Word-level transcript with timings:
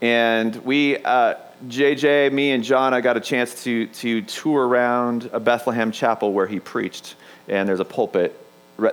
And 0.00 0.56
we, 0.64 0.98
uh, 0.98 1.34
JJ, 1.68 2.32
me, 2.32 2.50
and 2.50 2.62
John, 2.62 2.92
I 2.92 3.00
got 3.00 3.16
a 3.16 3.20
chance 3.20 3.64
to, 3.64 3.86
to 3.86 4.22
tour 4.22 4.66
around 4.66 5.30
a 5.32 5.40
Bethlehem 5.40 5.92
chapel 5.92 6.32
where 6.32 6.46
he 6.46 6.60
preached. 6.60 7.14
And 7.48 7.68
there's 7.68 7.80
a 7.80 7.84
pulpit. 7.84 8.38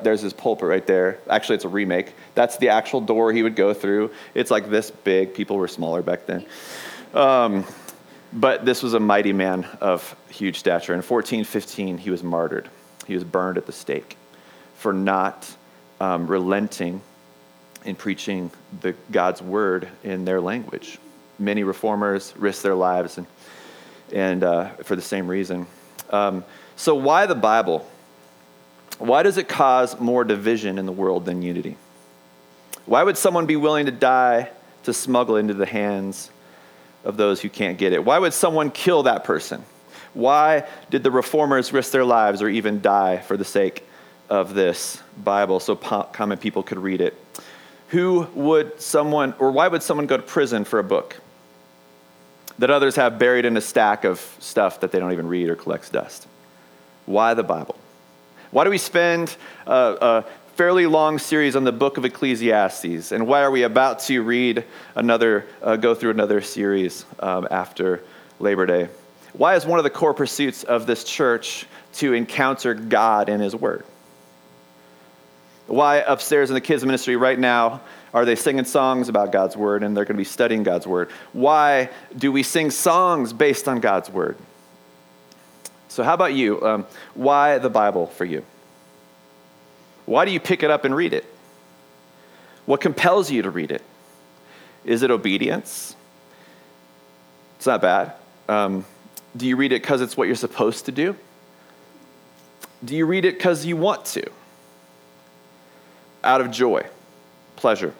There's 0.04 0.22
his 0.22 0.34
pulpit 0.34 0.68
right 0.68 0.86
there. 0.86 1.20
Actually, 1.29 1.56
it's 1.56 1.66
a 1.66 1.70
remake. 1.70 2.14
That's 2.36 2.58
the 2.58 2.70
actual 2.70 3.02
door 3.02 3.34
he 3.34 3.44
would 3.44 3.56
go 3.56 3.74
through. 3.74 4.12
It's 4.34 4.52
like 4.52 4.70
this 4.70 4.92
big. 4.92 5.34
People 5.34 5.58
were 5.58 5.68
smaller 5.68 6.02
back 6.02 6.28
then. 6.28 6.46
Um, 7.13 7.65
but 8.31 8.63
this 8.63 8.83
was 8.83 8.94
a 8.94 8.99
mighty 8.99 9.33
man 9.33 9.65
of 9.81 10.15
huge 10.29 10.60
stature. 10.60 10.94
In 10.94 10.99
1415, 10.99 11.97
he 11.97 12.10
was 12.10 12.24
martyred. 12.24 12.70
He 13.08 13.15
was 13.15 13.24
burned 13.24 13.58
at 13.58 13.65
the 13.65 13.72
stake 13.72 14.18
for 14.76 14.94
not 14.94 15.54
um, 15.99 16.27
relenting 16.27 17.02
in 17.86 17.95
preaching 17.95 18.52
the, 18.82 18.95
God's 19.12 19.41
word 19.41 19.88
in 20.04 20.26
their 20.26 20.41
language. 20.41 21.00
Many 21.40 21.64
reformers 21.64 22.34
risked 22.38 22.64
their 22.64 22.76
lives 22.76 23.18
and, 23.18 23.28
and 24.14 24.44
uh, 24.44 24.70
for 24.84 24.96
the 24.96 25.02
same 25.02 25.28
reason. 25.28 25.68
Um, 26.10 26.44
so, 26.76 26.96
why 26.96 27.26
the 27.26 27.36
Bible? 27.36 27.88
Why 29.00 29.24
does 29.24 29.38
it 29.38 29.48
cause 29.48 30.00
more 30.00 30.24
division 30.24 30.78
in 30.78 30.86
the 30.86 30.91
world 30.91 31.26
than 31.26 31.41
unity? 31.41 31.76
Why 32.86 33.04
would 33.04 33.18
someone 33.18 33.46
be 33.46 33.55
willing 33.55 33.86
to 33.88 33.91
die 33.91 34.50
to 34.84 34.94
smuggle 34.94 35.38
into 35.38 35.54
the 35.54 35.66
hands 35.66 36.30
of 37.04 37.18
those 37.18 37.41
who 37.41 37.50
can't 37.50 37.77
get 37.77 37.94
it? 37.94 38.04
Why 38.04 38.20
would 38.20 38.34
someone 38.34 38.70
kill 38.70 39.04
that 39.04 39.24
person? 39.24 39.63
Why 40.13 40.68
did 40.90 41.04
the 41.04 41.12
reformers 41.12 41.72
risk 41.72 41.91
their 41.91 42.05
lives 42.05 42.41
or 42.41 42.50
even 42.50 42.82
die 42.82 43.18
for 43.18 43.38
the 43.38 43.46
sake 43.46 43.88
of 44.30 44.54
this 44.54 45.02
Bible 45.24 45.60
so 45.60 45.76
common 45.76 46.38
people 46.38 46.63
could 46.63 46.80
read 46.80 47.02
it? 47.02 47.18
Who 47.91 48.27
would 48.36 48.80
someone, 48.80 49.34
or 49.38 49.52
why 49.52 49.68
would 49.68 49.84
someone 49.84 50.08
go 50.08 50.16
to 50.16 50.23
prison 50.23 50.63
for 50.63 50.80
a 50.80 50.84
book 50.84 51.18
that 52.58 52.70
others 52.70 52.95
have 52.95 53.20
buried 53.20 53.44
in 53.44 53.58
a 53.58 53.62
stack 53.62 54.05
of 54.05 54.20
stuff 54.40 54.79
that 54.79 54.93
they 54.93 54.99
don't 54.99 55.12
even 55.12 55.27
read 55.27 55.49
or 55.49 55.57
collects 55.57 55.90
dust? 55.90 56.26
Why 57.05 57.34
the 57.34 57.43
Bible? 57.43 57.76
Why 58.51 58.63
do 58.63 58.70
we 58.70 58.77
spend 58.77 59.35
a, 59.68 60.24
fairly 60.55 60.85
long 60.85 61.18
series 61.18 61.55
on 61.55 61.66
the 61.66 61.71
book 61.74 61.98
of 61.98 62.05
Ecclesiastes? 62.05 63.12
And 63.12 63.27
why 63.27 63.41
are 63.41 63.51
we 63.51 63.63
about 63.63 63.99
to 64.01 64.21
read 64.21 64.63
another, 64.95 65.45
uh, 65.61 65.75
go 65.75 65.94
through 65.94 66.11
another 66.11 66.39
series 66.39 67.03
um, 67.19 67.45
after 67.51 68.01
Labor 68.39 68.66
Day? 68.66 68.88
Why 69.33 69.55
is 69.55 69.66
one 69.66 69.79
of 69.79 69.83
the 69.83 69.89
core 69.89 70.13
pursuits 70.13 70.63
of 70.63 70.85
this 70.85 71.03
church 71.03 71.66
to 71.95 72.13
encounter 72.13 72.73
God 72.73 73.27
in 73.27 73.41
His 73.41 73.53
Word? 73.53 73.83
Why 75.72 75.97
upstairs 76.00 76.50
in 76.50 76.53
the 76.53 76.61
kids' 76.61 76.83
ministry 76.83 77.16
right 77.16 77.39
now 77.39 77.80
are 78.14 78.25
they 78.25 78.36
singing 78.36 78.66
songs 78.66 79.08
about 79.08 79.31
God's 79.31 79.55
word 79.55 79.83
and 79.83 79.95
they're 79.95 80.03
going 80.03 80.17
to 80.17 80.19
be 80.19 80.25
studying 80.25 80.63
God's 80.63 80.86
word? 80.86 81.09
Why 81.31 81.89
do 82.17 82.30
we 82.30 82.44
sing 82.44 82.72
songs 82.72 83.31
based 83.31 83.69
on 83.69 83.80
God's 83.80 84.09
word? 84.09 84.38
So, 85.88 86.03
how 86.03 86.13
about 86.13 86.33
you? 86.33 86.61
Um, 86.61 86.86
why 87.13 87.58
the 87.58 87.69
Bible 87.69 88.08
for 88.08 88.25
you? 88.25 88.44
Why 90.05 90.25
do 90.25 90.31
you 90.31 90.41
pick 90.41 90.61
it 90.61 90.69
up 90.69 90.83
and 90.83 90.94
read 90.94 91.13
it? 91.13 91.25
What 92.66 92.81
compels 92.81 93.31
you 93.31 93.41
to 93.44 93.50
read 93.50 93.72
it? 93.72 93.81
Is 94.83 95.03
it 95.03 95.11
obedience? 95.11 95.95
It's 97.56 97.66
not 97.66 97.81
bad. 97.81 98.11
Um, 98.50 98.83
do 99.38 99.47
you 99.47 99.56
read 99.56 99.72
it 99.72 99.81
because 99.81 100.02
it's 100.02 100.17
what 100.17 100.28
you're 100.28 100.35
supposed 100.35 100.85
to 100.88 100.91
do? 100.91 101.16
Do 102.83 102.94
you 102.94 103.06
read 103.06 103.23
it 103.23 103.38
because 103.38 103.66
you 103.66 103.78
want 103.78 104.03
to? 104.08 104.30
Out 106.23 106.41
of 106.41 106.52
joy, 106.52 106.86
pleasure. 107.55 107.94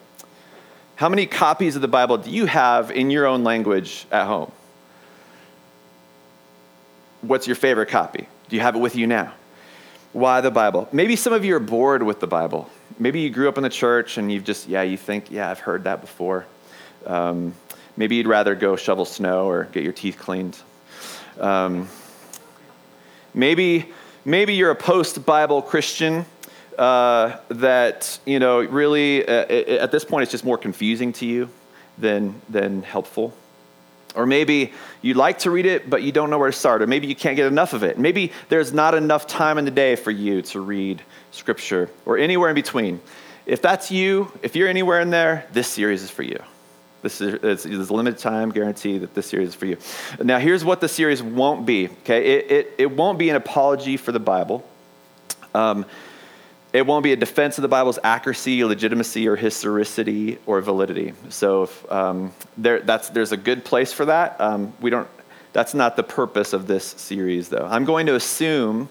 How 0.96 1.10
many 1.10 1.26
copies 1.26 1.76
of 1.76 1.82
the 1.82 1.88
Bible 1.88 2.18
do 2.18 2.30
you 2.30 2.46
have 2.46 2.92
in 2.92 3.10
your 3.10 3.26
own 3.26 3.44
language 3.44 4.06
at 4.12 4.28
home? 4.28 4.52
What's 7.22 7.48
your 7.48 7.56
favorite 7.56 7.90
copy? 7.90 8.28
Do 8.50 8.56
you 8.56 8.62
have 8.62 8.76
it 8.76 8.80
with 8.80 8.96
you 8.96 9.08
now? 9.08 9.34
Why 10.14 10.42
the 10.42 10.52
Bible? 10.52 10.90
Maybe 10.92 11.16
some 11.16 11.34
of 11.34 11.46
you 11.46 11.56
are 11.56 11.60
bored 11.60 12.04
with 12.04 12.20
the 12.20 12.28
Bible. 12.28 12.70
Maybe 13.00 13.22
you 13.22 13.30
grew 13.30 13.48
up 13.48 13.58
in 13.58 13.64
the 13.64 13.70
church 13.70 14.18
and 14.18 14.32
you've 14.32 14.44
just, 14.44 14.68
yeah, 14.68 14.82
you 14.82 14.98
think, 14.98 15.32
yeah, 15.32 15.50
I've 15.50 15.60
heard 15.60 15.86
that 15.86 16.02
before. 16.02 16.46
Um, 17.06 17.56
maybe 17.96 18.18
you'd 18.18 18.28
rather 18.28 18.54
go 18.54 18.76
shovel 18.76 19.06
snow 19.06 19.48
or 19.48 19.66
get 19.66 19.84
your 19.84 19.94
teeth 19.94 20.18
cleaned. 20.20 20.58
Um, 21.40 21.88
maybe, 23.34 23.88
maybe 24.26 24.54
you're 24.54 24.72
a 24.72 24.76
post 24.76 25.26
Bible 25.26 25.62
Christian 25.62 26.26
uh, 26.82 27.38
that 27.50 28.20
you 28.26 28.40
know 28.40 28.62
really 28.62 29.24
uh, 29.24 29.46
at 29.84 29.92
this 29.92 30.04
point 30.04 30.24
it's 30.24 30.32
just 30.32 30.44
more 30.44 30.58
confusing 30.58 31.14
to 31.14 31.28
you 31.28 31.48
than 32.00 32.42
than 32.50 32.82
helpful. 32.82 33.34
Or 34.16 34.26
maybe 34.26 34.74
you'd 35.02 35.16
like 35.16 35.40
to 35.40 35.52
read 35.52 35.68
it 35.68 35.90
but 35.90 36.02
you 36.02 36.12
don't 36.12 36.32
know 36.32 36.40
where 36.40 36.50
to 36.50 36.58
start 36.58 36.82
or 36.82 36.88
maybe 36.88 37.06
you 37.06 37.16
can't 37.16 37.36
get 37.36 37.46
enough 37.46 37.74
of 37.74 37.84
it. 37.84 38.00
Maybe 38.00 38.32
there's 38.50 38.74
not 38.74 38.96
enough 38.96 39.28
time 39.28 39.60
in 39.60 39.66
the 39.66 39.72
day 39.72 39.96
for 39.96 40.10
you 40.10 40.42
to 40.42 40.60
read 40.60 41.04
scripture 41.30 41.88
or 42.06 42.18
anywhere 42.18 42.50
in 42.50 42.56
between. 42.56 43.00
If 43.46 43.62
that's 43.62 43.92
you 43.92 44.32
if 44.42 44.56
you're 44.56 44.68
anywhere 44.68 45.02
in 45.02 45.12
there 45.12 45.46
this 45.54 45.68
series 45.68 46.02
is 46.02 46.10
for 46.10 46.24
you. 46.24 46.40
This 47.04 47.22
is 47.22 47.36
it's 47.44 47.90
a 47.92 47.94
limited 47.94 48.20
time 48.20 48.50
guarantee 48.50 48.98
that 48.98 49.14
this 49.14 49.28
series 49.28 49.50
is 49.50 49.56
for 49.56 49.68
you. 49.68 49.78
Now 50.20 50.40
here's 50.40 50.66
what 50.66 50.82
the 50.82 50.90
series 50.90 51.22
won't 51.22 51.68
be 51.68 51.90
okay? 51.90 52.26
It, 52.38 52.52
it, 52.52 52.74
it 52.80 52.92
won't 52.92 53.20
be 53.20 53.30
an 53.30 53.36
apology 53.36 53.98
for 53.98 54.12
the 54.12 54.20
bible. 54.20 54.68
Um, 55.54 55.86
it 56.74 56.86
won't 56.86 57.04
be 57.04 57.12
a 57.12 57.18
defense 57.18 57.58
of 57.58 57.64
the 57.64 57.68
Bible's 57.68 58.00
accuracy, 58.04 58.64
legitimacy, 58.64 59.28
or 59.28 59.36
historicity 59.36 60.38
or 60.46 60.62
validity. 60.62 61.14
So 61.30 61.64
if, 61.64 61.92
um, 61.92 62.34
there, 62.58 62.80
there's 62.80 63.32
a 63.32 63.38
good 63.38 63.66
place 63.66 63.92
for 63.92 64.06
that. 64.06 64.40
Um, 64.40 64.74
we 64.80 64.90
don't, 64.90 65.08
that's 65.54 65.74
not 65.74 65.96
the 65.96 66.04
purpose 66.04 66.54
of 66.54 66.68
this 66.68 66.86
series, 66.86 67.50
though. 67.50 67.68
I'm 67.70 67.84
going 67.84 68.06
to 68.06 68.16
assume 68.16 68.88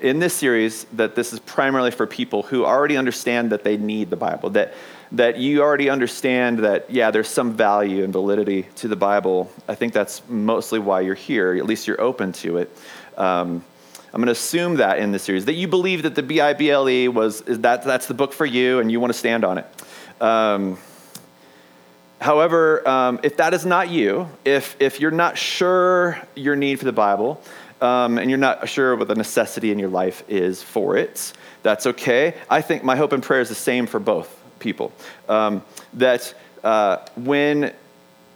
in 0.00 0.18
this 0.18 0.32
series 0.32 0.84
that 0.94 1.14
this 1.14 1.34
is 1.34 1.40
primarily 1.40 1.90
for 1.90 2.06
people 2.06 2.42
who 2.42 2.64
already 2.64 2.96
understand 2.96 3.52
that 3.52 3.64
they 3.64 3.76
need 3.76 4.08
the 4.08 4.16
Bible, 4.16 4.48
that, 4.50 4.72
that 5.12 5.36
you 5.36 5.60
already 5.60 5.90
understand 5.90 6.60
that, 6.60 6.90
yeah, 6.90 7.10
there's 7.10 7.28
some 7.28 7.52
value 7.52 8.02
and 8.02 8.14
validity 8.14 8.62
to 8.76 8.88
the 8.88 8.96
Bible. 8.96 9.52
I 9.68 9.74
think 9.74 9.92
that's 9.92 10.22
mostly 10.26 10.78
why 10.78 11.02
you're 11.02 11.14
here, 11.14 11.54
at 11.54 11.66
least 11.66 11.86
you're 11.86 12.00
open 12.00 12.32
to 12.32 12.56
it. 12.56 12.74
Um, 13.18 13.62
I'm 14.12 14.18
going 14.18 14.26
to 14.26 14.32
assume 14.32 14.76
that 14.76 14.98
in 14.98 15.12
this 15.12 15.22
series, 15.22 15.44
that 15.44 15.54
you 15.54 15.68
believe 15.68 16.02
that 16.02 16.16
the 16.16 16.22
B-I-B-L-E 16.22 17.08
was, 17.08 17.42
that, 17.42 17.84
that's 17.84 18.06
the 18.06 18.14
book 18.14 18.32
for 18.32 18.44
you 18.44 18.80
and 18.80 18.90
you 18.90 18.98
want 18.98 19.12
to 19.12 19.18
stand 19.18 19.44
on 19.44 19.58
it. 19.58 19.66
Um, 20.20 20.78
however, 22.20 22.86
um, 22.88 23.20
if 23.22 23.36
that 23.36 23.54
is 23.54 23.64
not 23.64 23.88
you, 23.88 24.28
if, 24.44 24.76
if 24.80 24.98
you're 24.98 25.12
not 25.12 25.38
sure 25.38 26.20
your 26.34 26.56
need 26.56 26.80
for 26.80 26.86
the 26.86 26.92
Bible, 26.92 27.40
um, 27.80 28.18
and 28.18 28.28
you're 28.28 28.38
not 28.38 28.68
sure 28.68 28.96
what 28.96 29.06
the 29.06 29.14
necessity 29.14 29.70
in 29.70 29.78
your 29.78 29.88
life 29.88 30.24
is 30.28 30.60
for 30.60 30.96
it, 30.96 31.32
that's 31.62 31.86
okay. 31.86 32.34
I 32.48 32.62
think 32.62 32.82
my 32.82 32.96
hope 32.96 33.12
and 33.12 33.22
prayer 33.22 33.40
is 33.40 33.48
the 33.48 33.54
same 33.54 33.86
for 33.86 34.00
both 34.00 34.36
people. 34.58 34.92
Um, 35.28 35.62
that 35.94 36.34
uh, 36.64 36.98
when, 37.14 37.72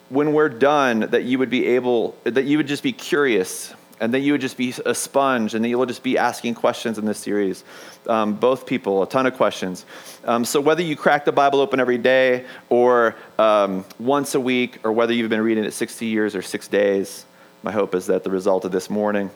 when 0.08 0.32
we're 0.32 0.48
done, 0.48 1.00
that 1.00 1.24
you 1.24 1.40
would 1.40 1.50
be 1.50 1.66
able, 1.66 2.16
that 2.22 2.44
you 2.44 2.58
would 2.58 2.68
just 2.68 2.82
be 2.82 2.92
curious 2.92 3.74
and 4.00 4.12
that 4.14 4.20
you 4.20 4.32
would 4.32 4.40
just 4.40 4.56
be 4.56 4.74
a 4.84 4.94
sponge 4.94 5.54
and 5.54 5.64
that 5.64 5.68
you 5.68 5.78
will 5.78 5.86
just 5.86 6.02
be 6.02 6.18
asking 6.18 6.54
questions 6.54 6.98
in 6.98 7.04
this 7.04 7.18
series. 7.18 7.64
Um, 8.08 8.34
both 8.34 8.66
people, 8.66 9.02
a 9.02 9.08
ton 9.08 9.26
of 9.26 9.34
questions. 9.34 9.86
Um, 10.24 10.44
so, 10.44 10.60
whether 10.60 10.82
you 10.82 10.96
crack 10.96 11.24
the 11.24 11.32
Bible 11.32 11.60
open 11.60 11.80
every 11.80 11.98
day 11.98 12.44
or 12.68 13.14
um, 13.38 13.84
once 13.98 14.34
a 14.34 14.40
week, 14.40 14.78
or 14.84 14.92
whether 14.92 15.12
you've 15.12 15.30
been 15.30 15.42
reading 15.42 15.64
it 15.64 15.72
60 15.72 16.06
years 16.06 16.34
or 16.34 16.42
six 16.42 16.68
days, 16.68 17.24
my 17.62 17.72
hope 17.72 17.94
is 17.94 18.06
that 18.06 18.24
the 18.24 18.30
result 18.30 18.64
of 18.64 18.72
this 18.72 18.90
morning 18.90 19.30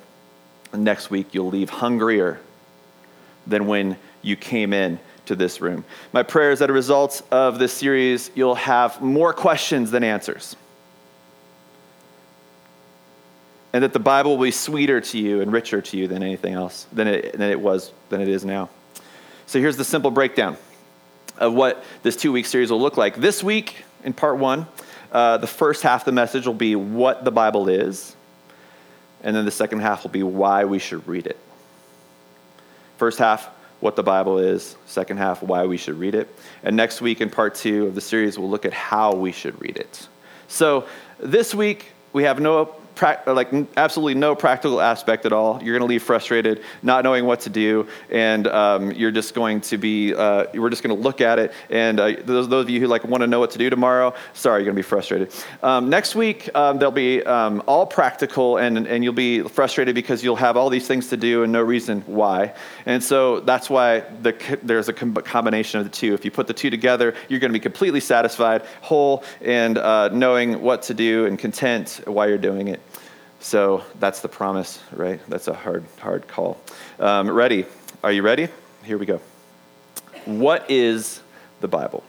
next 0.75 1.09
week 1.11 1.33
you'll 1.33 1.49
leave 1.49 1.71
hungrier 1.71 2.39
than 3.47 3.67
when 3.67 3.97
you 4.21 4.37
came 4.37 4.73
in 4.73 4.99
to 5.27 5.35
this 5.35 5.61
room. 5.61 5.85
My 6.13 6.23
prayer 6.23 6.51
is 6.51 6.59
that 6.59 6.69
a 6.69 6.73
result 6.75 7.23
of 7.31 7.59
this 7.59 7.73
series, 7.73 8.31
you'll 8.35 8.55
have 8.55 9.01
more 9.01 9.33
questions 9.33 9.91
than 9.91 10.05
answers 10.05 10.57
and 13.73 13.85
that 13.85 13.93
the 13.93 13.99
Bible 13.99 14.37
will 14.37 14.45
be 14.45 14.51
sweeter 14.51 15.01
to 15.01 15.19
you 15.19 15.41
and 15.41 15.53
richer 15.53 15.81
to 15.81 15.97
you 15.97 16.09
than 16.09 16.23
anything 16.23 16.55
else, 16.55 16.87
than 16.93 17.07
it, 17.07 17.33
than 17.33 17.51
it 17.51 17.61
was, 17.61 17.93
than 18.09 18.21
it 18.21 18.29
is 18.29 18.45
now. 18.45 18.69
So 19.47 19.59
here's 19.61 19.77
the 19.77 19.85
simple 19.85 20.11
breakdown 20.11 20.57
of 21.37 21.55
what 21.55 21.85
this 22.03 22.17
two 22.17 22.33
week 22.33 22.47
series 22.47 22.71
will 22.71 22.81
look 22.81 22.97
like. 22.97 23.17
This 23.17 23.43
week, 23.43 23.85
in 24.05 24.13
part 24.13 24.39
one, 24.39 24.67
uh, 25.13 25.39
the 25.39 25.47
first 25.47 25.83
half 25.83 26.03
of 26.03 26.07
the 26.07 26.13
message 26.13 26.47
will 26.47 26.55
be 26.55 26.77
what 26.77 27.25
the 27.25 27.31
Bible 27.31 27.69
is, 27.69 28.15
and 29.23 29.35
then 29.35 29.45
the 29.45 29.51
second 29.51 29.81
half 29.81 30.03
will 30.03 30.11
be 30.11 30.23
why 30.23 30.65
we 30.65 30.79
should 30.79 31.07
read 31.07 31.27
it. 31.27 31.39
First 32.97 33.19
half, 33.19 33.47
what 33.81 33.97
the 33.97 34.03
Bible 34.03 34.39
is, 34.39 34.77
second 34.87 35.19
half, 35.19 35.43
why 35.43 35.65
we 35.67 35.77
should 35.77 35.99
read 35.99 36.15
it. 36.15 36.29
And 36.63 36.77
next 36.77 37.01
week, 37.01 37.21
in 37.21 37.31
part 37.31 37.55
two 37.55 37.87
of 37.87 37.95
the 37.95 38.01
series, 38.01 38.39
we'll 38.39 38.51
look 38.51 38.65
at 38.65 38.73
how 38.73 39.15
we 39.15 39.31
should 39.31 39.61
read 39.61 39.77
it. 39.77 40.09
So 40.49 40.87
this 41.21 41.55
week, 41.55 41.93
we 42.13 42.25
have 42.25 42.41
no 42.41 42.75
pra- 42.99 43.23
like 43.27 43.49
absolutely 43.77 44.15
no 44.15 44.35
practical 44.35 44.81
aspect 44.81 45.25
at 45.25 45.33
all. 45.33 45.63
You're 45.63 45.79
going 45.79 45.89
to 45.89 45.93
leave 45.93 46.03
frustrated, 46.03 46.63
not 46.83 47.05
knowing 47.05 47.25
what 47.25 47.41
to 47.41 47.51
do, 47.51 47.87
and 48.11 48.47
um, 48.49 48.91
you're 48.93 49.13
just 49.13 49.35
going 49.35 49.61
to 49.63 49.79
be. 49.79 50.13
Uh, 50.15 50.47
we're 50.55 50.69
just 50.69 50.83
going 50.83 50.95
to 50.95 51.03
look 51.03 51.21
at 51.21 51.39
it. 51.39 51.53
And 51.71 52.01
uh, 52.01 52.17
those, 52.25 52.49
those 52.49 52.65
of 52.65 52.71
you 52.71 52.81
who 52.81 52.89
like 52.89 53.05
want 53.05 53.23
to 53.23 53.27
know 53.27 53.39
what 53.39 53.53
to 53.53 53.59
do 53.59 53.71
tomorrow, 53.71 54.15
sorry, 54.35 54.61
you're 54.61 54.67
going 54.67 54.75
to 54.75 54.83
be 54.83 54.89
frustrated. 54.89 55.33
Um, 55.63 55.89
next 55.89 56.15
week 56.17 56.51
um, 56.55 56.79
there'll 56.79 56.91
be 56.91 57.23
um, 57.23 57.63
all 57.67 57.87
practical, 57.87 58.59
and 58.59 58.87
and 58.87 59.05
you'll 59.05 59.13
be 59.13 59.43
frustrated 59.43 59.95
because 59.95 60.25
you'll 60.25 60.37
have 60.37 60.57
all 60.57 60.69
these 60.69 60.87
things 60.87 61.09
to 61.09 61.17
do 61.17 61.45
and 61.45 61.53
no 61.53 61.63
reason 61.63 62.03
why. 62.07 62.53
And 62.85 63.03
so 63.03 63.41
that's 63.41 63.71
why 63.71 64.01
the, 64.23 64.59
there's 64.63 64.89
a 64.89 64.93
combination 64.93 65.79
of 65.79 65.87
the 65.87 65.91
two. 65.91 66.15
If 66.15 66.25
you 66.25 66.33
put 66.33 66.49
the 66.49 66.55
two 66.55 66.71
together, 66.71 67.15
you're 67.29 67.41
going 67.41 67.53
to 67.53 67.59
be 67.59 67.63
completely 67.63 68.01
satisfied, 68.01 68.63
whole, 68.81 69.23
and 69.41 69.79
uh, 69.79 70.09
knowing 70.09 70.61
what 70.61 70.83
to 70.83 70.95
do 70.95 71.27
and 71.27 71.39
content 71.39 72.01
while 72.05 72.29
you're 72.29 72.39
doing 72.39 72.69
it. 72.69 72.81
So 73.41 73.85
that's 73.99 74.21
the 74.21 74.29
promise, 74.29 74.81
right? 74.93 75.21
That's 75.29 75.49
a 75.49 75.55
hard, 75.55 75.85
hard 75.99 76.27
call. 76.27 76.61
Um, 76.99 77.31
ready? 77.31 77.67
Are 78.03 78.13
you 78.13 78.23
ready? 78.23 78.49
Here 78.85 78.99
we 78.99 79.07
go. 79.07 79.21
What 80.25 80.71
is 80.71 81.21
the 81.61 81.69
Bible? 81.69 82.03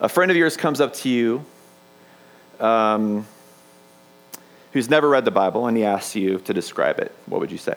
A 0.00 0.08
friend 0.08 0.30
of 0.30 0.36
yours 0.36 0.56
comes 0.56 0.80
up 0.80 0.94
to 0.94 1.08
you 1.08 1.44
um, 2.60 3.26
who's 4.72 4.90
never 4.90 5.08
read 5.08 5.24
the 5.24 5.30
Bible 5.30 5.66
and 5.66 5.76
he 5.76 5.84
asks 5.84 6.14
you 6.14 6.38
to 6.40 6.54
describe 6.54 6.98
it. 6.98 7.12
What 7.26 7.40
would 7.40 7.50
you 7.50 7.58
say? 7.58 7.76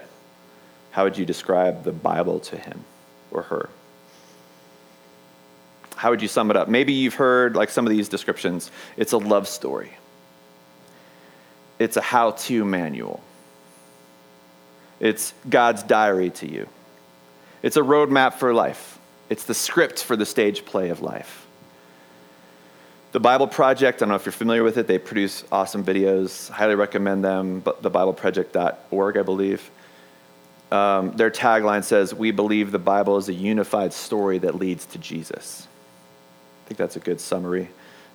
How 0.92 1.04
would 1.04 1.18
you 1.18 1.26
describe 1.26 1.84
the 1.84 1.92
Bible 1.92 2.40
to 2.42 2.58
him 2.58 2.84
or 3.32 3.44
her? 3.44 3.70
How 5.96 6.10
would 6.10 6.22
you 6.22 6.28
sum 6.28 6.52
it 6.52 6.58
up? 6.58 6.68
Maybe 6.68 6.94
you've 6.94 7.16
heard 7.16 7.56
like 7.56 7.70
some 7.70 7.86
of 7.86 7.92
these 7.92 8.10
descriptions. 8.10 8.70
It's 8.98 9.14
a 9.14 9.18
love 9.18 9.48
story 9.48 9.94
it's 11.80 11.98
a 11.98 12.02
how 12.02 12.32
to 12.32 12.66
manual. 12.66 13.22
It's 15.00 15.34
God's 15.50 15.84
diary 15.84 16.30
to 16.32 16.50
you. 16.50 16.68
It's 17.62 17.78
a 17.78 17.82
roadmap 17.82 18.34
for 18.36 18.54
life. 18.54 19.00
It's 19.30 19.46
the 19.46 19.54
script 19.54 20.04
for 20.04 20.16
the 20.16 20.26
stage 20.26 20.66
play 20.66 20.90
of 20.90 21.02
life. 21.02 21.46
The 23.12 23.20
Bible 23.20 23.48
Project, 23.48 24.00
I 24.00 24.00
don't 24.02 24.10
know 24.10 24.16
if 24.16 24.26
you're 24.26 24.34
familiar 24.34 24.64
with 24.64 24.78
it, 24.78 24.88
they 24.88 24.98
produce 24.98 25.44
awesome 25.52 25.84
videos. 25.84 26.50
Highly 26.50 26.76
recommend 26.76 27.24
them, 27.24 27.62
but 27.62 27.82
thebibleproject.org, 27.82 29.18
I 29.18 29.22
believe. 29.22 29.72
Um, 30.72 31.16
their 31.16 31.32
tagline 31.32 31.84
says, 31.84 32.14
We 32.14 32.32
believe 32.32 32.72
the 32.72 32.80
Bible 32.80 33.18
is 33.18 33.30
a 33.30 33.34
unified 33.34 33.94
story 33.94 34.40
that 34.40 34.56
leads 34.56 34.86
to 34.88 34.98
Jesus. 34.98 35.68
I 36.66 36.68
think 36.68 36.78
that's 36.78 36.96
a 36.96 37.00
good 37.00 37.22
summary 37.22 37.70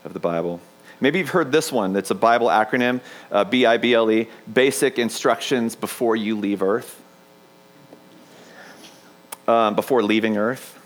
of 0.04 0.12
the 0.12 0.20
Bible. 0.20 0.60
Maybe 1.00 1.18
you've 1.18 1.30
heard 1.30 1.52
this 1.52 1.72
one. 1.72 1.96
It's 1.96 2.10
a 2.10 2.14
Bible 2.14 2.48
acronym, 2.48 3.00
uh, 3.30 3.44
B 3.44 3.66
I 3.66 3.76
B 3.76 3.94
L 3.94 4.10
E, 4.10 4.28
Basic 4.52 4.98
Instructions 4.98 5.74
Before 5.74 6.16
You 6.16 6.36
Leave 6.36 6.62
Earth. 6.62 7.00
Um, 9.48 9.74
before 9.74 10.02
leaving 10.02 10.36
Earth. 10.36 10.79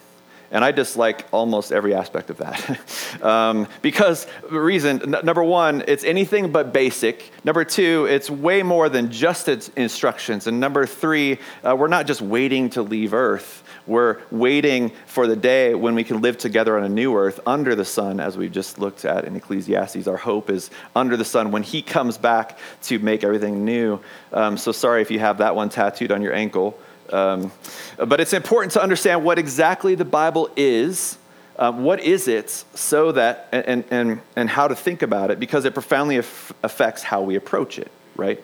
And 0.54 0.64
I 0.64 0.70
dislike 0.70 1.26
almost 1.32 1.72
every 1.72 1.94
aspect 1.94 2.30
of 2.30 2.38
that. 2.38 3.22
um, 3.22 3.66
because 3.82 4.26
the 4.50 4.60
reason, 4.60 5.14
n- 5.14 5.24
number 5.24 5.42
one, 5.42 5.82
it's 5.88 6.04
anything 6.04 6.52
but 6.52 6.72
basic. 6.72 7.32
Number 7.44 7.64
two, 7.64 8.06
it's 8.06 8.30
way 8.30 8.62
more 8.62 8.88
than 8.88 9.10
just 9.10 9.48
its 9.48 9.68
instructions. 9.70 10.46
And 10.46 10.60
number 10.60 10.86
three, 10.86 11.38
uh, 11.62 11.74
we're 11.76 11.88
not 11.88 12.06
just 12.06 12.22
waiting 12.22 12.70
to 12.70 12.82
leave 12.82 13.12
Earth. 13.12 13.64
We're 13.86 14.20
waiting 14.30 14.92
for 15.06 15.26
the 15.26 15.36
day 15.36 15.74
when 15.74 15.94
we 15.94 16.04
can 16.04 16.22
live 16.22 16.38
together 16.38 16.78
on 16.78 16.84
a 16.84 16.88
new 16.88 17.14
earth 17.16 17.40
under 17.46 17.74
the 17.74 17.84
sun, 17.84 18.18
as 18.18 18.36
we 18.36 18.48
just 18.48 18.78
looked 18.78 19.04
at 19.04 19.26
in 19.26 19.36
Ecclesiastes. 19.36 20.08
Our 20.08 20.16
hope 20.16 20.48
is 20.48 20.70
under 20.96 21.18
the 21.18 21.24
sun 21.24 21.50
when 21.50 21.62
He 21.62 21.82
comes 21.82 22.16
back 22.16 22.58
to 22.84 22.98
make 22.98 23.24
everything 23.24 23.64
new. 23.64 24.00
Um, 24.32 24.56
so 24.56 24.72
sorry 24.72 25.02
if 25.02 25.10
you 25.10 25.18
have 25.18 25.38
that 25.38 25.54
one 25.54 25.68
tattooed 25.68 26.12
on 26.12 26.22
your 26.22 26.32
ankle. 26.32 26.78
Um, 27.12 27.52
but 27.96 28.20
it's 28.20 28.32
important 28.32 28.72
to 28.72 28.82
understand 28.82 29.24
what 29.24 29.38
exactly 29.38 29.94
the 29.94 30.04
Bible 30.04 30.50
is. 30.56 31.18
Uh, 31.56 31.70
what 31.70 32.00
is 32.00 32.26
it 32.26 32.50
so 32.74 33.12
that 33.12 33.48
and, 33.52 33.84
and, 33.90 34.20
and 34.34 34.50
how 34.50 34.66
to 34.66 34.74
think 34.74 35.02
about 35.02 35.30
it 35.30 35.38
because 35.38 35.64
it 35.64 35.72
profoundly 35.72 36.16
af- 36.16 36.52
affects 36.64 37.04
how 37.04 37.22
we 37.22 37.36
approach 37.36 37.78
it 37.78 37.92
right 38.16 38.42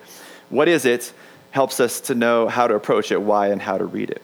what 0.48 0.68
is 0.68 0.84
it 0.84 1.12
helps 1.50 1.80
us 1.80 2.00
to 2.00 2.14
know 2.14 2.46
how 2.46 2.68
to 2.68 2.74
approach 2.76 3.10
it 3.10 3.20
why 3.20 3.48
and 3.48 3.60
how 3.60 3.76
to 3.76 3.84
read 3.84 4.10
it 4.10 4.22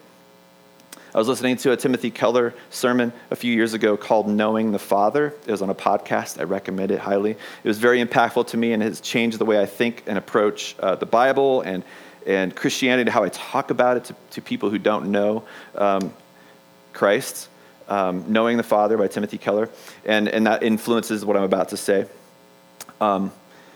I 1.16 1.18
was 1.18 1.28
listening 1.28 1.56
to 1.58 1.72
a 1.72 1.78
Timothy 1.78 2.10
Keller 2.10 2.52
sermon 2.68 3.10
a 3.30 3.36
few 3.36 3.50
years 3.50 3.72
ago 3.72 3.96
called 3.96 4.28
Knowing 4.28 4.72
the 4.72 4.78
Father. 4.78 5.32
It 5.46 5.50
was 5.50 5.62
on 5.62 5.70
a 5.70 5.74
podcast. 5.74 6.38
I 6.38 6.42
recommend 6.42 6.90
it 6.90 6.98
highly. 6.98 7.30
It 7.30 7.64
was 7.64 7.78
very 7.78 8.04
impactful 8.04 8.48
to 8.48 8.58
me 8.58 8.74
and 8.74 8.82
has 8.82 9.00
changed 9.00 9.38
the 9.38 9.46
way 9.46 9.58
I 9.58 9.64
think 9.64 10.02
and 10.06 10.18
approach 10.18 10.76
uh, 10.78 10.96
the 10.96 11.06
Bible 11.06 11.62
and, 11.62 11.84
and 12.26 12.54
Christianity, 12.54 13.10
how 13.10 13.24
I 13.24 13.28
talk 13.28 13.70
about 13.70 13.96
it 13.96 14.04
to, 14.06 14.16
to 14.32 14.42
people 14.42 14.70
who 14.70 14.78
don't 14.78 15.10
know 15.12 15.44
um, 15.74 16.12
Christ. 16.92 17.48
Um, 17.88 18.24
Knowing 18.32 18.56
the 18.56 18.64
Father 18.64 18.96
by 18.96 19.06
Timothy 19.06 19.38
Keller. 19.38 19.70
And, 20.04 20.28
and 20.28 20.48
that 20.48 20.64
influences 20.64 21.24
what 21.24 21.36
I'm 21.36 21.44
about 21.44 21.68
to 21.68 21.76
say. 21.76 22.06
Um, 23.00 23.30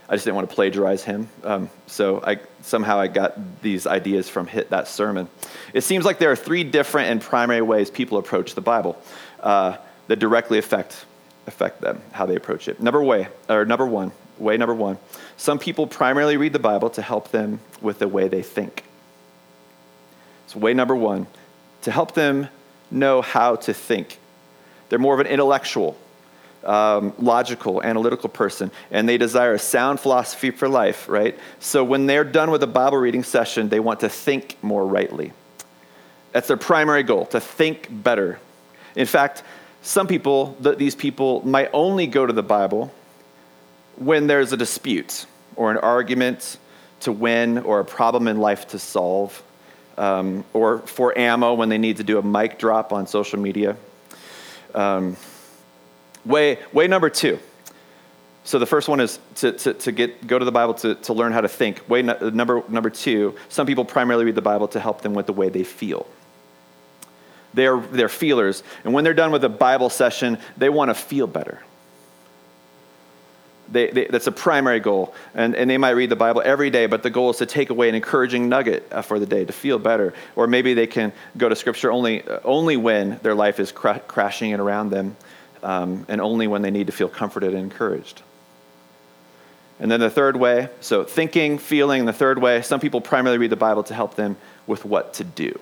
I 0.09 0.15
just 0.15 0.25
didn't 0.25 0.35
want 0.35 0.51
to 0.51 0.55
plagiarize 0.57 1.05
him. 1.05 1.29
Um, 1.45 1.71
so 1.87 2.21
I, 2.21 2.41
somehow 2.63 2.99
I 2.99 3.07
got 3.07 3.63
these 3.63 3.87
ideas 3.87 4.29
from 4.29 4.49
hit 4.49 4.71
that 4.71 4.89
sermon. 4.89 5.29
It 5.73 5.83
seems 5.83 6.05
like 6.05 6.19
there 6.19 6.33
are 6.33 6.37
three 6.37 6.65
different 6.65 7.11
and 7.11 7.21
primary 7.21 7.63
ways 7.63 7.89
people 7.89 8.19
approach 8.19 8.57
the 8.57 8.61
Bible 8.61 9.01
uh, 9.39 9.77
that 10.09 10.19
directly 10.19 10.59
affect, 10.59 11.05
affect 11.47 11.81
them, 11.81 12.03
how 12.11 12.27
they 12.27 12.35
approach 12.35 12.67
it. 12.67 12.81
Number 12.81 13.01
way, 13.01 13.29
or 13.49 13.65
number 13.65 13.87
one, 13.87 14.11
way 14.39 14.57
number 14.57 14.75
one, 14.75 14.99
some 15.41 15.59
people 15.59 15.87
primarily 15.87 16.37
read 16.37 16.53
the 16.53 16.59
Bible 16.59 16.91
to 16.91 17.01
help 17.01 17.31
them 17.31 17.61
with 17.81 17.99
the 17.99 18.07
way 18.07 18.29
they 18.29 18.43
think. 18.43 18.85
So 20.49 20.59
way 20.59 20.75
number 20.75 20.95
one, 20.95 21.29
to 21.81 21.91
help 21.91 22.13
them 22.13 22.49
know 22.91 23.23
how 23.23 23.57
to 23.57 23.73
think. 23.73 24.19
They're 24.91 24.99
more 24.99 25.15
of 25.15 25.21
an 25.21 25.27
intellectual 25.27 25.97
um, 26.63 27.15
logical, 27.19 27.83
analytical 27.83 28.29
person, 28.29 28.71
and 28.91 29.09
they 29.09 29.17
desire 29.17 29.55
a 29.55 29.59
sound 29.59 29.99
philosophy 29.99 30.51
for 30.51 30.69
life, 30.69 31.09
right? 31.09 31.39
So 31.59 31.85
when 31.85 32.05
they're 32.05 32.23
done 32.23 32.51
with 32.51 32.63
a 32.63 32.67
Bible 32.67 32.99
reading 32.99 33.23
session, 33.23 33.71
they 33.71 33.81
want 33.81 34.01
to 34.01 34.11
think 34.11 34.59
more 34.61 34.87
rightly. 34.87 35.33
That's 36.33 36.49
their 36.49 36.59
primary 36.59 37.03
goal, 37.03 37.25
to 37.27 37.41
think 37.41 37.89
better. 37.91 38.39
In 38.95 39.07
fact, 39.07 39.43
some 39.81 40.07
people, 40.07 40.55
these 40.61 40.95
people, 40.95 41.41
might 41.47 41.71
only 41.73 42.07
go 42.07 42.27
to 42.27 42.33
the 42.35 42.43
Bible 42.43 42.93
when 44.01 44.27
there's 44.27 44.53
a 44.53 44.57
dispute 44.57 45.27
or 45.55 45.71
an 45.71 45.77
argument 45.77 46.59
to 47.01 47.13
win 47.13 47.59
or 47.59 47.79
a 47.79 47.85
problem 47.85 48.27
in 48.27 48.39
life 48.39 48.67
to 48.69 48.79
solve, 48.81 49.41
um, 49.97 50.45
or 50.53 50.79
for 50.81 51.17
ammo 51.17 51.55
when 51.55 51.69
they 51.69 51.79
need 51.79 51.99
to 51.99 52.05
do 52.05 52.19
a 52.19 52.23
mic 52.23 52.59
drop 52.59 52.93
on 52.93 53.07
social 53.07 53.39
media. 53.39 53.77
Um, 54.75 55.17
Way, 56.25 56.59
way 56.73 56.87
number 56.87 57.09
two. 57.09 57.39
So 58.45 58.59
the 58.59 58.67
first 58.67 58.89
one 58.89 59.01
is 59.01 59.19
to, 59.37 59.53
to, 59.53 59.75
to 59.75 59.93
get, 59.93 60.27
go 60.27 60.39
to 60.39 60.45
the 60.45 60.53
Bible 60.53 60.75
to, 60.75 60.95
to 60.97 61.13
learn 61.13 61.33
how 61.33 61.41
to 61.41 61.49
think. 61.49 61.89
Way 61.89 62.03
no, 62.03 62.31
number, 62.31 62.63
number 62.69 62.91
two, 62.91 63.37
some 63.49 63.67
people 63.67 63.85
primarily 63.85 64.25
read 64.27 64.35
the 64.35 64.43
Bible 64.43 64.69
to 64.69 64.81
help 64.81 65.03
them 65.03 65.15
with 65.15 65.27
the 65.27 65.33
way 65.33 65.49
they 65.49 65.65
feel. 65.65 66.07
They're, 67.55 67.79
they're 67.81 68.09
feelers. 68.09 68.63
And 68.85 68.93
when 68.93 69.05
they're 69.05 69.15
done 69.15 69.33
with 69.33 69.45
a 69.45 69.49
Bible 69.49 69.91
session, 69.91 70.39
they 70.57 70.69
want 70.69 70.91
to 70.91 70.95
feel 70.95 71.27
better. 71.27 71.63
They, 73.71 73.91
they, 73.91 74.05
that's 74.07 74.27
a 74.27 74.33
primary 74.33 74.81
goal. 74.81 75.15
And, 75.35 75.55
and 75.55 75.71
they 75.71 75.79
might 75.79 75.91
read 75.91 76.11
the 76.11 76.17
Bible 76.17 76.43
every 76.45 76.71
day, 76.71 76.87
but 76.87 77.03
the 77.03 77.11
goal 77.11 77.31
is 77.31 77.37
to 77.39 77.47
take 77.47 77.71
away 77.71 77.89
an 77.89 77.95
encouraging 77.95 78.49
nugget 78.49 78.87
uh, 78.91 79.03
for 79.03 79.19
the 79.19 79.27
day 79.27 79.45
to 79.45 79.53
feel 79.53 79.79
better. 79.79 80.13
Or 80.35 80.47
maybe 80.47 80.75
they 80.75 80.87
can 80.87 81.13
go 81.37 81.49
to 81.49 81.57
Scripture 81.57 81.93
only, 81.93 82.27
uh, 82.27 82.41
only 82.45 82.77
when 82.77 83.19
their 83.23 83.35
life 83.35 83.61
is 83.61 83.71
cra- 83.71 84.01
crashing 84.01 84.51
in 84.51 84.61
around 84.61 84.91
them 84.91 85.17
um, 85.63 86.05
and 86.09 86.21
only 86.21 86.47
when 86.47 86.63
they 86.63 86.71
need 86.71 86.87
to 86.87 86.93
feel 86.93 87.09
comforted 87.09 87.55
and 87.55 87.63
encouraged. 87.63 88.23
And 89.79 89.91
then 89.91 90.01
the 90.01 90.11
third 90.11 90.37
way, 90.37 90.69
so 90.81 91.05
thinking, 91.05 91.59
feeling, 91.59 92.05
the 92.05 92.13
third 92.13 92.39
way, 92.39 92.61
some 92.63 92.81
people 92.81 93.01
primarily 93.01 93.39
read 93.39 93.51
the 93.51 93.57
Bible 93.57 93.83
to 93.85 93.95
help 93.95 94.15
them 94.15 94.37
with 94.67 94.85
what 94.85 95.15
to 95.15 95.25
do. 95.25 95.59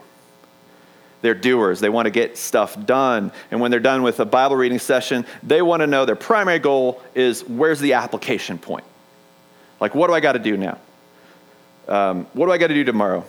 They're 1.21 1.35
doers. 1.35 1.81
They 1.81 1.89
want 1.89 2.07
to 2.07 2.11
get 2.11 2.39
stuff 2.39 2.87
done. 2.87 3.33
And 3.51 3.61
when 3.61 3.71
they're 3.71 3.81
done 3.81 4.03
with 4.03 4.21
a 4.21 4.25
Bible 4.25 4.57
reading 4.57 4.79
session, 4.79 5.27
they 5.43 5.63
want 5.63 5.81
to 5.81 5.87
know 5.87 6.05
their 6.05 6.17
primary 6.17 6.61
goal 6.61 7.03
is 7.15 7.43
where's 7.45 7.81
the 7.81 7.95
application 7.95 8.59
point? 8.59 8.85
Like, 9.81 9.95
what 9.95 10.07
do 10.09 10.15
I 10.15 10.21
got 10.21 10.33
to 10.33 10.39
do 10.39 10.57
now? 10.57 10.79
Um, 11.89 12.27
what 12.35 12.47
do 12.47 12.53
I 12.53 12.59
got 12.59 12.69
to 12.69 12.75
do 12.75 12.85
tomorrow? 12.85 13.25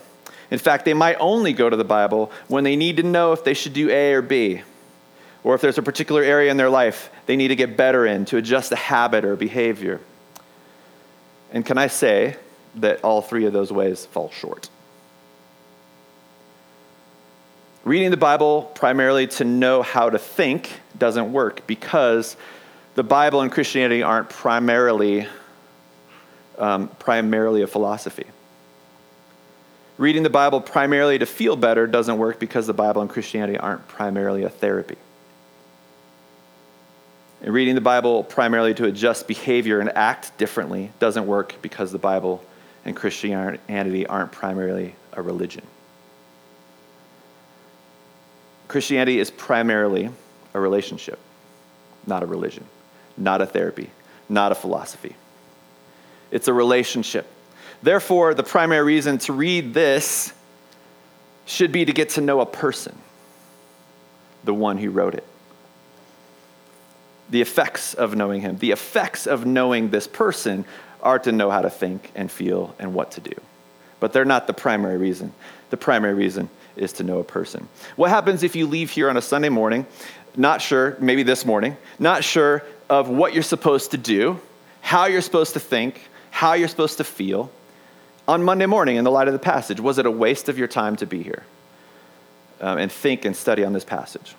In 0.52 0.60
fact, 0.60 0.86
they 0.86 0.94
might 0.94 1.16
only 1.20 1.54
go 1.54 1.70
to 1.70 1.76
the 1.76 1.84
Bible 1.84 2.32
when 2.48 2.64
they 2.64 2.76
need 2.76 2.98
to 2.98 3.04
know 3.04 3.34
if 3.34 3.44
they 3.44 3.54
should 3.54 3.74
do 3.74 3.90
A 3.90 4.14
or 4.14 4.22
B, 4.22 4.62
or 5.44 5.56
if 5.56 5.62
there's 5.62 5.78
a 5.78 5.84
particular 5.84 6.24
area 6.24 6.52
in 6.52 6.58
their 6.58 6.70
life 6.70 7.10
they 7.26 7.36
need 7.36 7.50
to 7.50 7.56
get 7.56 7.78
better 7.78 8.08
in 8.08 8.26
to 8.26 8.38
adjust 8.38 8.72
a 8.72 8.76
habit 8.76 9.24
or 9.24 9.36
behavior. 9.36 10.02
And 11.52 11.64
can 11.64 11.78
I 11.78 11.86
say 11.86 12.38
that 12.76 13.04
all 13.04 13.22
three 13.22 13.46
of 13.46 13.54
those 13.54 13.72
ways 13.72 14.06
fall 14.08 14.32
short? 14.32 14.70
Reading 17.86 18.12
the 18.12 18.18
Bible 18.18 18.64
primarily 18.76 19.28
to 19.28 19.46
know 19.46 19.82
how 19.82 20.10
to 20.10 20.20
think 20.20 20.70
doesn't 20.98 21.32
work 21.32 21.66
because 21.66 22.36
the 22.96 23.04
Bible 23.04 23.42
and 23.42 23.52
Christianity 23.52 24.04
aren't 24.04 24.30
primarily 24.30 25.28
um, 26.58 26.90
primarily 27.00 27.62
a 27.62 27.68
philosophy. 27.68 28.26
Reading 29.98 30.24
the 30.24 30.30
Bible 30.30 30.62
primarily 30.62 31.18
to 31.18 31.26
feel 31.26 31.56
better 31.56 31.88
doesn't 31.88 32.18
work 32.18 32.40
because 32.40 32.68
the 32.68 32.74
Bible 32.74 33.02
and 33.02 33.10
Christianity 33.10 33.58
aren't 33.58 33.88
primarily 33.88 34.44
a 34.44 34.50
therapy. 34.50 34.98
And 37.42 37.54
reading 37.54 37.76
the 37.76 37.82
Bible 37.82 38.24
primarily 38.26 38.74
to 38.76 38.86
adjust 38.86 39.28
behavior 39.28 39.80
and 39.80 39.90
act 39.96 40.38
differently 40.38 40.92
doesn't 41.00 41.26
work 41.26 41.56
because 41.62 41.92
the 41.94 41.98
Bible 41.98 42.44
and 42.84 42.96
Christianity 42.96 44.06
aren't 44.06 44.32
primarily 44.32 44.96
a 45.14 45.22
religion. 45.22 45.64
Christianity 48.70 49.20
is 49.20 49.32
primarily 49.32 50.12
a 50.54 50.60
relationship, 50.60 51.20
not 52.06 52.24
a 52.24 52.28
religion, 52.28 52.64
not 53.18 53.42
a 53.42 53.46
therapy, 53.46 53.90
not 54.30 54.52
a 54.52 54.56
philosophy. 54.56 55.16
It's 56.32 56.48
a 56.48 56.54
relationship. 56.54 57.28
Therefore, 57.82 58.36
the 58.36 58.44
primary 58.44 58.86
reason 58.86 59.18
to 59.20 59.34
read 59.34 59.74
this 59.74 60.34
should 61.48 61.72
be 61.72 61.84
to 61.84 61.92
get 61.92 62.10
to 62.10 62.22
know 62.22 62.42
a 62.42 62.46
person, 62.46 62.96
the 64.44 64.54
one 64.54 64.78
who 64.78 64.92
wrote 64.92 65.16
it. 65.16 65.26
The 67.32 67.42
effects 67.42 67.96
of 67.96 68.16
knowing 68.16 68.42
him, 68.42 68.60
the 68.60 68.70
effects 68.70 69.26
of 69.26 69.48
knowing 69.48 69.90
this 69.90 70.06
person 70.06 70.64
are 71.02 71.18
to 71.20 71.32
know 71.32 71.50
how 71.50 71.64
to 71.64 71.72
think 71.72 72.12
and 72.14 72.30
feel 72.30 72.76
and 72.78 72.94
what 72.94 73.12
to 73.14 73.22
do. 73.22 73.34
But 74.00 74.14
they're 74.14 74.26
not 74.26 74.46
the 74.46 74.54
primary 74.54 74.98
reason. 74.98 75.34
The 75.72 75.78
primary 75.78 76.14
reason 76.14 76.50
is 76.76 76.94
to 76.94 77.04
know 77.04 77.20
a 77.20 77.24
person. 77.24 77.68
What 77.96 78.10
happens 78.10 78.44
if 78.44 78.56
you 78.56 78.68
leave 78.68 78.90
here 78.90 79.10
on 79.10 79.18
a 79.18 79.22
Sunday 79.22 79.50
morning, 79.50 79.86
not 80.36 80.62
sure, 80.62 80.96
maybe 81.00 81.24
this 81.24 81.46
morning, 81.46 81.78
not 81.98 82.24
sure 82.24 82.64
of 82.90 83.10
what 83.10 83.34
you're 83.34 83.44
supposed 83.44 83.92
to 83.92 83.98
do, 83.98 84.40
how 84.82 85.06
you're 85.06 85.22
supposed 85.22 85.54
to 85.54 85.60
think, 85.60 86.02
how 86.32 86.54
you're 86.54 86.68
supposed 86.68 86.98
to 86.98 87.04
feel 87.04 87.52
on 88.28 88.44
Monday 88.44 88.66
morning 88.66 88.96
in 88.96 89.04
the 89.04 89.12
light 89.12 89.28
of 89.28 89.34
the 89.34 89.40
passage? 89.40 89.80
Was 89.80 89.98
it 89.98 90.06
a 90.06 90.12
waste 90.12 90.50
of 90.50 90.58
your 90.58 90.68
time 90.68 90.96
to 90.98 91.06
be 91.06 91.24
here 91.24 91.44
um, 92.62 92.78
and 92.78 92.92
think 92.92 93.26
and 93.26 93.36
study 93.36 93.64
on 93.64 93.74
this 93.74 93.86
passage? 93.86 94.36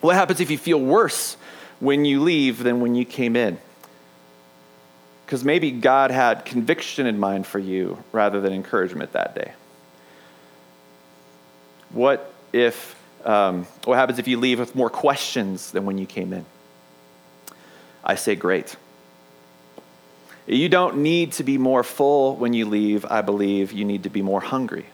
What 0.00 0.16
happens 0.16 0.40
if 0.40 0.50
you 0.50 0.58
feel 0.58 0.80
worse 0.80 1.36
when 1.80 2.04
you 2.04 2.20
leave 2.20 2.62
than 2.62 2.80
when 2.80 2.94
you 2.94 3.04
came 3.04 3.36
in? 3.36 3.58
Because 5.24 5.44
maybe 5.44 5.70
God 5.72 6.10
had 6.10 6.44
conviction 6.44 7.06
in 7.06 7.18
mind 7.18 7.46
for 7.46 7.58
you 7.58 8.02
rather 8.12 8.40
than 8.40 8.52
encouragement 8.52 9.12
that 9.12 9.34
day. 9.34 9.52
What 11.90 12.32
if, 12.52 12.96
um, 13.24 13.66
what 13.84 13.96
happens 13.96 14.18
if 14.18 14.28
you 14.28 14.38
leave 14.38 14.58
with 14.58 14.74
more 14.74 14.90
questions 14.90 15.70
than 15.70 15.86
when 15.86 15.98
you 15.98 16.06
came 16.06 16.32
in? 16.32 16.44
I 18.04 18.14
say, 18.14 18.34
great. 18.36 18.76
You 20.46 20.68
don't 20.68 20.98
need 20.98 21.32
to 21.32 21.42
be 21.42 21.58
more 21.58 21.82
full 21.82 22.36
when 22.36 22.54
you 22.54 22.66
leave, 22.66 23.04
I 23.04 23.20
believe. 23.20 23.72
You 23.72 23.84
need 23.84 24.04
to 24.04 24.10
be 24.10 24.22
more 24.22 24.40
hungry. 24.40 24.86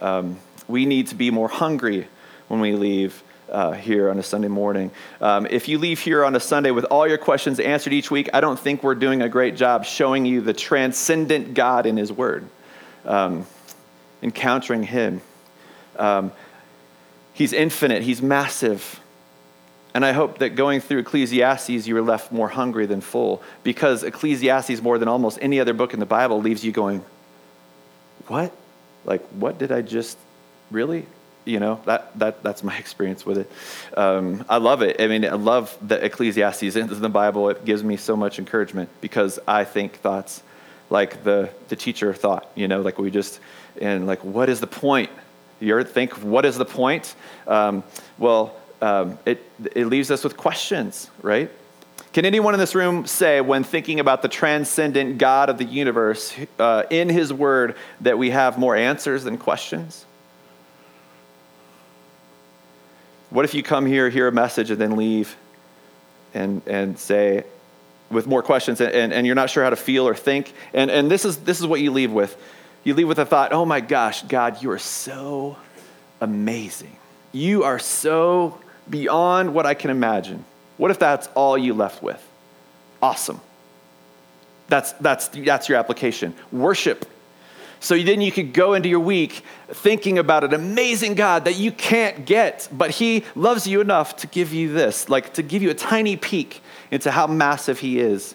Um, 0.00 0.38
we 0.66 0.86
need 0.86 1.08
to 1.08 1.14
be 1.14 1.30
more 1.30 1.48
hungry 1.48 2.08
when 2.48 2.60
we 2.60 2.72
leave 2.72 3.22
uh, 3.50 3.72
here 3.72 4.10
on 4.10 4.18
a 4.18 4.22
Sunday 4.22 4.48
morning. 4.48 4.90
Um, 5.20 5.46
if 5.50 5.68
you 5.68 5.78
leave 5.78 6.00
here 6.00 6.24
on 6.24 6.34
a 6.36 6.40
Sunday 6.40 6.70
with 6.70 6.84
all 6.84 7.06
your 7.06 7.18
questions 7.18 7.60
answered 7.60 7.92
each 7.92 8.10
week, 8.10 8.30
I 8.32 8.40
don't 8.40 8.58
think 8.58 8.82
we're 8.82 8.94
doing 8.94 9.22
a 9.22 9.28
great 9.28 9.56
job 9.56 9.84
showing 9.84 10.24
you 10.24 10.40
the 10.40 10.52
transcendent 10.52 11.54
God 11.54 11.86
in 11.86 11.96
His 11.96 12.12
Word, 12.12 12.46
um, 13.04 13.46
encountering 14.22 14.82
Him. 14.82 15.20
Um, 15.98 16.32
he's 17.32 17.52
infinite, 17.52 18.02
He's 18.02 18.22
massive. 18.22 19.00
And 19.94 20.04
I 20.04 20.12
hope 20.12 20.38
that 20.38 20.50
going 20.50 20.80
through 20.80 20.98
Ecclesiastes, 20.98 21.86
you 21.86 21.96
are 21.96 22.02
left 22.02 22.30
more 22.30 22.48
hungry 22.48 22.86
than 22.86 23.00
full, 23.00 23.42
because 23.64 24.04
Ecclesiastes, 24.04 24.80
more 24.82 24.98
than 24.98 25.08
almost 25.08 25.38
any 25.40 25.60
other 25.60 25.72
book 25.72 25.94
in 25.94 26.00
the 26.00 26.06
Bible, 26.06 26.40
leaves 26.40 26.64
you 26.64 26.72
going, 26.72 27.04
What? 28.26 28.52
Like, 29.04 29.22
what 29.28 29.58
did 29.58 29.72
I 29.72 29.82
just 29.82 30.18
really? 30.70 31.06
You 31.44 31.60
know, 31.60 31.80
that, 31.86 32.16
that, 32.18 32.42
that's 32.42 32.62
my 32.62 32.76
experience 32.84 33.24
with 33.24 33.38
it. 33.38 33.50
Um, 33.96 34.44
I 34.48 34.58
love 34.58 34.82
it. 34.82 35.00
I 35.00 35.06
mean, 35.06 35.24
I 35.24 35.32
love 35.32 35.76
the 35.80 36.04
Ecclesiastes 36.04 36.76
in 36.76 37.00
the 37.00 37.08
Bible. 37.08 37.48
It 37.48 37.64
gives 37.64 37.82
me 37.82 37.96
so 37.96 38.16
much 38.16 38.38
encouragement 38.38 38.90
because 39.00 39.38
I 39.48 39.64
think 39.64 39.94
thoughts 39.94 40.42
like 40.90 41.24
the, 41.24 41.50
the 41.68 41.76
teacher 41.76 42.12
thought, 42.14 42.50
you 42.54 42.68
know, 42.68 42.82
like 42.82 42.98
we 42.98 43.10
just, 43.10 43.40
and 43.80 44.06
like, 44.06 44.22
what 44.24 44.48
is 44.48 44.60
the 44.60 44.66
point? 44.66 45.10
You 45.60 45.82
think, 45.84 46.12
what 46.22 46.44
is 46.44 46.56
the 46.56 46.64
point? 46.64 47.14
Um, 47.46 47.82
well, 48.16 48.54
um, 48.80 49.18
it, 49.26 49.42
it 49.74 49.86
leaves 49.86 50.10
us 50.10 50.22
with 50.22 50.36
questions, 50.36 51.10
right? 51.22 51.50
Can 52.12 52.24
anyone 52.24 52.54
in 52.54 52.60
this 52.60 52.74
room 52.74 53.06
say, 53.06 53.40
when 53.40 53.64
thinking 53.64 54.00
about 54.00 54.22
the 54.22 54.28
transcendent 54.28 55.18
God 55.18 55.50
of 55.50 55.58
the 55.58 55.64
universe 55.64 56.34
uh, 56.58 56.84
in 56.90 57.08
His 57.08 57.32
Word, 57.32 57.76
that 58.00 58.18
we 58.18 58.30
have 58.30 58.56
more 58.58 58.74
answers 58.76 59.24
than 59.24 59.36
questions? 59.36 60.04
What 63.30 63.44
if 63.44 63.52
you 63.52 63.62
come 63.62 63.84
here, 63.84 64.08
hear 64.08 64.26
a 64.26 64.32
message, 64.32 64.70
and 64.70 64.80
then 64.80 64.96
leave 64.96 65.36
and, 66.32 66.62
and 66.66 66.98
say, 66.98 67.44
with 68.10 68.26
more 68.26 68.42
questions, 68.42 68.80
and, 68.80 69.12
and 69.12 69.26
you're 69.26 69.36
not 69.36 69.50
sure 69.50 69.62
how 69.62 69.70
to 69.70 69.76
feel 69.76 70.08
or 70.08 70.14
think? 70.14 70.54
And, 70.72 70.90
and 70.90 71.10
this, 71.10 71.26
is, 71.26 71.36
this 71.38 71.60
is 71.60 71.66
what 71.66 71.80
you 71.80 71.90
leave 71.90 72.10
with. 72.10 72.40
You 72.84 72.94
leave 72.94 73.08
with 73.08 73.18
a 73.18 73.26
thought, 73.26 73.52
oh 73.52 73.64
my 73.64 73.80
gosh, 73.80 74.22
God, 74.22 74.62
you 74.62 74.70
are 74.70 74.78
so 74.78 75.56
amazing. 76.20 76.96
You 77.32 77.64
are 77.64 77.78
so 77.78 78.58
beyond 78.88 79.54
what 79.54 79.66
I 79.66 79.74
can 79.74 79.90
imagine. 79.90 80.44
What 80.76 80.90
if 80.90 80.98
that's 80.98 81.28
all 81.34 81.58
you 81.58 81.74
left 81.74 82.02
with? 82.02 82.24
Awesome. 83.02 83.40
That's, 84.68 84.92
that's, 84.92 85.28
that's 85.28 85.68
your 85.68 85.78
application. 85.78 86.34
Worship. 86.52 87.06
So 87.80 87.96
then 87.96 88.20
you 88.20 88.32
could 88.32 88.52
go 88.52 88.74
into 88.74 88.88
your 88.88 89.00
week 89.00 89.42
thinking 89.68 90.18
about 90.18 90.44
an 90.44 90.52
amazing 90.52 91.14
God 91.14 91.44
that 91.44 91.56
you 91.56 91.70
can't 91.70 92.26
get, 92.26 92.68
but 92.72 92.90
He 92.90 93.24
loves 93.34 93.66
you 93.66 93.80
enough 93.80 94.16
to 94.16 94.26
give 94.26 94.52
you 94.52 94.72
this, 94.72 95.08
like 95.08 95.34
to 95.34 95.42
give 95.42 95.62
you 95.62 95.70
a 95.70 95.74
tiny 95.74 96.16
peek 96.16 96.60
into 96.90 97.10
how 97.10 97.26
massive 97.26 97.78
He 97.78 98.00
is. 98.00 98.34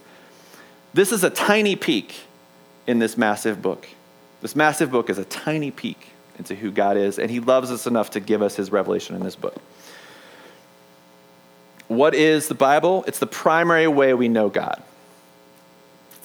This 0.94 1.12
is 1.12 1.24
a 1.24 1.30
tiny 1.30 1.76
peek 1.76 2.16
in 2.88 3.00
this 3.00 3.18
massive 3.18 3.62
book. 3.62 3.88
This 4.44 4.58
massive 4.58 4.92
book 4.92 5.10
is 5.10 5.18
a 5.18 5.24
tiny 5.24 5.72
peek 5.72 6.10
into 6.38 6.54
who 6.54 6.70
God 6.70 6.98
is, 6.98 7.18
and 7.18 7.32
He 7.32 7.40
loves 7.40 7.72
us 7.72 7.88
enough 7.88 8.12
to 8.12 8.20
give 8.20 8.42
us 8.42 8.58
His 8.58 8.74
revelation 8.74 9.16
in 9.16 9.24
this 9.24 9.38
book. 9.38 9.56
What 11.88 12.14
is 12.14 12.50
the 12.50 12.54
Bible? 12.54 13.06
It's 13.08 13.20
the 13.20 13.26
primary 13.26 13.88
way 13.88 14.14
we 14.14 14.28
know 14.28 14.50
God. 14.50 14.84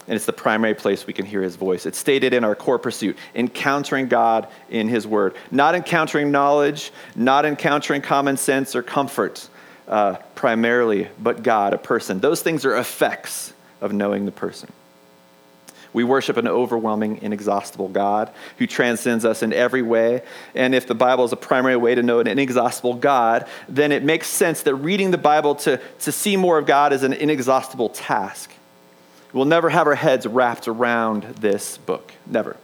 And 0.09 0.17
it's 0.17 0.27
the 0.27 0.33
primary 0.33 0.75
place 0.75 1.07
we 1.07 1.13
can 1.13 1.27
hear 1.27 1.43
his 1.43 1.57
voice. 1.57 1.85
It's 1.85 1.99
stated 1.99 2.33
in 2.33 2.43
our 2.43 2.55
core 2.55 2.79
pursuit 2.79 3.19
encountering 3.35 4.09
God 4.09 4.49
in 4.71 4.89
his 4.89 5.07
word. 5.07 5.37
Not 5.51 5.75
encountering 5.75 6.31
knowledge, 6.31 6.93
not 7.15 7.45
encountering 7.45 8.01
common 8.01 8.39
sense 8.39 8.75
or 8.75 8.83
comfort, 8.83 9.47
uh, 9.87 10.17
primarily, 10.35 11.09
but 11.21 11.43
God, 11.43 11.75
a 11.75 11.79
person. 11.79 12.21
Those 12.21 12.43
things 12.43 12.65
are 12.65 12.75
effects 12.77 13.53
of 13.83 13.93
knowing 13.93 14.25
the 14.25 14.33
person. 14.33 14.73
We 15.93 16.05
worship 16.05 16.37
an 16.37 16.47
overwhelming, 16.47 17.23
inexhaustible 17.23 17.89
God 17.89 18.31
who 18.59 18.67
transcends 18.67 19.25
us 19.25 19.43
in 19.43 19.53
every 19.53 19.83
way. 19.83 20.23
And 20.55 20.75
if 20.75 20.87
the 20.87 20.95
Bible 20.95 21.25
is 21.25 21.33
a 21.33 21.37
primary 21.37 21.77
way 21.77 21.95
to 21.95 22.03
know 22.03 22.21
an 22.21 22.27
inexhaustible 22.27 22.95
God, 22.95 23.47
then 23.69 23.93
it 23.93 24.03
makes 24.03 24.29
sense 24.29 24.63
that 24.63 24.75
reading 24.75 25.11
the 25.11 25.19
Bible 25.19 25.55
to, 25.57 25.81
to 26.01 26.13
see 26.13 26.37
more 26.37 26.59
of 26.59 26.67
God 26.67 26.93
is 26.93 27.03
an 27.03 27.13
inexhaustible 27.13 27.89
task. 27.89 28.53
We'll 29.33 29.45
never 29.45 29.69
have 29.69 29.87
our 29.87 29.95
heads 29.95 30.27
wrapped 30.27 30.69
around 30.69 31.23
this 31.41 31.79
book. 31.79 32.13
Never. 32.27 32.57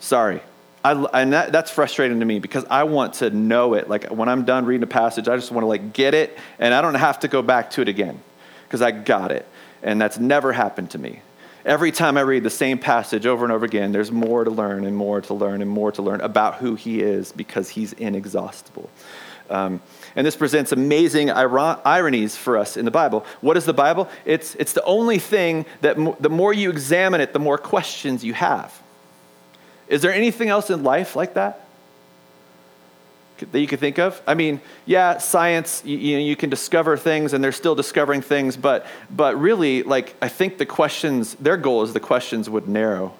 Sorry. 0.00 0.42
I, 0.82 0.92
and 1.12 1.32
that, 1.32 1.52
that's 1.52 1.70
frustrating 1.70 2.20
to 2.20 2.26
me 2.26 2.38
because 2.38 2.64
I 2.70 2.84
want 2.84 3.14
to 3.14 3.30
know 3.30 3.74
it. 3.74 3.88
Like 3.88 4.06
when 4.08 4.28
I'm 4.28 4.44
done 4.44 4.64
reading 4.64 4.82
a 4.82 4.88
passage, 4.88 5.28
I 5.28 5.36
just 5.36 5.50
want 5.52 5.62
to 5.62 5.68
like 5.68 5.92
get 5.92 6.14
it, 6.14 6.38
and 6.58 6.72
I 6.72 6.80
don't 6.80 6.94
have 6.94 7.20
to 7.20 7.28
go 7.28 7.42
back 7.42 7.70
to 7.72 7.82
it 7.82 7.88
again 7.88 8.20
because 8.64 8.80
I 8.80 8.90
got 8.90 9.30
it. 9.30 9.46
And 9.82 10.00
that's 10.00 10.18
never 10.18 10.52
happened 10.52 10.90
to 10.90 10.98
me. 10.98 11.20
Every 11.64 11.92
time 11.92 12.16
I 12.16 12.22
read 12.22 12.42
the 12.42 12.50
same 12.50 12.78
passage 12.78 13.26
over 13.26 13.44
and 13.44 13.52
over 13.52 13.66
again, 13.66 13.92
there's 13.92 14.10
more 14.10 14.44
to 14.44 14.50
learn 14.50 14.84
and 14.86 14.96
more 14.96 15.20
to 15.20 15.34
learn 15.34 15.60
and 15.60 15.70
more 15.70 15.92
to 15.92 16.02
learn 16.02 16.20
about 16.22 16.56
who 16.56 16.74
he 16.74 17.00
is 17.00 17.32
because 17.32 17.68
he's 17.70 17.92
inexhaustible. 17.94 18.88
Um, 19.50 19.82
and 20.16 20.26
this 20.26 20.36
presents 20.36 20.72
amazing 20.72 21.30
ironies 21.30 22.36
for 22.36 22.56
us 22.56 22.76
in 22.76 22.84
the 22.84 22.90
Bible. 22.90 23.26
What 23.40 23.56
is 23.56 23.64
the 23.64 23.74
Bible? 23.74 24.08
It's, 24.24 24.54
it's 24.54 24.72
the 24.72 24.84
only 24.84 25.18
thing 25.18 25.66
that 25.82 25.96
the 26.20 26.30
more 26.30 26.52
you 26.52 26.70
examine 26.70 27.20
it, 27.20 27.32
the 27.32 27.38
more 27.38 27.58
questions 27.58 28.24
you 28.24 28.32
have. 28.32 28.80
Is 29.88 30.02
there 30.02 30.12
anything 30.12 30.48
else 30.48 30.70
in 30.70 30.82
life 30.84 31.16
like 31.16 31.34
that? 31.34 31.66
That 33.52 33.60
you 33.60 33.66
could 33.66 33.80
think 33.80 33.98
of? 33.98 34.20
I 34.26 34.34
mean, 34.34 34.60
yeah, 34.86 35.18
science, 35.18 35.82
you, 35.84 35.96
you, 35.98 36.16
know, 36.16 36.22
you 36.22 36.36
can 36.36 36.50
discover 36.50 36.96
things 36.96 37.32
and 37.32 37.42
they're 37.42 37.52
still 37.52 37.74
discovering 37.74 38.22
things, 38.22 38.56
but, 38.56 38.86
but 39.10 39.40
really, 39.40 39.82
like, 39.82 40.14
I 40.22 40.28
think 40.28 40.58
the 40.58 40.66
questions, 40.66 41.34
their 41.34 41.56
goal 41.56 41.82
is 41.82 41.92
the 41.92 42.00
questions 42.00 42.48
would 42.48 42.68
narrow 42.68 43.14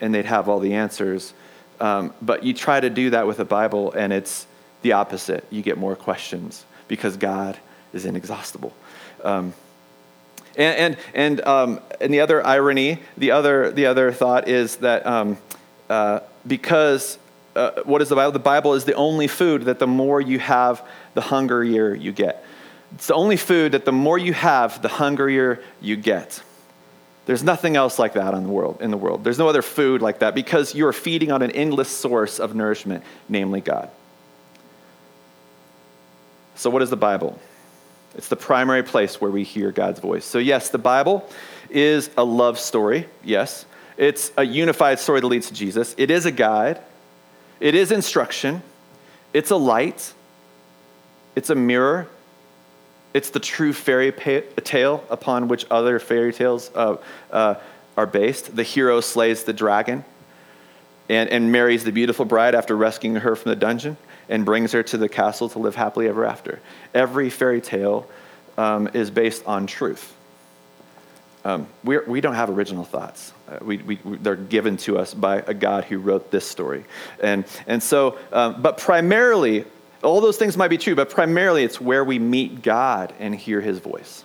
and 0.00 0.14
they'd 0.14 0.26
have 0.26 0.48
all 0.48 0.60
the 0.60 0.74
answers. 0.74 1.32
Um, 1.80 2.12
but 2.20 2.44
you 2.44 2.52
try 2.54 2.80
to 2.80 2.90
do 2.90 3.10
that 3.10 3.26
with 3.26 3.36
the 3.36 3.44
Bible 3.44 3.92
and 3.92 4.12
it's 4.12 4.46
the 4.82 4.92
opposite. 4.92 5.44
You 5.50 5.62
get 5.62 5.78
more 5.78 5.96
questions 5.96 6.64
because 6.88 7.16
God 7.16 7.58
is 7.92 8.04
inexhaustible. 8.04 8.72
Um, 9.24 9.54
And, 10.56 10.76
and, 10.76 10.96
and, 11.14 11.46
um, 11.46 11.80
and 12.00 12.12
the 12.12 12.20
other 12.20 12.44
irony, 12.44 12.98
the 13.16 13.30
other, 13.30 13.70
the 13.70 13.86
other 13.86 14.10
thought 14.12 14.48
is 14.48 14.76
that 14.78 15.06
um, 15.06 15.38
uh, 15.88 16.20
because 16.44 17.18
uh, 17.56 17.82
what 17.84 18.00
is 18.02 18.08
the 18.08 18.14
Bible? 18.14 18.32
The 18.32 18.38
Bible 18.38 18.74
is 18.74 18.84
the 18.84 18.94
only 18.94 19.26
food 19.26 19.62
that 19.62 19.78
the 19.78 19.86
more 19.86 20.20
you 20.20 20.38
have, 20.38 20.86
the 21.14 21.20
hungrier 21.20 21.94
you 21.94 22.12
get. 22.12 22.44
It's 22.94 23.06
the 23.06 23.14
only 23.14 23.36
food 23.36 23.72
that 23.72 23.84
the 23.84 23.92
more 23.92 24.18
you 24.18 24.32
have, 24.32 24.82
the 24.82 24.88
hungrier 24.88 25.62
you 25.80 25.96
get. 25.96 26.42
There's 27.26 27.42
nothing 27.42 27.76
else 27.76 27.98
like 27.98 28.14
that 28.14 28.34
in 28.34 28.44
the 28.44 28.48
world. 28.48 28.80
In 28.80 28.90
the 28.90 28.96
world, 28.96 29.22
there's 29.22 29.38
no 29.38 29.48
other 29.48 29.62
food 29.62 30.02
like 30.02 30.20
that 30.20 30.34
because 30.34 30.74
you 30.74 30.86
are 30.86 30.92
feeding 30.92 31.30
on 31.30 31.42
an 31.42 31.50
endless 31.52 31.88
source 31.88 32.40
of 32.40 32.54
nourishment, 32.54 33.04
namely 33.28 33.60
God. 33.60 33.90
So, 36.56 36.70
what 36.70 36.82
is 36.82 36.90
the 36.90 36.96
Bible? 36.96 37.38
It's 38.16 38.28
the 38.28 38.36
primary 38.36 38.82
place 38.82 39.20
where 39.20 39.30
we 39.30 39.44
hear 39.44 39.70
God's 39.70 40.00
voice. 40.00 40.24
So, 40.24 40.38
yes, 40.38 40.70
the 40.70 40.78
Bible 40.78 41.28
is 41.68 42.10
a 42.16 42.24
love 42.24 42.58
story. 42.58 43.06
Yes, 43.22 43.64
it's 43.96 44.32
a 44.36 44.44
unified 44.44 44.98
story 44.98 45.20
that 45.20 45.26
leads 45.26 45.48
to 45.48 45.54
Jesus. 45.54 45.94
It 45.96 46.10
is 46.10 46.26
a 46.26 46.32
guide. 46.32 46.80
It 47.60 47.74
is 47.74 47.92
instruction. 47.92 48.62
It's 49.32 49.50
a 49.50 49.56
light. 49.56 50.12
It's 51.36 51.50
a 51.50 51.54
mirror. 51.54 52.08
It's 53.12 53.30
the 53.30 53.40
true 53.40 53.72
fairy 53.72 54.12
tale 54.64 55.04
upon 55.10 55.48
which 55.48 55.66
other 55.70 55.98
fairy 55.98 56.32
tales 56.32 56.70
uh, 56.74 56.96
uh, 57.30 57.54
are 57.96 58.06
based. 58.06 58.56
The 58.56 58.62
hero 58.62 59.00
slays 59.00 59.44
the 59.44 59.52
dragon 59.52 60.04
and, 61.08 61.28
and 61.28 61.52
marries 61.52 61.84
the 61.84 61.92
beautiful 61.92 62.24
bride 62.24 62.54
after 62.54 62.76
rescuing 62.76 63.16
her 63.16 63.36
from 63.36 63.50
the 63.50 63.56
dungeon 63.56 63.96
and 64.28 64.44
brings 64.44 64.72
her 64.72 64.82
to 64.84 64.96
the 64.96 65.08
castle 65.08 65.48
to 65.50 65.58
live 65.58 65.74
happily 65.74 66.08
ever 66.08 66.24
after. 66.24 66.60
Every 66.94 67.30
fairy 67.30 67.60
tale 67.60 68.08
um, 68.56 68.88
is 68.94 69.10
based 69.10 69.44
on 69.44 69.66
truth. 69.66 70.14
Um, 71.44 71.66
we're, 71.84 72.04
we 72.06 72.20
do 72.20 72.28
not 72.28 72.36
have 72.36 72.50
original 72.50 72.84
thoughts. 72.84 73.32
Uh, 73.48 73.58
we, 73.62 73.78
we, 73.78 73.96
they're 74.04 74.36
given 74.36 74.76
to 74.78 74.98
us 74.98 75.14
by 75.14 75.38
a 75.46 75.54
God 75.54 75.84
who 75.84 75.98
wrote 75.98 76.30
this 76.30 76.46
story. 76.46 76.84
And, 77.22 77.44
and 77.66 77.82
so, 77.82 78.18
um, 78.32 78.60
but 78.60 78.76
primarily, 78.76 79.64
all 80.02 80.20
those 80.20 80.36
things 80.36 80.56
might 80.56 80.68
be 80.68 80.78
true, 80.78 80.94
but 80.94 81.10
primarily 81.10 81.64
it's 81.64 81.80
where 81.80 82.04
we 82.04 82.18
meet 82.18 82.62
God 82.62 83.14
and 83.18 83.34
hear 83.34 83.60
his 83.60 83.78
voice. 83.78 84.24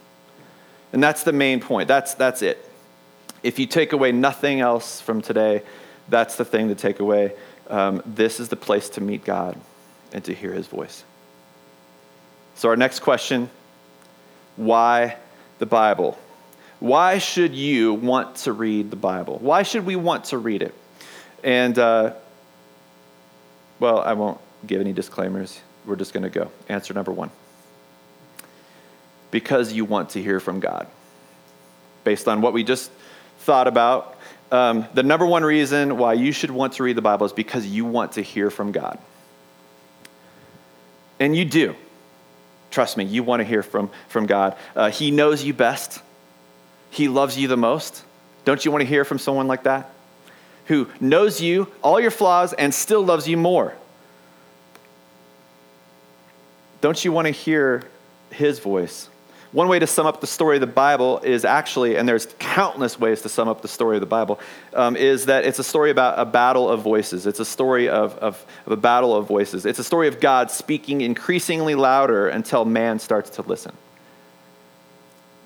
And 0.91 1.01
that's 1.01 1.23
the 1.23 1.33
main 1.33 1.61
point. 1.61 1.87
That's, 1.87 2.13
that's 2.15 2.41
it. 2.41 2.69
If 3.43 3.59
you 3.59 3.65
take 3.65 3.93
away 3.93 4.11
nothing 4.11 4.59
else 4.59 4.99
from 4.99 5.21
today, 5.21 5.63
that's 6.09 6.35
the 6.35 6.45
thing 6.45 6.67
to 6.67 6.75
take 6.75 6.99
away. 6.99 7.33
Um, 7.69 8.01
this 8.05 8.39
is 8.39 8.49
the 8.49 8.55
place 8.55 8.89
to 8.89 9.01
meet 9.01 9.23
God 9.23 9.59
and 10.11 10.23
to 10.25 10.33
hear 10.33 10.53
his 10.53 10.67
voice. 10.67 11.03
So, 12.55 12.69
our 12.69 12.77
next 12.77 12.99
question 13.01 13.49
why 14.55 15.17
the 15.59 15.65
Bible? 15.65 16.17
Why 16.79 17.17
should 17.17 17.55
you 17.55 17.93
want 17.93 18.35
to 18.37 18.53
read 18.53 18.91
the 18.91 18.97
Bible? 18.97 19.37
Why 19.41 19.63
should 19.63 19.85
we 19.85 19.95
want 19.95 20.25
to 20.25 20.37
read 20.37 20.61
it? 20.61 20.75
And, 21.43 21.77
uh, 21.79 22.13
well, 23.79 23.99
I 23.99 24.13
won't 24.13 24.39
give 24.65 24.81
any 24.81 24.93
disclaimers. 24.93 25.59
We're 25.85 25.95
just 25.95 26.13
going 26.13 26.23
to 26.23 26.29
go. 26.29 26.51
Answer 26.67 26.93
number 26.93 27.11
one 27.11 27.31
because 29.35 29.73
you 29.73 29.83
want 29.83 30.11
to 30.11 30.21
hear 30.21 30.39
from 30.39 30.61
God. 30.61 30.87
Based 32.05 32.25
on 32.25 32.39
what 32.39 32.53
we 32.53 32.63
just 32.63 32.89
thought 33.39 33.67
about, 33.67 34.17
um, 34.49 34.87
the 34.93 35.03
number 35.03 35.25
one 35.25 35.43
reason 35.43 35.97
why 35.97 36.13
you 36.13 36.31
should 36.31 36.51
want 36.51 36.73
to 36.73 36.83
read 36.83 36.95
the 36.95 37.01
Bible 37.01 37.25
is 37.25 37.33
because 37.33 37.65
you 37.67 37.83
want 37.83 38.13
to 38.13 38.21
hear 38.21 38.49
from 38.49 38.71
God. 38.71 38.97
And 41.19 41.35
you 41.35 41.43
do. 41.43 41.75
Trust 42.71 42.95
me, 42.95 43.03
you 43.03 43.23
want 43.23 43.41
to 43.41 43.43
hear 43.43 43.61
from, 43.61 43.89
from 44.07 44.25
God. 44.25 44.55
Uh, 44.73 44.89
he 44.89 45.11
knows 45.11 45.43
you 45.43 45.53
best, 45.53 46.01
He 46.89 47.07
loves 47.07 47.37
you 47.37 47.47
the 47.47 47.57
most. 47.57 48.03
Don't 48.45 48.63
you 48.63 48.71
want 48.71 48.81
to 48.81 48.87
hear 48.87 49.03
from 49.03 49.19
someone 49.19 49.47
like 49.47 49.63
that? 49.63 49.91
Who 50.65 50.89
knows 50.99 51.41
you, 51.41 51.71
all 51.83 51.99
your 51.99 52.11
flaws, 52.11 52.53
and 52.53 52.73
still 52.73 53.03
loves 53.03 53.27
you 53.27 53.37
more. 53.37 53.75
Don't 56.81 57.03
you 57.03 57.11
want 57.11 57.25
to 57.27 57.31
hear 57.31 57.83
his 58.31 58.59
voice? 58.59 59.09
One 59.51 59.69
way 59.69 59.79
to 59.79 59.87
sum 59.87 60.05
up 60.05 60.19
the 60.19 60.27
story 60.27 60.57
of 60.57 60.61
the 60.61 60.67
Bible 60.67 61.19
is 61.19 61.45
actually, 61.45 61.95
and 61.95 62.09
there's 62.09 62.27
countless 62.39 62.99
ways 62.99 63.21
to 63.21 63.29
sum 63.29 63.47
up 63.47 63.61
the 63.61 63.69
story 63.69 63.95
of 63.95 64.01
the 64.01 64.05
Bible, 64.05 64.39
um, 64.73 64.97
is 64.97 65.27
that 65.27 65.45
it's 65.45 65.59
a 65.59 65.63
story 65.63 65.91
about 65.91 66.19
a 66.19 66.25
battle 66.25 66.69
of 66.69 66.81
voices. 66.81 67.25
It's 67.25 67.39
a 67.39 67.45
story 67.45 67.87
of, 67.87 68.17
of, 68.17 68.45
of 68.65 68.71
a 68.73 68.77
battle 68.77 69.15
of 69.15 69.27
voices. 69.27 69.65
It's 69.65 69.79
a 69.79 69.83
story 69.83 70.09
of 70.09 70.19
God 70.19 70.51
speaking 70.51 70.99
increasingly 70.99 71.73
louder 71.73 72.27
until 72.27 72.65
man 72.65 72.99
starts 72.99 73.29
to 73.31 73.43
listen. 73.43 73.71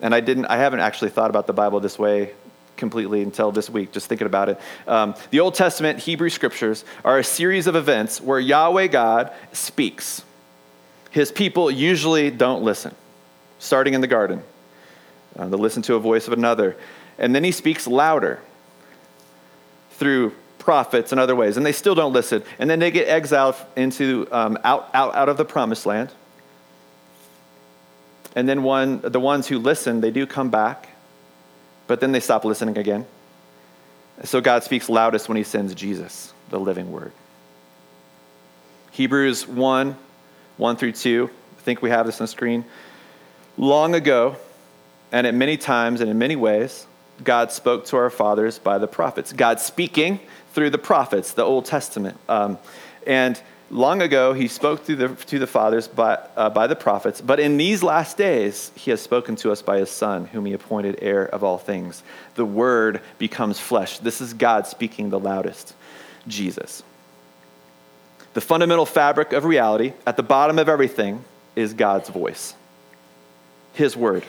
And 0.01 0.15
I 0.15 0.19
didn't, 0.19 0.45
I 0.45 0.57
haven't 0.57 0.79
actually 0.79 1.09
thought 1.09 1.29
about 1.29 1.47
the 1.47 1.53
Bible 1.53 1.79
this 1.79 1.99
way 1.99 2.31
completely 2.77 3.21
until 3.21 3.51
this 3.51 3.69
week, 3.69 3.91
just 3.91 4.07
thinking 4.07 4.27
about 4.27 4.49
it. 4.49 4.59
Um, 4.87 5.13
the 5.31 5.41
Old 5.41 5.55
Testament 5.55 5.99
Hebrew 5.99 6.29
scriptures 6.29 6.85
are 7.03 7.19
a 7.19 7.23
series 7.23 7.67
of 7.67 7.75
events 7.75 8.21
where 8.21 8.39
Yahweh 8.39 8.87
God 8.87 9.33
speaks 9.51 10.23
his 11.11 11.31
people 11.31 11.71
usually 11.71 12.29
don't 12.29 12.63
listen, 12.63 12.93
starting 13.57 13.93
in 13.93 14.01
the 14.01 14.07
garden. 14.07 14.43
Uh, 15.37 15.47
they 15.47 15.57
listen 15.57 15.81
to 15.83 15.95
a 15.95 15.99
voice 15.99 16.27
of 16.27 16.33
another. 16.33 16.75
And 17.17 17.33
then 17.33 17.43
he 17.43 17.51
speaks 17.51 17.87
louder 17.87 18.39
through 19.91 20.33
prophets 20.59 21.11
and 21.11 21.19
other 21.19 21.35
ways, 21.35 21.57
and 21.57 21.65
they 21.65 21.71
still 21.71 21.95
don't 21.95 22.13
listen. 22.13 22.43
And 22.59 22.69
then 22.69 22.79
they 22.79 22.91
get 22.91 23.07
exiled 23.07 23.55
into 23.75 24.27
um, 24.31 24.57
out, 24.63 24.89
out, 24.93 25.15
out 25.15 25.29
of 25.29 25.37
the 25.37 25.45
promised 25.45 25.85
land. 25.85 26.11
And 28.35 28.47
then 28.47 28.63
one, 28.63 29.01
the 29.01 29.19
ones 29.19 29.47
who 29.47 29.59
listen, 29.59 30.01
they 30.01 30.11
do 30.11 30.25
come 30.25 30.49
back, 30.49 30.89
but 31.87 31.99
then 31.99 32.11
they 32.11 32.19
stop 32.19 32.45
listening 32.45 32.77
again. 32.77 33.05
So 34.23 34.41
God 34.41 34.63
speaks 34.63 34.89
loudest 34.89 35.29
when 35.29 35.37
he 35.37 35.43
sends 35.43 35.73
Jesus, 35.73 36.33
the 36.49 36.59
living 36.59 36.91
word. 36.91 37.11
Hebrews 38.91 39.47
1 39.47 39.95
1 40.57 40.75
through 40.75 40.91
2. 40.91 41.29
I 41.57 41.61
think 41.61 41.81
we 41.81 41.89
have 41.89 42.05
this 42.05 42.19
on 42.19 42.25
the 42.25 42.27
screen. 42.27 42.65
Long 43.57 43.95
ago, 43.95 44.35
and 45.11 45.25
at 45.25 45.33
many 45.33 45.55
times 45.55 46.01
and 46.01 46.09
in 46.09 46.17
many 46.17 46.35
ways, 46.35 46.85
God 47.23 47.51
spoke 47.51 47.85
to 47.87 47.97
our 47.97 48.09
fathers 48.09 48.59
by 48.59 48.77
the 48.77 48.87
prophets. 48.87 49.33
God 49.33 49.59
speaking 49.59 50.19
through 50.53 50.69
the 50.69 50.77
prophets, 50.77 51.33
the 51.33 51.43
Old 51.43 51.65
Testament. 51.65 52.17
Um, 52.27 52.57
and 53.07 53.41
long 53.69 54.01
ago, 54.01 54.33
he 54.33 54.47
spoke 54.47 54.85
to 54.85 54.95
the, 54.95 55.09
to 55.25 55.39
the 55.39 55.47
fathers 55.47 55.87
by, 55.87 56.19
uh, 56.35 56.49
by 56.49 56.67
the 56.67 56.75
prophets, 56.75 57.21
but 57.21 57.39
in 57.39 57.57
these 57.57 57.83
last 57.83 58.17
days, 58.17 58.71
he 58.75 58.91
has 58.91 59.01
spoken 59.01 59.35
to 59.37 59.51
us 59.51 59.61
by 59.61 59.79
his 59.79 59.89
Son, 59.89 60.25
whom 60.25 60.45
he 60.45 60.53
appointed 60.53 60.99
heir 61.01 61.25
of 61.25 61.43
all 61.43 61.57
things. 61.57 62.03
The 62.35 62.45
Word 62.45 63.01
becomes 63.17 63.59
flesh. 63.59 63.99
This 63.99 64.21
is 64.21 64.33
God 64.33 64.67
speaking 64.67 65.09
the 65.09 65.19
loudest 65.19 65.73
Jesus. 66.27 66.83
The 68.33 68.41
fundamental 68.41 68.85
fabric 68.85 69.33
of 69.33 69.45
reality, 69.45 69.93
at 70.05 70.17
the 70.17 70.23
bottom 70.23 70.59
of 70.59 70.69
everything, 70.69 71.23
is 71.55 71.73
God's 71.73 72.09
voice, 72.09 72.53
His 73.73 73.97
word. 73.97 74.23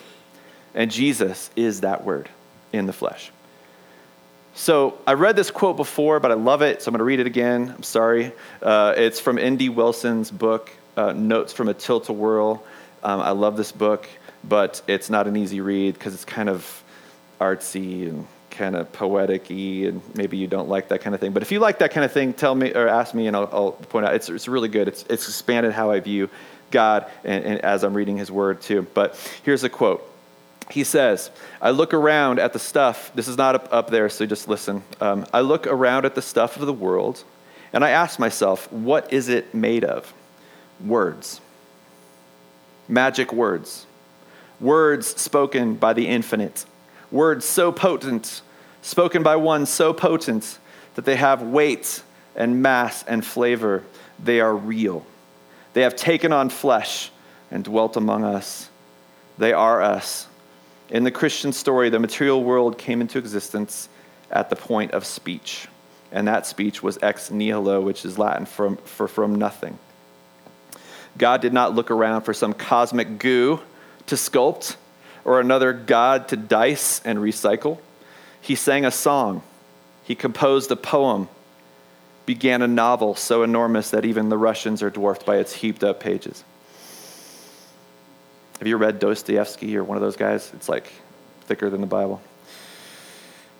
And 0.74 0.90
Jesus 0.90 1.50
is 1.56 1.80
that 1.82 2.04
word 2.04 2.28
in 2.72 2.86
the 2.86 2.92
flesh. 2.92 3.30
So 4.54 4.98
I 5.06 5.14
read 5.14 5.36
this 5.36 5.50
quote 5.50 5.76
before, 5.76 6.20
but 6.20 6.30
I 6.30 6.34
love 6.34 6.62
it, 6.62 6.82
so 6.82 6.88
I'm 6.88 6.92
going 6.92 6.98
to 6.98 7.04
read 7.04 7.20
it 7.20 7.26
again. 7.26 7.72
I'm 7.76 7.82
sorry. 7.82 8.32
Uh, 8.60 8.94
it's 8.96 9.20
from 9.20 9.38
N.D. 9.38 9.68
Wilson's 9.70 10.30
book, 10.30 10.70
uh, 10.96 11.12
Notes 11.12 11.52
from 11.52 11.68
a 11.68 11.74
Tilt-A-Whirl. 11.74 12.62
Um, 13.02 13.20
I 13.20 13.30
love 13.30 13.56
this 13.56 13.72
book, 13.72 14.08
but 14.44 14.82
it's 14.86 15.08
not 15.08 15.26
an 15.26 15.36
easy 15.36 15.60
read 15.60 15.94
because 15.94 16.14
it's 16.14 16.24
kind 16.24 16.48
of 16.48 16.82
artsy 17.40 18.08
and 18.08 18.26
kind 18.50 18.76
of 18.76 18.92
poetic 18.92 19.48
and 19.50 20.02
maybe 20.14 20.36
you 20.36 20.46
don't 20.46 20.68
like 20.68 20.88
that 20.88 21.00
kind 21.00 21.14
of 21.14 21.20
thing. 21.20 21.32
But 21.32 21.42
if 21.42 21.50
you 21.50 21.60
like 21.60 21.78
that 21.78 21.92
kind 21.92 22.04
of 22.04 22.12
thing, 22.12 22.34
tell 22.34 22.54
me 22.54 22.72
or 22.74 22.88
ask 22.88 23.14
me 23.14 23.26
and 23.26 23.36
I'll, 23.36 23.48
I'll 23.52 23.72
point 23.72 24.04
out. 24.04 24.14
It's, 24.14 24.28
it's 24.28 24.48
really 24.48 24.68
good. 24.68 24.88
It's, 24.88 25.04
it's 25.08 25.26
expanded 25.28 25.72
how 25.72 25.90
I 25.90 26.00
view 26.00 26.28
God 26.70 27.10
and, 27.24 27.44
and 27.44 27.60
as 27.60 27.84
I'm 27.84 27.94
reading 27.94 28.18
his 28.18 28.30
word 28.30 28.60
too. 28.60 28.86
But 28.92 29.16
here's 29.44 29.64
a 29.64 29.70
quote. 29.70 30.06
He 30.70 30.84
says, 30.84 31.30
I 31.60 31.70
look 31.70 31.92
around 31.92 32.38
at 32.38 32.52
the 32.52 32.58
stuff, 32.58 33.10
this 33.14 33.28
is 33.28 33.36
not 33.36 33.54
up, 33.54 33.68
up 33.72 33.90
there, 33.90 34.08
so 34.08 34.24
just 34.24 34.48
listen. 34.48 34.82
Um, 35.00 35.26
I 35.32 35.40
look 35.40 35.66
around 35.66 36.04
at 36.04 36.14
the 36.14 36.22
stuff 36.22 36.56
of 36.56 36.66
the 36.66 36.72
world 36.72 37.24
and 37.72 37.84
I 37.84 37.90
ask 37.90 38.18
myself, 38.18 38.70
what 38.72 39.12
is 39.12 39.28
it 39.28 39.54
made 39.54 39.84
of? 39.84 40.12
Words. 40.84 41.40
Magic 42.88 43.32
words. 43.32 43.86
Words 44.60 45.08
spoken 45.20 45.74
by 45.74 45.92
the 45.92 46.06
infinite. 46.06 46.64
Words 47.10 47.44
so 47.44 47.72
potent 47.72 48.42
spoken 48.82 49.22
by 49.22 49.36
one 49.36 49.66
so 49.66 49.92
potent 49.92 50.58
that 50.94 51.04
they 51.04 51.16
have 51.16 51.42
weight 51.42 52.02
and 52.34 52.62
mass 52.62 53.02
and 53.04 53.24
flavor. 53.24 53.82
They 54.22 54.40
are 54.40 54.54
real. 54.54 55.04
They 55.72 55.82
have 55.82 55.96
taken 55.96 56.32
on 56.32 56.50
flesh 56.50 57.10
and 57.50 57.64
dwelt 57.64 57.96
among 57.96 58.24
us. 58.24 58.68
They 59.38 59.52
are 59.52 59.82
us. 59.82 60.26
In 60.90 61.04
the 61.04 61.10
Christian 61.10 61.52
story, 61.52 61.88
the 61.88 62.00
material 62.00 62.42
world 62.42 62.76
came 62.76 63.00
into 63.00 63.18
existence 63.18 63.88
at 64.30 64.50
the 64.50 64.56
point 64.56 64.92
of 64.92 65.06
speech. 65.06 65.68
And 66.12 66.26
that 66.26 66.46
speech 66.46 66.82
was 66.82 66.98
ex 67.00 67.30
nihilo, 67.30 67.80
which 67.80 68.04
is 68.04 68.18
Latin 68.18 68.46
for, 68.46 68.76
from 68.76 69.36
nothing. 69.36 69.78
God 71.16 71.40
did 71.40 71.52
not 71.52 71.74
look 71.74 71.90
around 71.90 72.22
for 72.22 72.34
some 72.34 72.52
cosmic 72.52 73.18
goo 73.18 73.60
to 74.06 74.16
sculpt 74.16 74.76
or 75.24 75.40
another 75.40 75.72
god 75.72 76.28
to 76.28 76.36
dice 76.36 77.00
and 77.04 77.18
recycle. 77.18 77.78
He 78.40 78.54
sang 78.54 78.84
a 78.84 78.90
song. 78.90 79.42
He 80.02 80.14
composed 80.14 80.72
a 80.72 80.76
poem, 80.76 81.28
began 82.26 82.62
a 82.62 82.68
novel 82.68 83.14
so 83.14 83.44
enormous 83.44 83.90
that 83.90 84.04
even 84.04 84.28
the 84.28 84.38
Russians 84.38 84.82
are 84.82 84.90
dwarfed 84.90 85.24
by 85.24 85.36
its 85.36 85.52
heaped 85.52 85.84
up 85.84 86.00
pages. 86.00 86.42
Have 88.60 88.68
you 88.68 88.76
read 88.76 88.98
Dostoevsky 88.98 89.74
or 89.78 89.82
one 89.82 89.96
of 89.96 90.02
those 90.02 90.16
guys? 90.16 90.52
It's 90.54 90.68
like 90.68 90.92
thicker 91.44 91.70
than 91.70 91.80
the 91.80 91.86
Bible. 91.86 92.20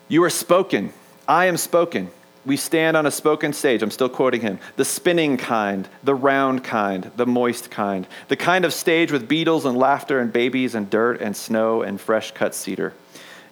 You 0.09 0.23
are 0.25 0.31
spoken. 0.31 0.93
I 1.27 1.47
am 1.47 1.57
spoken. 1.57 2.11
We 2.45 2.59
stand 2.59 2.99
on 2.99 3.07
a 3.07 3.11
spoken 3.11 3.55
stage. 3.55 3.83
I'm 3.83 3.91
still 3.91 4.11
quoting 4.11 4.43
him. 4.43 4.59
The 4.77 4.85
spinning 4.85 5.39
kind, 5.39 5.89
the 6.05 6.15
round 6.15 6.65
kind, 6.65 7.11
the 7.17 7.25
moist 7.25 7.71
kind, 7.71 8.07
the 8.29 8.37
kind 8.37 8.67
of 8.67 8.75
stage 8.75 9.11
with 9.11 9.27
beetles 9.27 9.65
and 9.65 9.77
laughter 9.79 10.21
and 10.21 10.31
babies 10.31 10.75
and 10.75 10.91
dirt 10.91 11.23
and 11.23 11.35
snow 11.35 11.81
and 11.81 11.99
fresh 11.99 12.33
cut 12.33 12.55
cedar. 12.55 12.93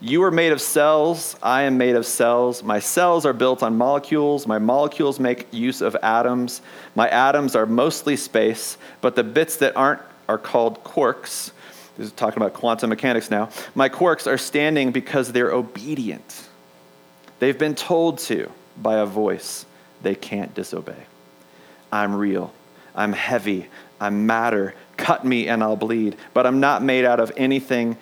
You 0.00 0.22
are 0.24 0.30
made 0.30 0.52
of 0.52 0.60
cells. 0.60 1.34
I 1.42 1.62
am 1.62 1.78
made 1.78 1.96
of 1.96 2.04
cells. 2.04 2.62
My 2.62 2.78
cells 2.78 3.24
are 3.24 3.32
built 3.32 3.62
on 3.62 3.78
molecules. 3.78 4.46
My 4.46 4.58
molecules 4.58 5.18
make 5.18 5.52
use 5.52 5.80
of 5.80 5.96
atoms. 6.02 6.60
My 6.94 7.08
atoms 7.08 7.56
are 7.56 7.64
mostly 7.64 8.16
space, 8.16 8.76
but 9.00 9.16
the 9.16 9.24
bits 9.24 9.56
that 9.56 9.74
aren't 9.76 10.02
are 10.28 10.38
called 10.38 10.84
quarks. 10.84 11.52
This 11.96 12.08
is 12.08 12.12
talking 12.12 12.40
about 12.40 12.54
quantum 12.54 12.90
mechanics 12.90 13.30
now. 13.30 13.48
My 13.74 13.88
quarks 13.88 14.26
are 14.26 14.38
standing 14.38 14.92
because 14.92 15.32
they're 15.32 15.50
obedient. 15.50 16.48
They've 17.40 17.58
been 17.58 17.74
told 17.74 18.18
to 18.20 18.50
by 18.76 18.96
a 18.96 19.06
voice 19.06 19.66
they 20.02 20.14
can't 20.14 20.54
disobey. 20.54 21.06
I'm 21.90 22.14
real. 22.14 22.52
I'm 22.94 23.12
heavy. 23.12 23.66
I'm 24.00 24.26
matter. 24.26 24.74
Cut 24.96 25.24
me 25.24 25.48
and 25.48 25.62
I'll 25.62 25.76
bleed. 25.76 26.16
But 26.34 26.46
I'm 26.46 26.60
not 26.60 26.82
made 26.82 27.04
out 27.04 27.20
of 27.20 27.32
anything, 27.36 27.96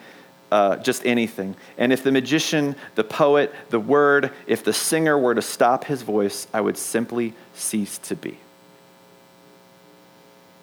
uh, 0.50 0.76
just 0.76 1.06
anything. 1.06 1.54
And 1.78 1.92
if 1.92 2.02
the 2.02 2.12
magician, 2.12 2.76
the 2.96 3.04
poet, 3.04 3.54
the 3.70 3.80
word, 3.80 4.32
if 4.46 4.64
the 4.64 4.72
singer 4.72 5.18
were 5.18 5.34
to 5.34 5.42
stop 5.42 5.84
his 5.84 6.02
voice, 6.02 6.46
I 6.52 6.60
would 6.60 6.76
simply 6.76 7.34
cease 7.54 7.98
to 7.98 8.16
be. 8.16 8.38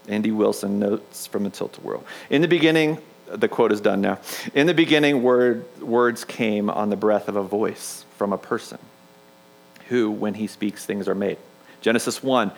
N.D. 0.07 0.31
Wilson 0.31 0.79
notes 0.79 1.27
from 1.27 1.43
the 1.43 1.49
Tilt 1.49 1.79
World. 1.79 2.05
In 2.29 2.41
the 2.41 2.47
beginning, 2.47 2.97
the 3.27 3.47
quote 3.47 3.71
is 3.71 3.81
done 3.81 4.01
now. 4.01 4.19
In 4.53 4.67
the 4.67 4.73
beginning, 4.73 5.23
word, 5.23 5.65
words 5.81 6.25
came 6.25 6.69
on 6.69 6.89
the 6.89 6.95
breath 6.95 7.27
of 7.27 7.35
a 7.35 7.43
voice 7.43 8.05
from 8.17 8.33
a 8.33 8.37
person 8.37 8.79
who, 9.87 10.11
when 10.11 10.33
he 10.35 10.47
speaks, 10.47 10.85
things 10.85 11.07
are 11.07 11.15
made. 11.15 11.37
Genesis 11.81 12.21
1 12.21 12.51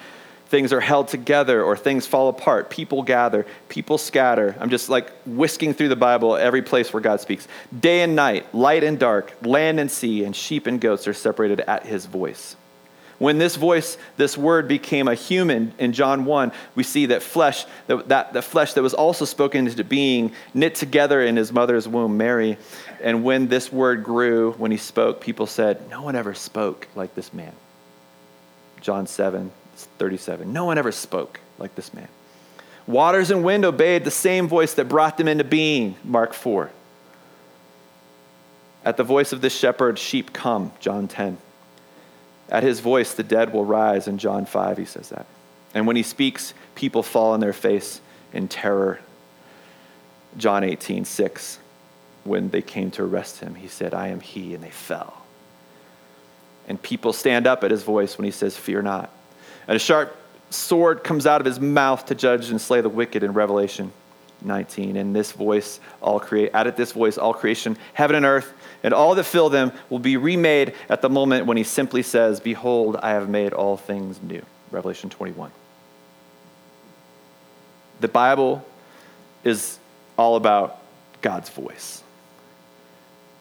things 0.48 0.72
are 0.72 0.80
held 0.80 1.08
together 1.08 1.64
or 1.64 1.76
things 1.76 2.06
fall 2.06 2.30
apart. 2.30 2.70
People 2.70 3.02
gather, 3.02 3.46
people 3.70 3.98
scatter. 3.98 4.56
I'm 4.60 4.70
just 4.70 4.90
like 4.90 5.12
whisking 5.26 5.74
through 5.74 5.90
the 5.90 5.96
Bible 5.96 6.36
every 6.36 6.62
place 6.62 6.94
where 6.94 7.02
God 7.02 7.20
speaks. 7.20 7.48
Day 7.78 8.02
and 8.02 8.16
night, 8.16 8.54
light 8.54 8.84
and 8.84 9.00
dark, 9.00 9.34
land 9.42 9.80
and 9.80 9.90
sea, 9.90 10.24
and 10.24 10.36
sheep 10.36 10.68
and 10.68 10.80
goats 10.80 11.08
are 11.08 11.14
separated 11.14 11.62
at 11.62 11.86
his 11.86 12.06
voice. 12.06 12.56
When 13.18 13.38
this 13.38 13.56
voice, 13.56 13.98
this 14.18 14.38
word 14.38 14.68
became 14.68 15.08
a 15.08 15.16
human 15.16 15.74
in 15.78 15.94
John 15.94 16.26
1, 16.26 16.52
we 16.76 16.84
see 16.84 17.08
that 17.08 17.24
flesh, 17.24 17.66
that, 17.88 18.10
that, 18.10 18.34
the 18.34 18.42
flesh 18.42 18.74
that 18.74 18.82
was 18.82 18.94
also 18.94 19.24
spoken 19.24 19.68
into 19.68 19.84
being, 19.84 20.34
knit 20.54 20.76
together 20.76 21.22
in 21.22 21.38
his 21.38 21.54
mother's 21.54 21.88
womb, 21.88 22.18
Mary. 22.18 22.58
And 23.02 23.24
when 23.24 23.48
this 23.48 23.72
word 23.72 24.04
grew, 24.04 24.52
when 24.54 24.72
he 24.72 24.78
spoke, 24.78 25.22
people 25.22 25.48
said, 25.48 25.90
No 25.90 26.02
one 26.02 26.16
ever 26.16 26.34
spoke 26.34 26.88
like 26.94 27.16
this 27.16 27.34
man. 27.34 27.54
John 28.82 29.08
7, 29.08 29.50
37. 29.76 30.52
No 30.52 30.66
one 30.66 30.78
ever 30.78 30.92
spoke 30.92 31.40
like 31.58 31.74
this 31.76 31.94
man. 31.94 32.10
Waters 32.86 33.32
and 33.32 33.44
wind 33.44 33.66
obeyed 33.66 34.04
the 34.04 34.12
same 34.12 34.48
voice 34.48 34.74
that 34.74 34.90
brought 34.90 35.18
them 35.18 35.28
into 35.28 35.44
being, 35.44 35.96
Mark 36.04 36.34
4. 36.34 36.70
At 38.84 38.98
the 38.98 39.04
voice 39.04 39.34
of 39.34 39.42
this 39.42 39.58
shepherd, 39.58 39.98
sheep 39.98 40.34
come, 40.34 40.72
John 40.80 41.08
10. 41.08 41.38
At 42.50 42.64
his 42.64 42.80
voice, 42.80 43.14
the 43.14 43.24
dead 43.24 43.54
will 43.54 43.66
rise. 43.66 44.08
In 44.08 44.18
John 44.18 44.46
5, 44.46 44.78
he 44.78 44.86
says 44.86 45.10
that. 45.10 45.26
And 45.74 45.88
when 45.88 45.96
he 45.96 46.04
speaks, 46.04 46.54
people 46.76 47.04
fall 47.04 47.34
on 47.34 47.40
their 47.40 47.54
face 47.54 48.02
in 48.34 48.48
terror. 48.48 49.00
John 50.38 50.64
18, 50.64 51.06
6. 51.06 51.60
When 52.24 52.50
they 52.50 52.62
came 52.62 52.92
to 52.92 53.04
arrest 53.04 53.40
him, 53.40 53.56
he 53.56 53.68
said, 53.68 53.94
I 53.94 54.08
am 54.08 54.20
he, 54.20 54.56
and 54.56 54.64
they 54.64 54.70
fell. 54.70 55.26
And 56.68 56.82
people 56.82 57.14
stand 57.14 57.46
up 57.46 57.64
at 57.64 57.72
his 57.72 57.84
voice 57.84 58.18
when 58.18 58.26
he 58.26 58.32
says, 58.32 58.58
Fear 58.58 58.82
not. 58.84 59.12
And 59.68 59.76
a 59.76 59.80
sharp 59.80 60.16
sword 60.50 61.04
comes 61.04 61.28
out 61.28 61.42
of 61.42 61.46
his 61.46 61.60
mouth 61.60 62.06
to 62.08 62.16
judge 62.16 62.50
and 62.50 62.60
slay 62.60 62.82
the 62.82 62.90
wicked 62.90 63.24
in 63.24 63.34
Revelation 63.34 63.92
19. 64.42 64.98
And 64.98 65.16
this 65.16 65.32
voice, 65.32 65.80
all 66.02 66.20
create, 66.20 66.52
at 66.54 66.76
this 66.78 66.92
voice, 66.92 67.18
all 67.18 67.34
creation, 67.34 67.78
heaven 67.94 68.16
and 68.16 68.26
earth, 68.26 68.52
and 68.84 68.94
all 68.94 69.16
that 69.16 69.24
fill 69.24 69.50
them 69.50 69.72
will 69.90 70.00
be 70.00 70.18
remade 70.18 70.74
at 70.90 71.02
the 71.02 71.10
moment 71.10 71.46
when 71.46 71.58
he 71.58 71.64
simply 71.64 72.04
says, 72.04 72.40
Behold, 72.40 72.96
I 72.98 73.12
have 73.12 73.30
made 73.30 73.54
all 73.54 73.78
things 73.78 74.22
new. 74.22 74.44
Revelation 74.72 75.10
21. 75.10 75.52
The 78.02 78.08
Bible 78.08 78.66
is 79.44 79.80
all 80.18 80.36
about 80.36 80.80
God's 81.22 81.50
voice 81.50 82.04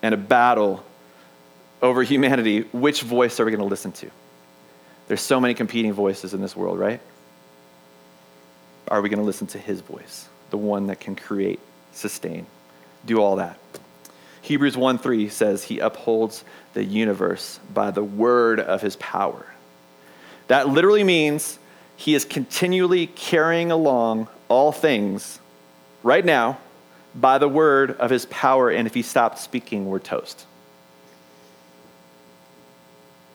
and 0.03 0.15
a 0.15 0.19
battle 0.19 0.85
over 1.83 2.03
humanity. 2.03 2.63
Which 2.73 3.03
voice 3.03 3.41
are 3.41 3.45
we 3.45 3.51
going 3.51 3.61
to 3.61 3.69
listen 3.69 3.93
to? 3.93 4.11
There's 5.09 5.21
so 5.21 5.41
many 5.41 5.55
competing 5.55 5.93
voices 5.93 6.35
in 6.35 6.41
this 6.41 6.57
world, 6.57 6.79
right? 6.79 7.01
Are 8.89 9.01
we 9.01 9.09
going 9.09 9.19
to 9.19 9.25
listen 9.25 9.47
to 9.49 9.59
his 9.59 9.81
voice, 9.81 10.29
the 10.55 10.59
one 10.59 10.87
that 10.87 11.01
can 11.01 11.17
create, 11.17 11.59
sustain, 11.93 12.47
do 13.05 13.21
all 13.21 13.35
that? 13.35 13.59
Hebrews 14.41 14.77
1 14.77 14.99
3 14.99 15.29
says, 15.29 15.65
He 15.65 15.81
upholds 15.81 16.45
the 16.75 16.85
universe 16.85 17.59
by 17.73 17.91
the 17.91 18.05
word 18.05 18.61
of 18.61 18.81
his 18.81 18.95
power. 18.95 19.47
That 20.47 20.69
literally 20.69 21.03
means 21.03 21.59
he 21.97 22.15
is 22.15 22.25
continually 22.25 23.09
carrying 23.09 23.73
along 23.73 24.29
all 24.49 24.71
things 24.71 25.41
right 26.05 26.25
now 26.25 26.59
by 27.17 27.39
the 27.39 27.49
word 27.49 27.91
of 27.99 28.11
his 28.11 28.27
power, 28.27 28.71
and 28.71 28.87
if 28.87 28.95
he 28.95 29.03
stopped 29.03 29.41
speaking, 29.41 29.87
we're 29.87 29.99
toast. 29.99 30.47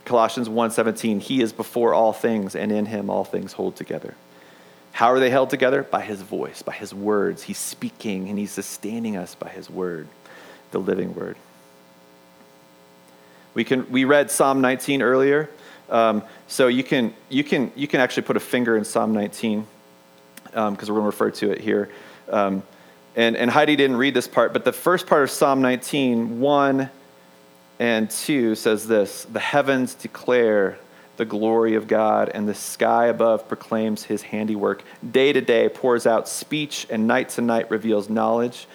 Colossians 0.06 0.48
1:17 0.48 1.20
He 1.20 1.42
is 1.42 1.52
before 1.52 1.94
all 1.94 2.14
things 2.14 2.56
and 2.56 2.72
in 2.72 2.86
him 2.86 3.10
all 3.10 3.26
things 3.26 3.52
hold 3.52 3.76
together. 3.76 4.16
How 5.00 5.14
are 5.14 5.20
they 5.22 5.30
held 5.30 5.50
together? 5.50 5.82
By 5.82 6.02
his 6.02 6.22
voice, 6.22 6.62
by 6.62 6.74
his 6.74 6.94
words. 6.94 7.44
He's 7.44 7.58
speaking 7.58 8.28
and 8.28 8.38
he's 8.38 8.52
sustaining 8.52 9.16
us 9.16 9.34
by 9.34 9.48
his 9.48 9.70
word 9.70 10.10
the 10.72 10.80
living 10.80 11.16
word. 11.16 11.38
We, 13.54 13.64
can, 13.64 13.90
we 13.90 14.04
read 14.04 14.30
Psalm 14.30 14.60
19 14.60 15.02
earlier. 15.02 15.50
Um, 15.90 16.22
so 16.50 16.68
you 16.68 16.84
can, 16.84 17.14
you, 17.30 17.46
can, 17.46 17.72
you 17.78 17.88
can 17.88 18.02
actually 18.02 18.24
put 18.24 18.36
a 18.36 18.42
finger 18.42 18.76
in 18.76 18.84
Psalm 18.84 19.14
19 19.14 19.66
because 20.44 20.68
um, 20.68 20.76
we're 20.76 20.86
going 20.86 20.96
to 21.00 21.02
refer 21.04 21.32
to 21.32 21.52
it 21.52 21.62
here. 21.62 21.90
Um, 22.28 22.62
and, 23.16 23.38
and 23.38 23.50
Heidi 23.50 23.78
didn't 23.78 23.96
read 23.96 24.14
this 24.14 24.28
part, 24.28 24.52
but 24.52 24.66
the 24.66 24.74
first 24.74 25.08
part 25.08 25.24
of 25.24 25.32
Psalm 25.32 25.62
19, 25.62 26.42
1 26.42 26.90
and 27.80 28.12
2 28.12 28.54
says 28.54 28.86
this 28.86 29.24
The 29.32 29.40
heavens 29.40 29.94
declare 29.94 30.78
the 31.20 31.26
glory 31.26 31.76
of 31.76 31.86
God, 31.86 32.32
and 32.34 32.48
the 32.48 32.56
sky 32.56 33.08
above 33.08 33.50
proclaims 33.50 34.04
his 34.04 34.22
handiwork. 34.22 34.84
Day 35.12 35.34
to 35.34 35.42
day 35.42 35.68
pours 35.68 36.08
out 36.08 36.30
speech, 36.30 36.88
and 36.90 37.08
night 37.08 37.28
to 37.32 37.42
night 37.42 37.70
reveals 37.70 38.10
knowledge. 38.10 38.68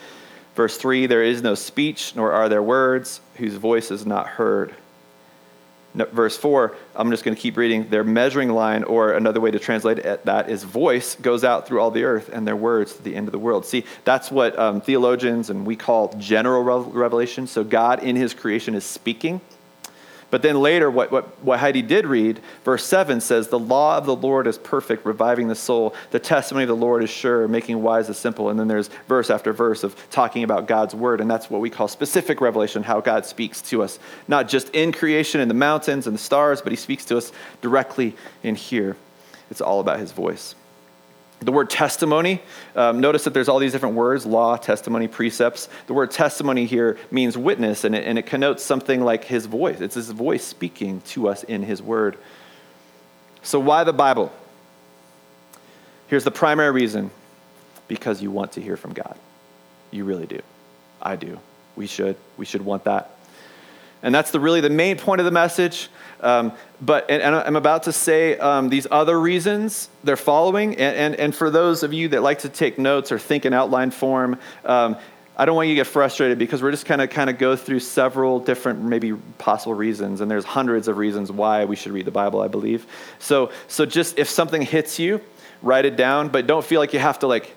Verse 0.54 0.76
3 0.76 1.06
There 1.06 1.22
is 1.22 1.42
no 1.42 1.54
speech, 1.54 2.14
nor 2.14 2.32
are 2.32 2.50
there 2.50 2.62
words, 2.62 3.22
whose 3.36 3.54
voice 3.54 3.90
is 3.90 4.04
not 4.04 4.26
heard. 4.26 4.74
Verse 5.94 6.36
4, 6.36 6.76
I'm 6.94 7.10
just 7.10 7.24
going 7.24 7.34
to 7.34 7.40
keep 7.40 7.56
reading. 7.56 7.88
Their 7.88 8.04
measuring 8.04 8.50
line, 8.50 8.84
or 8.84 9.12
another 9.12 9.40
way 9.40 9.50
to 9.50 9.58
translate 9.58 10.00
it, 10.00 10.26
that, 10.26 10.50
is 10.50 10.64
voice 10.64 11.14
goes 11.14 11.44
out 11.44 11.66
through 11.66 11.80
all 11.80 11.90
the 11.90 12.04
earth, 12.04 12.28
and 12.30 12.46
their 12.46 12.56
words 12.56 12.94
to 12.96 13.02
the 13.02 13.16
end 13.16 13.26
of 13.26 13.32
the 13.32 13.38
world. 13.38 13.64
See, 13.64 13.84
that's 14.04 14.30
what 14.30 14.58
um, 14.58 14.82
theologians 14.82 15.48
and 15.48 15.64
we 15.64 15.76
call 15.76 16.12
general 16.18 16.62
revelation. 16.62 17.46
So 17.46 17.64
God 17.64 18.02
in 18.02 18.16
his 18.16 18.34
creation 18.34 18.74
is 18.74 18.84
speaking 18.84 19.40
but 20.34 20.42
then 20.42 20.58
later, 20.58 20.90
what, 20.90 21.12
what, 21.12 21.44
what 21.44 21.60
Heidi 21.60 21.80
did 21.80 22.06
read, 22.06 22.40
verse 22.64 22.84
7 22.84 23.20
says, 23.20 23.46
The 23.46 23.56
law 23.56 23.96
of 23.96 24.04
the 24.04 24.16
Lord 24.16 24.48
is 24.48 24.58
perfect, 24.58 25.06
reviving 25.06 25.46
the 25.46 25.54
soul. 25.54 25.94
The 26.10 26.18
testimony 26.18 26.64
of 26.64 26.68
the 26.70 26.74
Lord 26.74 27.04
is 27.04 27.10
sure, 27.10 27.46
making 27.46 27.80
wise 27.80 28.08
the 28.08 28.14
simple. 28.14 28.48
And 28.48 28.58
then 28.58 28.66
there's 28.66 28.88
verse 29.06 29.30
after 29.30 29.52
verse 29.52 29.84
of 29.84 29.94
talking 30.10 30.42
about 30.42 30.66
God's 30.66 30.92
word. 30.92 31.20
And 31.20 31.30
that's 31.30 31.48
what 31.48 31.60
we 31.60 31.70
call 31.70 31.86
specific 31.86 32.40
revelation, 32.40 32.82
how 32.82 33.00
God 33.00 33.24
speaks 33.24 33.62
to 33.62 33.84
us, 33.84 34.00
not 34.26 34.48
just 34.48 34.70
in 34.70 34.90
creation, 34.90 35.40
in 35.40 35.46
the 35.46 35.54
mountains 35.54 36.08
and 36.08 36.16
the 36.16 36.20
stars, 36.20 36.60
but 36.60 36.72
he 36.72 36.76
speaks 36.76 37.04
to 37.04 37.16
us 37.16 37.30
directly 37.60 38.16
in 38.42 38.56
here. 38.56 38.96
It's 39.52 39.60
all 39.60 39.78
about 39.78 40.00
his 40.00 40.10
voice. 40.10 40.56
The 41.44 41.52
word 41.52 41.68
testimony, 41.68 42.40
um, 42.74 43.00
notice 43.00 43.24
that 43.24 43.34
there's 43.34 43.50
all 43.50 43.58
these 43.58 43.72
different 43.72 43.96
words 43.96 44.24
law, 44.24 44.56
testimony, 44.56 45.08
precepts. 45.08 45.68
The 45.86 45.92
word 45.92 46.10
testimony 46.10 46.64
here 46.64 46.96
means 47.10 47.36
witness, 47.36 47.84
and 47.84 47.94
it, 47.94 48.06
and 48.06 48.18
it 48.18 48.24
connotes 48.24 48.62
something 48.62 49.02
like 49.02 49.24
his 49.24 49.44
voice. 49.44 49.82
It's 49.82 49.94
his 49.94 50.10
voice 50.10 50.42
speaking 50.42 51.02
to 51.08 51.28
us 51.28 51.42
in 51.44 51.62
his 51.62 51.82
word. 51.82 52.16
So, 53.42 53.60
why 53.60 53.84
the 53.84 53.92
Bible? 53.92 54.32
Here's 56.06 56.24
the 56.24 56.30
primary 56.30 56.70
reason 56.70 57.10
because 57.88 58.22
you 58.22 58.30
want 58.30 58.52
to 58.52 58.62
hear 58.62 58.78
from 58.78 58.94
God. 58.94 59.16
You 59.90 60.04
really 60.04 60.26
do. 60.26 60.40
I 61.02 61.16
do. 61.16 61.38
We 61.76 61.86
should. 61.86 62.16
We 62.38 62.46
should 62.46 62.64
want 62.64 62.84
that. 62.84 63.13
And 64.04 64.14
that's 64.14 64.30
the, 64.30 64.38
really 64.38 64.60
the 64.60 64.70
main 64.70 64.98
point 64.98 65.20
of 65.20 65.24
the 65.24 65.32
message. 65.32 65.88
Um, 66.20 66.52
but 66.80 67.10
and, 67.10 67.22
and, 67.22 67.34
I'm 67.34 67.56
about 67.56 67.84
to 67.84 67.92
say 67.92 68.38
um, 68.38 68.68
these 68.68 68.86
other 68.90 69.18
reasons 69.18 69.88
they're 70.04 70.16
following. 70.16 70.72
And, 70.76 70.96
and, 70.96 71.14
and, 71.16 71.34
for 71.34 71.50
those 71.50 71.82
of 71.82 71.92
you 71.92 72.08
that 72.08 72.22
like 72.22 72.40
to 72.40 72.48
take 72.48 72.78
notes 72.78 73.10
or 73.10 73.18
think 73.18 73.44
in 73.46 73.52
outline 73.52 73.90
form, 73.90 74.38
um, 74.64 74.96
I 75.36 75.46
don't 75.46 75.56
want 75.56 75.68
you 75.68 75.74
to 75.74 75.80
get 75.80 75.86
frustrated 75.86 76.38
because 76.38 76.62
we're 76.62 76.70
just 76.70 76.86
kind 76.86 77.00
of 77.00 77.10
kind 77.10 77.28
of 77.28 77.38
go 77.38 77.56
through 77.56 77.80
several 77.80 78.38
different 78.38 78.82
maybe 78.82 79.14
possible 79.38 79.74
reasons, 79.74 80.20
and 80.20 80.30
there's 80.30 80.44
hundreds 80.44 80.86
of 80.86 80.96
reasons 80.96 81.32
why 81.32 81.64
we 81.64 81.74
should 81.74 81.92
read 81.92 82.04
the 82.04 82.12
Bible. 82.12 82.40
I 82.40 82.48
believe. 82.48 82.86
So 83.18 83.50
so 83.66 83.84
just 83.84 84.18
if 84.18 84.28
something 84.28 84.62
hits 84.62 84.98
you, 84.98 85.20
write 85.60 85.86
it 85.86 85.96
down, 85.96 86.28
but 86.28 86.46
don't 86.46 86.64
feel 86.64 86.80
like 86.80 86.92
you 86.92 87.00
have 87.00 87.18
to 87.20 87.26
like 87.26 87.56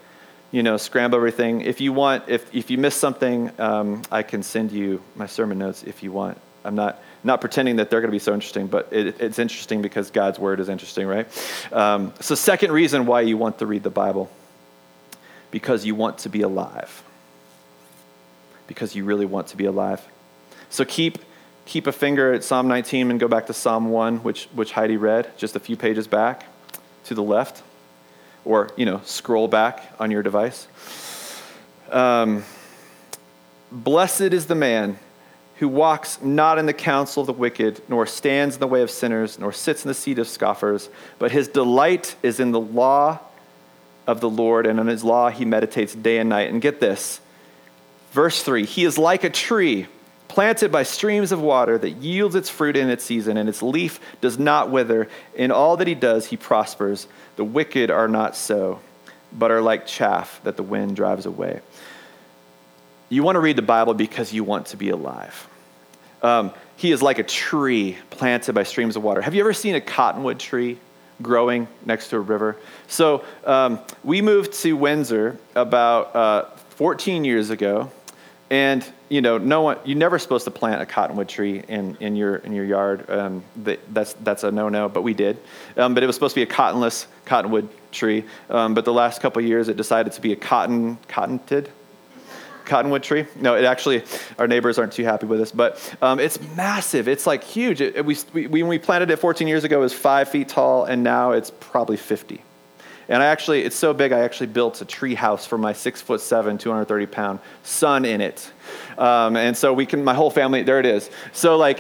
you 0.51 0.63
know, 0.63 0.77
scramble 0.77 1.17
everything. 1.17 1.61
If 1.61 1.81
you 1.81 1.91
want, 1.91 2.23
if, 2.27 2.53
if 2.55 2.69
you 2.69 2.77
miss 2.77 2.95
something, 2.95 3.51
um, 3.59 4.03
I 4.11 4.23
can 4.23 4.43
send 4.43 4.71
you 4.71 5.01
my 5.15 5.25
sermon 5.25 5.57
notes 5.57 5.83
if 5.83 6.03
you 6.03 6.11
want. 6.11 6.39
I'm 6.63 6.75
not, 6.75 7.01
not 7.23 7.41
pretending 7.41 7.77
that 7.77 7.89
they're 7.89 8.01
going 8.01 8.09
to 8.09 8.15
be 8.15 8.19
so 8.19 8.33
interesting, 8.33 8.67
but 8.67 8.89
it, 8.91 9.21
it's 9.21 9.39
interesting 9.39 9.81
because 9.81 10.11
God's 10.11 10.39
word 10.39 10.59
is 10.59 10.69
interesting, 10.69 11.07
right? 11.07 11.27
Um, 11.71 12.13
so, 12.19 12.35
second 12.35 12.71
reason 12.71 13.05
why 13.05 13.21
you 13.21 13.37
want 13.37 13.59
to 13.59 13.65
read 13.65 13.83
the 13.83 13.89
Bible 13.89 14.29
because 15.51 15.85
you 15.85 15.95
want 15.95 16.19
to 16.19 16.29
be 16.29 16.41
alive. 16.41 17.03
Because 18.67 18.95
you 18.95 19.05
really 19.05 19.25
want 19.25 19.47
to 19.47 19.57
be 19.57 19.65
alive. 19.65 20.05
So, 20.69 20.83
keep, 20.83 21.19
keep 21.65 21.87
a 21.87 21.93
finger 21.93 22.33
at 22.33 22.43
Psalm 22.43 22.67
19 22.67 23.11
and 23.11 23.19
go 23.19 23.27
back 23.29 23.47
to 23.47 23.53
Psalm 23.53 23.89
1, 23.89 24.17
which, 24.23 24.45
which 24.53 24.73
Heidi 24.73 24.97
read 24.97 25.37
just 25.37 25.55
a 25.55 25.59
few 25.59 25.77
pages 25.77 26.07
back 26.07 26.45
to 27.05 27.15
the 27.15 27.23
left 27.23 27.63
or 28.45 28.69
you 28.75 28.85
know 28.85 29.01
scroll 29.03 29.47
back 29.47 29.83
on 29.99 30.11
your 30.11 30.23
device. 30.23 30.67
Um, 31.91 32.43
blessed 33.71 34.33
is 34.33 34.47
the 34.47 34.55
man 34.55 34.99
who 35.57 35.67
walks 35.67 36.21
not 36.21 36.59
in 36.59 36.65
the 36.65 36.73
counsel 36.73 37.21
of 37.21 37.27
the 37.27 37.33
wicked 37.33 37.81
nor 37.87 38.05
stands 38.05 38.55
in 38.55 38.59
the 38.59 38.67
way 38.67 38.81
of 38.81 38.91
sinners 38.91 39.39
nor 39.39 39.51
sits 39.51 39.83
in 39.83 39.87
the 39.87 39.93
seat 39.93 40.19
of 40.19 40.27
scoffers 40.27 40.89
but 41.19 41.31
his 41.31 41.47
delight 41.47 42.15
is 42.21 42.39
in 42.39 42.51
the 42.51 42.59
law 42.59 43.19
of 44.05 44.21
the 44.21 44.29
lord 44.29 44.65
and 44.65 44.79
on 44.79 44.87
his 44.87 45.03
law 45.03 45.29
he 45.29 45.45
meditates 45.45 45.93
day 45.95 46.17
and 46.17 46.29
night. 46.29 46.49
And 46.49 46.61
get 46.61 46.79
this 46.79 47.19
verse 48.11 48.43
3 48.43 48.65
he 48.65 48.85
is 48.85 48.97
like 48.97 49.23
a 49.23 49.29
tree 49.29 49.87
planted 50.37 50.71
by 50.71 50.83
streams 50.83 51.31
of 51.31 51.41
water 51.41 51.79
that 51.79 51.89
yields 51.89 52.35
its 52.35 52.47
fruit 52.47 52.77
in 52.77 52.91
its 52.91 53.03
season, 53.03 53.37
and 53.37 53.49
its 53.49 53.63
leaf 53.63 53.99
does 54.21 54.37
not 54.37 54.69
wither. 54.69 55.07
In 55.33 55.49
all 55.49 55.77
that 55.77 55.87
he 55.87 55.95
does, 55.95 56.27
he 56.27 56.37
prospers. 56.37 57.07
The 57.37 57.43
wicked 57.43 57.89
are 57.89 58.07
not 58.07 58.35
so, 58.35 58.79
but 59.33 59.49
are 59.49 59.63
like 59.63 59.87
chaff 59.87 60.39
that 60.43 60.55
the 60.55 60.61
wind 60.61 60.95
drives 60.95 61.25
away. 61.25 61.61
You 63.09 63.23
want 63.23 63.37
to 63.37 63.39
read 63.39 63.55
the 63.55 63.63
Bible 63.63 63.95
because 63.95 64.31
you 64.31 64.43
want 64.43 64.67
to 64.67 64.77
be 64.77 64.91
alive. 64.91 65.47
Um, 66.21 66.53
he 66.75 66.91
is 66.91 67.01
like 67.01 67.17
a 67.17 67.23
tree 67.23 67.97
planted 68.11 68.53
by 68.53 68.61
streams 68.61 68.95
of 68.95 69.01
water. 69.01 69.21
Have 69.21 69.33
you 69.33 69.39
ever 69.39 69.53
seen 69.53 69.73
a 69.73 69.81
cottonwood 69.81 70.37
tree 70.39 70.77
growing 71.19 71.67
next 71.83 72.09
to 72.09 72.17
a 72.17 72.19
river? 72.19 72.57
So 72.85 73.25
um, 73.43 73.79
we 74.03 74.21
moved 74.21 74.53
to 74.61 74.73
Windsor 74.73 75.39
about 75.55 76.15
uh, 76.15 76.45
14 76.75 77.25
years 77.25 77.49
ago, 77.49 77.91
and 78.49 78.85
you 79.09 79.21
know, 79.21 79.37
no 79.37 79.61
one, 79.61 79.77
you're 79.85 79.97
never 79.97 80.19
supposed 80.19 80.45
to 80.45 80.51
plant 80.51 80.81
a 80.81 80.85
cottonwood 80.85 81.29
tree 81.29 81.63
in, 81.67 81.95
in, 81.99 82.15
your, 82.15 82.37
in 82.37 82.53
your 82.53 82.65
yard. 82.65 83.09
Um, 83.09 83.43
that's, 83.55 84.13
that's 84.13 84.43
a 84.43 84.51
no 84.51 84.69
no, 84.69 84.89
but 84.89 85.01
we 85.01 85.13
did. 85.13 85.37
Um, 85.77 85.93
but 85.93 86.03
it 86.03 86.07
was 86.07 86.15
supposed 86.15 86.33
to 86.33 86.39
be 86.39 86.43
a 86.43 86.53
cottonless 86.53 87.07
cottonwood 87.25 87.69
tree. 87.91 88.25
Um, 88.49 88.73
but 88.73 88.85
the 88.85 88.93
last 88.93 89.21
couple 89.21 89.41
years, 89.41 89.69
it 89.69 89.77
decided 89.77 90.13
to 90.13 90.21
be 90.21 90.33
a 90.33 90.35
cotton, 90.35 90.97
cottonted 91.07 91.69
cottonwood 92.65 93.01
tree. 93.01 93.25
No, 93.39 93.55
it 93.55 93.63
actually, 93.63 94.03
our 94.37 94.47
neighbors 94.47 94.77
aren't 94.77 94.91
too 94.91 95.05
happy 95.05 95.25
with 95.25 95.39
us, 95.39 95.51
but 95.51 95.95
um, 96.01 96.19
it's 96.19 96.37
massive. 96.55 97.07
It's 97.07 97.25
like 97.25 97.43
huge. 97.43 97.79
It, 97.79 97.95
it, 97.95 98.05
we, 98.05 98.17
we, 98.33 98.47
when 98.47 98.67
we 98.67 98.77
planted 98.77 99.09
it 99.09 99.17
14 99.17 99.47
years 99.47 99.63
ago, 99.63 99.79
it 99.79 99.83
was 99.83 99.93
five 99.93 100.29
feet 100.29 100.49
tall, 100.49 100.83
and 100.83 101.01
now 101.01 101.31
it's 101.31 101.49
probably 101.49 101.95
50. 101.95 102.41
And 103.09 103.23
I 103.23 103.27
actually, 103.27 103.63
it's 103.63 103.75
so 103.75 103.93
big, 103.93 104.11
I 104.11 104.19
actually 104.19 104.47
built 104.47 104.81
a 104.81 104.85
tree 104.85 105.15
house 105.15 105.45
for 105.45 105.57
my 105.57 105.73
six 105.73 106.01
foot 106.01 106.19
seven, 106.19 106.57
230 106.57 107.05
pound 107.05 107.39
son 107.63 108.03
in 108.05 108.19
it. 108.21 108.51
Um, 108.97 109.37
and 109.37 109.55
so 109.55 109.73
we 109.73 109.85
can, 109.85 110.03
my 110.03 110.13
whole 110.13 110.29
family, 110.29 110.63
there 110.63 110.79
it 110.79 110.85
is. 110.85 111.09
So 111.31 111.57
like, 111.57 111.79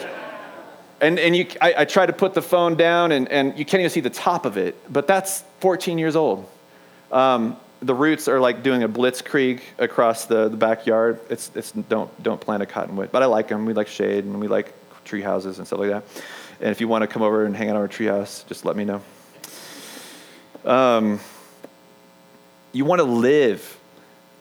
and, 1.01 1.19
and 1.19 1.35
you, 1.35 1.47
I, 1.61 1.75
I 1.79 1.85
try 1.85 2.05
to 2.05 2.13
put 2.13 2.33
the 2.33 2.41
phone 2.41 2.75
down 2.75 3.11
and, 3.11 3.29
and 3.29 3.57
you 3.59 3.65
can't 3.65 3.81
even 3.81 3.89
see 3.89 3.99
the 3.99 4.09
top 4.09 4.45
of 4.45 4.57
it, 4.57 4.75
but 4.91 5.05
that's 5.05 5.43
14 5.59 5.97
years 5.97 6.15
old. 6.15 6.49
Um, 7.11 7.57
the 7.81 7.93
roots 7.93 8.27
are 8.27 8.39
like 8.39 8.63
doing 8.63 8.83
a 8.83 8.89
blitzkrieg 8.89 9.61
across 9.77 10.25
the, 10.25 10.49
the 10.49 10.57
backyard. 10.57 11.19
It's, 11.29 11.51
it's 11.53 11.71
don't, 11.71 12.23
don't 12.23 12.41
plant 12.41 12.63
a 12.63 12.65
cottonwood, 12.65 13.11
but 13.11 13.21
I 13.21 13.25
like 13.25 13.49
them. 13.49 13.65
We 13.65 13.73
like 13.73 13.87
shade 13.87 14.23
and 14.23 14.39
we 14.39 14.47
like 14.47 14.73
tree 15.03 15.21
houses 15.21 15.59
and 15.59 15.67
stuff 15.67 15.79
like 15.79 15.89
that. 15.89 16.03
And 16.59 16.69
if 16.69 16.81
you 16.81 16.87
want 16.87 17.03
to 17.03 17.07
come 17.07 17.21
over 17.21 17.45
and 17.45 17.55
hang 17.55 17.69
out 17.69 17.75
on 17.75 17.81
our 17.81 17.87
tree 17.87 18.07
house, 18.07 18.43
just 18.47 18.65
let 18.65 18.75
me 18.75 18.85
know. 18.85 19.01
Um, 20.65 21.19
you 22.73 22.85
want 22.85 22.99
to 22.99 23.05
live. 23.05 23.77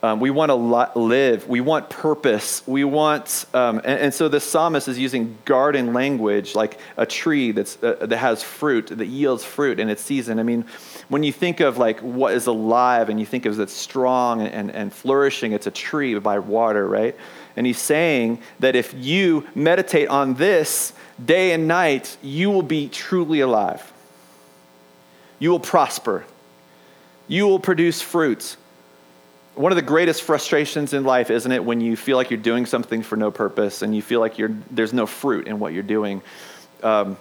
Um, 0.03 0.21
we 0.21 0.31
want 0.31 0.51
to 0.51 0.99
live. 0.99 1.49
We 1.49 1.61
want 1.61 1.89
purpose. 1.89 2.63
We 2.67 2.85
want, 2.85 3.47
um, 3.55 3.79
and, 3.79 4.01
and, 4.01 4.15
so 4.15 4.29
the 4.29 4.41
psalmist 4.41 4.89
is 4.89 4.99
using 4.99 5.39
garden 5.47 5.95
language, 5.95 6.55
like 6.55 6.79
a 6.97 7.07
tree 7.07 7.51
that's 7.51 7.83
uh, 7.83 8.07
that 8.07 8.17
has 8.19 8.43
fruit, 8.43 8.89
that 8.89 9.07
yields 9.07 9.43
fruit 9.43 9.81
in 9.81 9.89
its 9.89 10.03
season. 10.03 10.39
I 10.39 10.43
mean, 10.43 10.67
when 11.09 11.23
you 11.23 11.33
think 11.33 11.61
of 11.61 11.79
like 11.79 12.01
what 12.01 12.35
is 12.35 12.47
alive, 12.47 13.09
and 13.09 13.19
you 13.19 13.27
think 13.27 13.47
of 13.47 13.57
that 13.57 13.71
strong 13.71 14.43
and, 14.43 14.71
and 14.71 14.93
flourishing, 14.93 15.53
it's 15.53 15.67
a 15.67 15.71
tree 15.71 16.17
by 16.19 16.39
water, 16.39 16.87
right? 16.87 17.17
And 17.57 17.67
he's 17.67 17.81
saying 17.81 18.41
that 18.61 18.77
if 18.77 18.93
you 18.95 19.47
meditate 19.55 20.09
on 20.09 20.35
this 20.35 20.93
day 21.25 21.53
and 21.53 21.67
night, 21.67 22.19
you 22.23 22.51
will 22.51 22.63
be 22.63 22.89
truly 22.89 23.41
alive. 23.41 23.93
You 25.39 25.51
will 25.51 25.61
prosper. 25.61 26.25
You 27.29 27.47
will 27.47 27.59
produce 27.59 28.01
fruits. 28.01 28.57
One 29.55 29.73
of 29.73 29.77
the 29.77 29.83
greatest 29.83 30.23
frustrations 30.23 30.93
in 30.93 31.05
life, 31.05 31.31
isn't 31.31 31.51
it, 31.51 31.65
when 31.65 31.81
you 31.81 31.97
feel 31.97 32.17
like 32.17 32.31
you're 32.31 32.39
doing 32.39 32.67
something 32.67 33.03
for 33.03 33.17
no 33.17 33.31
purpose 33.31 33.83
and 33.83 33.95
you 33.95 34.03
feel 34.03 34.21
like 34.21 34.37
there's 34.71 34.93
no 34.93 35.07
fruit 35.07 35.49
in 35.49 35.59
what 35.59 35.73
you're 35.73 35.83
doing? 35.83 36.23
Um, 36.83 37.17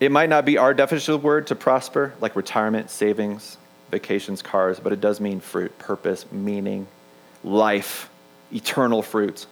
it 0.00 0.10
might 0.10 0.28
not 0.28 0.44
be 0.44 0.58
our 0.58 0.74
definition 0.74 1.14
of 1.14 1.22
the 1.22 1.26
word 1.26 1.46
to 1.48 1.54
prosper, 1.54 2.14
like 2.20 2.36
retirement, 2.36 2.90
savings, 2.90 3.56
vacations, 3.90 4.42
cars, 4.42 4.80
but 4.80 4.92
it 4.92 5.00
does 5.00 5.20
mean 5.20 5.40
fruit, 5.40 5.78
purpose, 5.78 6.30
meaning, 6.32 6.86
life, 7.44 8.10
eternal 8.52 9.02
fruit. 9.02 9.46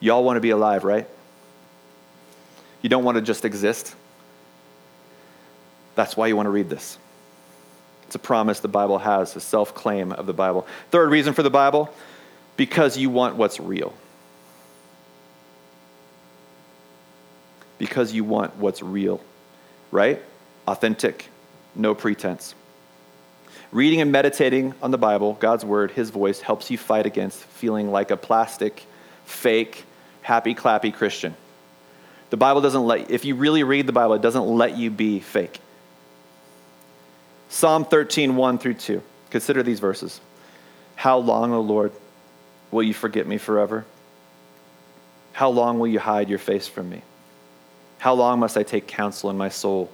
Y'all 0.00 0.24
want 0.24 0.36
to 0.36 0.40
be 0.40 0.50
alive, 0.50 0.84
right? 0.84 1.08
You 2.82 2.88
don't 2.88 3.04
want 3.04 3.16
to 3.16 3.22
just 3.22 3.44
exist. 3.44 3.94
That's 5.94 6.16
why 6.16 6.26
you 6.26 6.36
want 6.36 6.46
to 6.46 6.50
read 6.50 6.68
this. 6.68 6.98
It's 8.06 8.14
a 8.14 8.18
promise 8.18 8.60
the 8.60 8.68
Bible 8.68 8.98
has, 8.98 9.34
a 9.36 9.40
self 9.40 9.74
claim 9.74 10.12
of 10.12 10.26
the 10.26 10.32
Bible. 10.32 10.66
Third 10.90 11.10
reason 11.10 11.34
for 11.34 11.42
the 11.42 11.50
Bible 11.50 11.92
because 12.56 12.96
you 12.98 13.10
want 13.10 13.36
what's 13.36 13.58
real. 13.58 13.94
Because 17.78 18.12
you 18.12 18.22
want 18.22 18.56
what's 18.56 18.82
real, 18.82 19.20
right? 19.90 20.22
Authentic, 20.68 21.28
no 21.74 21.94
pretense. 21.94 22.54
Reading 23.72 24.02
and 24.02 24.12
meditating 24.12 24.74
on 24.82 24.90
the 24.90 24.98
Bible, 24.98 25.32
God's 25.40 25.64
Word, 25.64 25.92
His 25.92 26.10
voice, 26.10 26.40
helps 26.40 26.70
you 26.70 26.76
fight 26.76 27.06
against 27.06 27.38
feeling 27.38 27.90
like 27.90 28.10
a 28.10 28.16
plastic, 28.18 28.84
fake, 29.24 29.84
happy, 30.20 30.54
clappy 30.54 30.92
Christian. 30.92 31.34
The 32.28 32.36
Bible 32.36 32.60
doesn't 32.60 32.84
let, 32.84 33.10
if 33.10 33.24
you 33.24 33.34
really 33.34 33.64
read 33.64 33.86
the 33.86 33.92
Bible, 33.92 34.14
it 34.14 34.22
doesn't 34.22 34.46
let 34.46 34.76
you 34.76 34.90
be 34.90 35.20
fake. 35.20 35.58
Psalm 37.52 37.84
13, 37.84 38.34
1 38.34 38.58
through 38.58 38.72
2. 38.72 39.02
Consider 39.28 39.62
these 39.62 39.78
verses. 39.78 40.22
How 40.96 41.18
long, 41.18 41.52
O 41.52 41.60
Lord, 41.60 41.92
will 42.70 42.82
you 42.82 42.94
forget 42.94 43.26
me 43.26 43.36
forever? 43.36 43.84
How 45.34 45.50
long 45.50 45.78
will 45.78 45.88
you 45.88 45.98
hide 45.98 46.30
your 46.30 46.38
face 46.38 46.66
from 46.66 46.88
me? 46.88 47.02
How 47.98 48.14
long 48.14 48.40
must 48.40 48.56
I 48.56 48.62
take 48.62 48.86
counsel 48.86 49.28
in 49.28 49.36
my 49.36 49.50
soul 49.50 49.90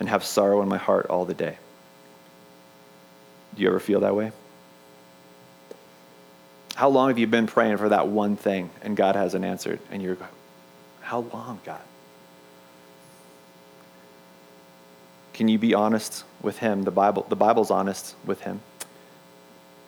and 0.00 0.08
have 0.08 0.24
sorrow 0.24 0.60
in 0.60 0.68
my 0.68 0.76
heart 0.76 1.06
all 1.06 1.24
the 1.24 1.34
day? 1.34 1.56
Do 3.54 3.62
you 3.62 3.68
ever 3.68 3.78
feel 3.78 4.00
that 4.00 4.16
way? 4.16 4.32
How 6.74 6.88
long 6.88 7.10
have 7.10 7.18
you 7.18 7.28
been 7.28 7.46
praying 7.46 7.76
for 7.76 7.90
that 7.90 8.08
one 8.08 8.34
thing 8.34 8.70
and 8.82 8.96
God 8.96 9.14
hasn't 9.14 9.44
answered? 9.44 9.78
And 9.92 10.02
you're, 10.02 10.18
how 11.00 11.20
long, 11.32 11.60
God? 11.64 11.80
Can 15.32 15.48
you 15.48 15.58
be 15.58 15.74
honest 15.74 16.24
with 16.42 16.58
him? 16.58 16.82
The 16.84 16.90
Bible, 16.90 17.26
the 17.28 17.36
Bible's 17.36 17.70
honest 17.70 18.14
with 18.24 18.42
him. 18.42 18.60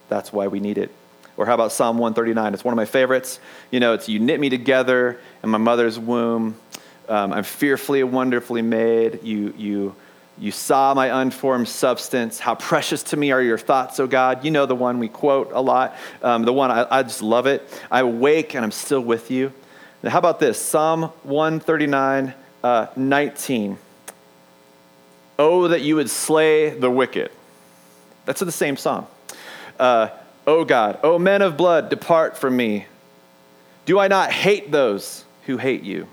That's 0.09 0.33
why 0.33 0.48
we 0.48 0.61
need 0.61 0.78
it. 0.78 0.90
Or 1.37 1.46
how 1.46 1.54
about 1.54 1.72
Psalm 1.72 1.98
139? 1.98 2.54
It's 2.54 2.64
one 2.64 2.72
of 2.72 2.76
my 2.76 2.85
favorites. 2.85 3.40
You 3.70 3.80
know, 3.80 3.94
it's 3.94 4.09
you 4.09 4.20
knit 4.20 4.38
me 4.38 4.48
together 4.48 5.18
in 5.42 5.50
my 5.50 5.59
mother's 5.59 5.98
womb. 5.98 6.57
Um, 7.09 7.33
I'm 7.33 7.44
fearfully 7.44 8.00
and 8.00 8.12
wonderfully 8.12 8.62
made. 8.62 9.22
You, 9.22 9.52
you 9.59 9.94
You 10.38 10.50
saw 10.50 10.94
my 10.94 11.20
unformed 11.20 11.68
substance. 11.68 12.38
How 12.38 12.54
precious 12.54 13.02
to 13.04 13.16
me 13.16 13.33
are 13.33 13.42
your 13.42 13.59
thoughts, 13.59 14.00
O 14.00 14.07
God. 14.07 14.44
You 14.44 14.50
know 14.50 14.66
the 14.66 14.74
one 14.74 14.98
we 14.98 15.09
quote 15.09 15.50
a 15.52 15.61
lot, 15.61 15.96
um, 16.22 16.44
the 16.44 16.52
one 16.52 16.70
I, 16.70 16.87
I 16.90 17.02
just 17.02 17.22
love 17.22 17.46
it. 17.46 17.62
I 17.90 18.02
wake 18.04 18.54
and 18.54 18.64
I'm 18.64 18.72
still 18.72 19.00
with 19.00 19.30
you. 19.30 19.52
Now, 20.02 20.11
how 20.11 20.18
about 20.18 20.40
this? 20.40 20.61
Psalm 20.61 21.12
139, 21.22 22.35
uh, 22.62 22.87
19. 22.96 23.78
Oh, 25.38 25.68
that 25.68 25.82
you 25.82 25.96
would 25.96 26.10
slay 26.10 26.70
the 26.70 26.90
wicked. 26.90 27.30
That's 28.24 28.40
in 28.40 28.46
the 28.46 28.52
same 28.52 28.76
psalm. 28.76 29.06
Uh, 29.78 30.08
oh 30.46 30.64
God, 30.64 31.00
oh 31.02 31.18
men 31.18 31.42
of 31.42 31.56
blood, 31.56 31.90
depart 31.90 32.38
from 32.38 32.56
me. 32.56 32.86
Do 33.86 33.98
I 33.98 34.08
not 34.08 34.30
hate 34.30 34.70
those 34.70 35.24
who 35.46 35.56
hate 35.56 35.82
you? 35.82 36.08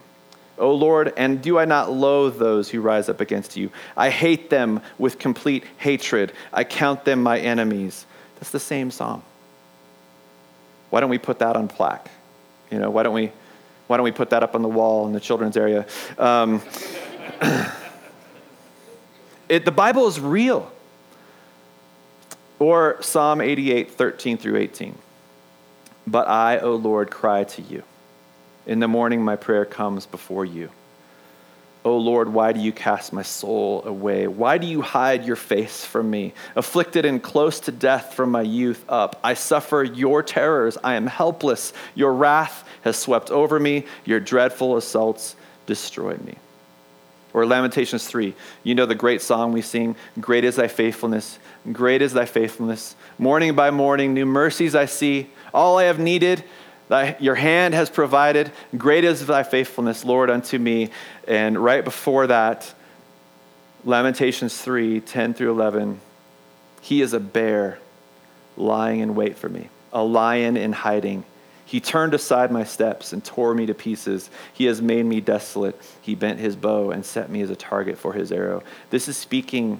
O 0.58 0.74
Lord, 0.74 1.14
and 1.18 1.42
do 1.42 1.58
I 1.58 1.66
not 1.66 1.92
loathe 1.92 2.38
those 2.38 2.70
who 2.70 2.82
rise 2.82 3.10
up 3.10 3.22
against 3.22 3.58
you? 3.58 3.72
I 3.96 4.10
hate 4.10 4.50
them 4.50 4.82
with 4.98 5.18
complete 5.18 5.64
hatred. 5.78 6.34
I 6.54 6.64
count 6.64 7.06
them 7.06 7.24
my 7.24 7.40
enemies. 7.40 8.06
That's 8.36 8.52
the 8.52 8.60
same 8.60 8.92
psalm. 8.92 9.24
Why 10.90 11.00
don't 11.00 11.10
we 11.10 11.18
put 11.18 11.40
that 11.40 11.56
on 11.56 11.68
plaque? 11.68 12.12
You 12.70 12.80
know, 12.80 12.90
why 12.90 13.04
don't 13.04 13.14
we, 13.14 13.32
why 13.88 13.98
don't 13.98 14.04
we 14.04 14.12
put 14.12 14.32
that 14.32 14.44
up 14.44 14.56
on 14.56 14.62
the 14.62 14.68
wall 14.68 15.08
in 15.08 15.14
the 15.14 15.20
children's 15.20 15.58
area? 15.58 15.86
Um, 16.18 16.62
it, 19.52 19.66
the 19.66 19.72
Bible 19.72 20.08
is 20.08 20.18
real. 20.18 20.72
Or 22.58 22.98
Psalm 23.02 23.42
88, 23.42 23.92
13 23.92 24.38
through 24.38 24.56
18. 24.56 24.98
But 26.08 26.30
I, 26.30 26.60
O 26.60 26.76
Lord, 26.76 27.12
cry 27.12 27.44
to 27.44 27.62
you. 27.62 27.84
In 28.66 28.80
the 28.80 28.88
morning, 28.88 29.22
my 29.26 29.36
prayer 29.36 29.66
comes 29.66 30.06
before 30.06 30.46
you. 30.46 30.70
O 31.84 31.98
Lord, 31.98 32.32
why 32.32 32.54
do 32.54 32.62
you 32.62 32.72
cast 32.72 33.12
my 33.12 33.24
soul 33.24 33.84
away? 33.86 34.26
Why 34.28 34.58
do 34.58 34.68
you 34.68 34.82
hide 34.82 35.26
your 35.26 35.36
face 35.36 35.84
from 35.84 36.10
me? 36.10 36.34
Afflicted 36.56 37.06
and 37.06 37.22
close 37.22 37.60
to 37.62 37.74
death 37.74 38.14
from 38.14 38.32
my 38.32 38.44
youth 38.44 38.86
up, 38.88 39.20
I 39.22 39.34
suffer 39.34 39.84
your 39.84 40.24
terrors. 40.24 40.78
I 40.82 40.94
am 40.94 41.08
helpless. 41.08 41.74
Your 41.94 42.14
wrath 42.14 42.66
has 42.84 42.96
swept 42.96 43.32
over 43.32 43.60
me. 43.60 43.86
Your 44.06 44.22
dreadful 44.22 44.78
assaults 44.78 45.36
destroy 45.66 46.16
me. 46.18 46.38
Or 47.34 47.46
Lamentations 47.46 48.06
3. 48.08 48.34
You 48.64 48.76
know 48.76 48.86
the 48.86 48.96
great 48.96 49.22
song 49.22 49.54
we 49.54 49.62
sing 49.62 49.96
Great 50.20 50.44
is 50.44 50.58
thy 50.58 50.68
faithfulness, 50.68 51.40
great 51.72 52.02
is 52.02 52.14
thy 52.14 52.26
faithfulness. 52.26 52.96
Morning 53.18 53.56
by 53.56 53.72
morning, 53.72 54.14
new 54.14 54.26
mercies 54.26 54.76
I 54.76 54.86
see. 54.86 55.30
All 55.54 55.78
I 55.78 55.84
have 55.84 56.00
needed 56.00 56.44
Thy, 56.92 57.16
your 57.22 57.36
hand 57.36 57.74
has 57.74 57.90
provided. 57.90 58.52
Great 58.78 59.06
is 59.06 59.26
thy 59.26 59.44
faithfulness, 59.44 60.04
Lord, 60.04 60.30
unto 60.30 60.60
me. 60.60 60.90
And 61.26 61.58
right 61.58 61.86
before 61.86 62.28
that, 62.28 62.74
Lamentations 63.86 64.58
3 64.58 65.00
10 65.00 65.34
through 65.34 65.52
11. 65.52 66.02
He 66.82 67.02
is 67.02 67.14
a 67.14 67.20
bear 67.22 67.80
lying 68.58 69.00
in 69.00 69.16
wait 69.16 69.38
for 69.38 69.48
me, 69.48 69.70
a 69.94 70.04
lion 70.04 70.58
in 70.58 70.74
hiding. 70.74 71.24
He 71.72 71.80
turned 71.80 72.14
aside 72.14 72.52
my 72.52 72.66
steps 72.66 73.14
and 73.14 73.24
tore 73.24 73.56
me 73.56 73.66
to 73.68 73.74
pieces. 73.74 74.30
He 74.52 74.66
has 74.66 74.82
made 74.82 75.06
me 75.06 75.22
desolate. 75.22 75.82
He 76.02 76.16
bent 76.16 76.38
his 76.38 76.58
bow 76.58 76.92
and 76.92 77.06
set 77.06 77.30
me 77.30 77.42
as 77.42 77.50
a 77.50 77.56
target 77.56 77.98
for 77.98 78.12
his 78.12 78.30
arrow. 78.30 78.62
This 78.90 79.08
is 79.08 79.16
speaking 79.16 79.80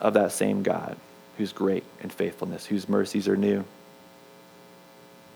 of 0.00 0.14
that 0.14 0.32
same 0.32 0.62
God 0.62 0.96
who's 1.36 1.52
great 1.52 1.84
in 2.02 2.08
faithfulness, 2.08 2.64
whose 2.64 2.88
mercies 2.88 3.28
are 3.28 3.36
new. 3.36 3.66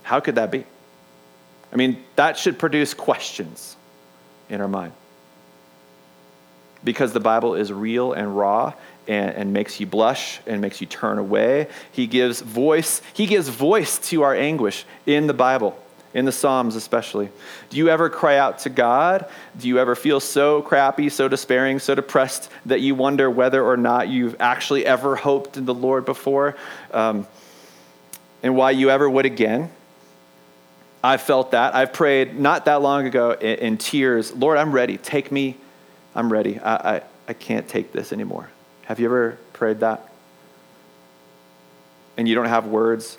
How 0.02 0.20
could 0.20 0.36
that 0.36 0.50
be? 0.50 0.64
I 1.70 1.76
mean, 1.76 2.02
that 2.16 2.38
should 2.38 2.58
produce 2.58 2.94
questions 2.94 3.76
in 4.48 4.62
our 4.62 4.68
mind. 4.68 4.94
Because 6.82 7.12
the 7.12 7.20
Bible 7.20 7.54
is 7.54 7.70
real 7.70 8.14
and 8.14 8.34
raw 8.34 8.72
and, 9.06 9.32
and, 9.32 9.52
makes 9.52 9.78
you 9.78 9.86
blush 9.86 10.40
and 10.46 10.62
makes 10.62 10.80
you 10.80 10.86
turn 10.86 11.18
away. 11.18 11.68
He 11.92 12.06
gives 12.06 12.40
voice, 12.40 13.02
he 13.12 13.26
gives 13.26 13.50
voice 13.50 13.98
to 14.08 14.22
our 14.22 14.34
anguish 14.34 14.86
in 15.04 15.26
the 15.26 15.34
Bible, 15.34 15.78
in 16.12 16.24
the 16.24 16.32
Psalms 16.32 16.74
especially. 16.74 17.28
Do 17.68 17.76
you 17.76 17.88
ever 17.88 18.10
cry 18.10 18.36
out 18.36 18.60
to 18.60 18.70
God? 18.70 19.26
Do 19.58 19.68
you 19.68 19.78
ever 19.78 19.94
feel 19.94 20.20
so 20.20 20.62
crappy, 20.62 21.08
so 21.08 21.28
despairing, 21.28 21.78
so 21.78 21.94
depressed 21.94 22.50
that 22.66 22.80
you 22.80 22.94
wonder 22.94 23.30
whether 23.30 23.64
or 23.64 23.76
not 23.76 24.08
you've 24.08 24.36
actually 24.40 24.84
ever 24.86 25.16
hoped 25.16 25.56
in 25.56 25.66
the 25.66 25.74
Lord 25.74 26.04
before? 26.04 26.56
Um, 26.92 27.26
and 28.42 28.56
why 28.56 28.72
you 28.72 28.90
ever 28.90 29.08
would 29.08 29.26
again? 29.26 29.70
I've 31.02 31.22
felt 31.22 31.52
that. 31.52 31.74
I've 31.74 31.92
prayed 31.92 32.38
not 32.38 32.66
that 32.66 32.82
long 32.82 33.06
ago 33.06 33.32
in, 33.32 33.58
in 33.58 33.76
tears, 33.78 34.32
Lord, 34.32 34.58
I'm 34.58 34.72
ready. 34.72 34.98
Take 34.98 35.32
me. 35.32 35.56
I'm 36.14 36.30
ready. 36.30 36.58
I, 36.58 36.96
I, 36.96 37.02
I 37.28 37.32
can't 37.32 37.68
take 37.68 37.92
this 37.92 38.12
anymore. 38.12 38.50
Have 38.84 38.98
you 38.98 39.06
ever 39.06 39.38
prayed 39.52 39.80
that? 39.80 40.12
And 42.16 42.28
you 42.28 42.34
don't 42.34 42.46
have 42.46 42.66
words? 42.66 43.16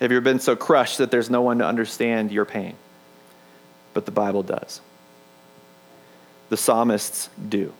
Have 0.00 0.10
you 0.10 0.18
ever 0.18 0.24
been 0.24 0.40
so 0.40 0.56
crushed 0.56 0.98
that 0.98 1.10
there's 1.10 1.30
no 1.30 1.42
one 1.42 1.58
to 1.58 1.66
understand 1.66 2.32
your 2.32 2.44
pain? 2.44 2.74
But 3.92 4.06
the 4.06 4.10
Bible 4.10 4.42
does. 4.42 4.80
The 6.48 6.56
psalmists 6.56 7.30
do. 7.48 7.72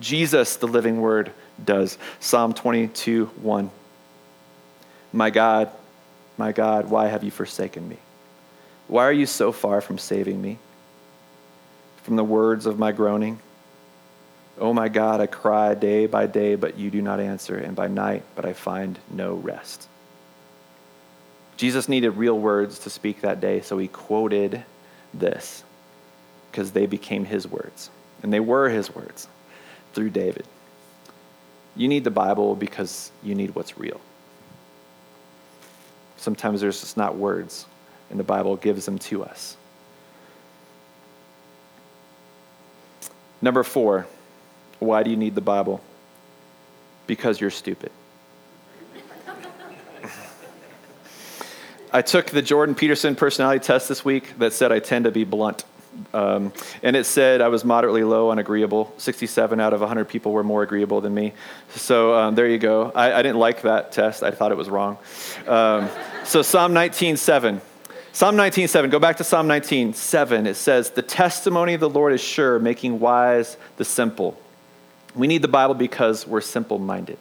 Jesus, 0.00 0.56
the 0.56 0.66
living 0.66 1.00
word, 1.00 1.32
does. 1.62 1.98
Psalm 2.18 2.52
22 2.52 3.26
1. 3.26 3.70
My 5.12 5.30
God, 5.30 5.70
my 6.36 6.52
God, 6.52 6.90
why 6.90 7.08
have 7.08 7.22
you 7.22 7.30
forsaken 7.30 7.88
me? 7.88 7.96
Why 8.88 9.04
are 9.04 9.12
you 9.12 9.26
so 9.26 9.52
far 9.52 9.80
from 9.80 9.98
saving 9.98 10.40
me? 10.40 10.58
From 12.02 12.16
the 12.16 12.24
words 12.24 12.66
of 12.66 12.78
my 12.78 12.92
groaning? 12.92 13.38
Oh 14.58 14.74
my 14.74 14.88
God, 14.88 15.20
I 15.20 15.26
cry 15.26 15.74
day 15.74 16.06
by 16.06 16.26
day, 16.26 16.54
but 16.54 16.76
you 16.76 16.90
do 16.90 17.00
not 17.00 17.20
answer, 17.20 17.56
and 17.56 17.76
by 17.76 17.88
night, 17.88 18.22
but 18.34 18.44
I 18.44 18.52
find 18.52 18.98
no 19.10 19.34
rest. 19.34 19.88
Jesus 21.60 21.90
needed 21.90 22.12
real 22.12 22.38
words 22.38 22.78
to 22.78 22.88
speak 22.88 23.20
that 23.20 23.38
day, 23.38 23.60
so 23.60 23.76
he 23.76 23.86
quoted 23.86 24.64
this 25.12 25.62
because 26.50 26.70
they 26.70 26.86
became 26.86 27.26
his 27.26 27.46
words. 27.46 27.90
And 28.22 28.32
they 28.32 28.40
were 28.40 28.70
his 28.70 28.94
words 28.94 29.28
through 29.92 30.08
David. 30.08 30.46
You 31.76 31.86
need 31.86 32.04
the 32.04 32.10
Bible 32.10 32.56
because 32.56 33.12
you 33.22 33.34
need 33.34 33.54
what's 33.54 33.76
real. 33.76 34.00
Sometimes 36.16 36.62
there's 36.62 36.80
just 36.80 36.96
not 36.96 37.16
words, 37.16 37.66
and 38.08 38.18
the 38.18 38.24
Bible 38.24 38.56
gives 38.56 38.86
them 38.86 38.98
to 38.98 39.22
us. 39.22 39.58
Number 43.42 43.64
four, 43.64 44.06
why 44.78 45.02
do 45.02 45.10
you 45.10 45.16
need 45.18 45.34
the 45.34 45.42
Bible? 45.42 45.82
Because 47.06 47.38
you're 47.38 47.50
stupid. 47.50 47.92
I 51.92 52.02
took 52.02 52.26
the 52.26 52.42
Jordan 52.42 52.74
Peterson 52.74 53.16
personality 53.16 53.64
test 53.64 53.88
this 53.88 54.04
week 54.04 54.38
that 54.38 54.52
said 54.52 54.70
I 54.70 54.78
tend 54.78 55.06
to 55.06 55.10
be 55.10 55.24
blunt. 55.24 55.64
Um, 56.14 56.52
and 56.82 56.94
it 56.94 57.04
said 57.04 57.40
I 57.40 57.48
was 57.48 57.64
moderately 57.64 58.04
low 58.04 58.30
on 58.30 58.38
agreeable. 58.38 58.94
67 58.98 59.58
out 59.58 59.72
of 59.72 59.80
100 59.80 60.04
people 60.04 60.32
were 60.32 60.44
more 60.44 60.62
agreeable 60.62 61.00
than 61.00 61.12
me. 61.12 61.32
So 61.70 62.14
um, 62.14 62.34
there 62.36 62.48
you 62.48 62.58
go. 62.58 62.92
I, 62.94 63.12
I, 63.12 63.22
didn't 63.22 63.38
like 63.38 63.62
that 63.62 63.90
test. 63.90 64.22
I 64.22 64.30
thought 64.30 64.52
it 64.52 64.56
was 64.56 64.70
wrong. 64.70 64.98
Um, 65.48 65.88
so 66.24 66.42
Psalm 66.42 66.72
19:7. 66.72 67.60
Psalm 68.12 68.36
19:7. 68.36 68.90
Go 68.90 69.00
back 69.00 69.16
to 69.16 69.24
Psalm 69.24 69.48
19:7. 69.48 70.46
It 70.46 70.54
says, 70.54 70.90
"The 70.90 71.02
testimony 71.02 71.74
of 71.74 71.80
the 71.80 71.90
Lord 71.90 72.12
is 72.12 72.20
sure, 72.20 72.58
making 72.58 73.00
wise 73.00 73.56
the 73.76 73.84
simple." 73.84 74.40
We 75.14 75.26
need 75.26 75.42
the 75.42 75.48
Bible 75.48 75.74
because 75.74 76.24
we're 76.24 76.40
simple-minded. 76.40 77.18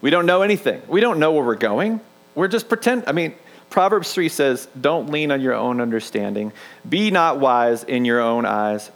We 0.00 0.10
don't 0.10 0.26
know 0.26 0.42
anything. 0.42 0.82
We 0.86 1.00
don't 1.00 1.18
know 1.18 1.32
where 1.32 1.44
we're 1.44 1.56
going. 1.56 2.00
We're 2.34 2.48
just 2.48 2.68
pretend. 2.68 3.04
I 3.06 3.12
mean, 3.12 3.34
Proverbs 3.70 4.12
3 4.12 4.28
says, 4.28 4.68
Don't 4.80 5.10
lean 5.10 5.30
on 5.30 5.40
your 5.40 5.54
own 5.54 5.80
understanding. 5.80 6.52
Be 6.88 7.10
not 7.10 7.40
wise 7.40 7.84
in 7.84 8.04
your 8.04 8.20
own 8.20 8.46
eyes. 8.46 8.90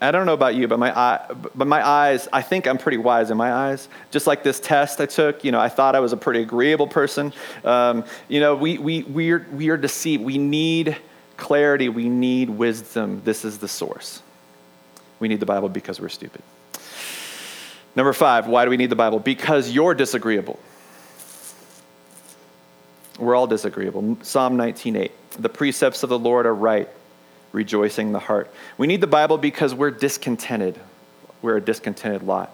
I 0.00 0.10
don't 0.10 0.26
know 0.26 0.34
about 0.34 0.54
you, 0.54 0.68
but 0.68 0.78
my, 0.78 0.96
eye, 0.96 1.24
but 1.54 1.66
my 1.66 1.86
eyes, 1.86 2.28
I 2.32 2.42
think 2.42 2.66
I'm 2.66 2.76
pretty 2.76 2.98
wise 2.98 3.30
in 3.30 3.36
my 3.36 3.52
eyes. 3.52 3.88
Just 4.10 4.26
like 4.26 4.42
this 4.42 4.60
test 4.60 5.00
I 5.00 5.06
took, 5.06 5.44
you 5.44 5.52
know, 5.52 5.60
I 5.60 5.68
thought 5.68 5.94
I 5.94 6.00
was 6.00 6.12
a 6.12 6.16
pretty 6.16 6.42
agreeable 6.42 6.88
person. 6.88 7.32
Um, 7.64 8.04
you 8.28 8.40
know, 8.40 8.54
we, 8.54 8.76
we, 8.76 9.02
we, 9.04 9.30
are, 9.30 9.46
we 9.52 9.70
are 9.70 9.76
deceived. 9.76 10.22
We 10.22 10.36
need 10.36 10.96
clarity. 11.36 11.88
We 11.88 12.08
need 12.08 12.50
wisdom. 12.50 13.22
This 13.24 13.44
is 13.44 13.58
the 13.58 13.68
source. 13.68 14.20
We 15.20 15.28
need 15.28 15.40
the 15.40 15.46
Bible 15.46 15.68
because 15.68 16.00
we're 16.00 16.08
stupid. 16.08 16.42
Number 17.96 18.12
five, 18.12 18.46
why 18.46 18.64
do 18.64 18.70
we 18.70 18.76
need 18.76 18.90
the 18.90 18.96
Bible? 18.96 19.20
Because 19.20 19.70
you're 19.70 19.94
disagreeable. 19.94 20.58
We're 23.18 23.34
all 23.34 23.46
disagreeable. 23.46 24.18
Psalm 24.22 24.56
19:8. 24.56 25.12
The 25.38 25.48
precepts 25.48 26.02
of 26.02 26.08
the 26.08 26.18
Lord 26.18 26.46
are 26.46 26.54
right, 26.54 26.88
rejoicing 27.52 28.12
the 28.12 28.18
heart. 28.18 28.52
We 28.76 28.86
need 28.86 29.00
the 29.00 29.06
Bible 29.06 29.38
because 29.38 29.74
we're 29.74 29.90
discontented. 29.90 30.78
We're 31.42 31.56
a 31.56 31.60
discontented 31.60 32.22
lot. 32.22 32.52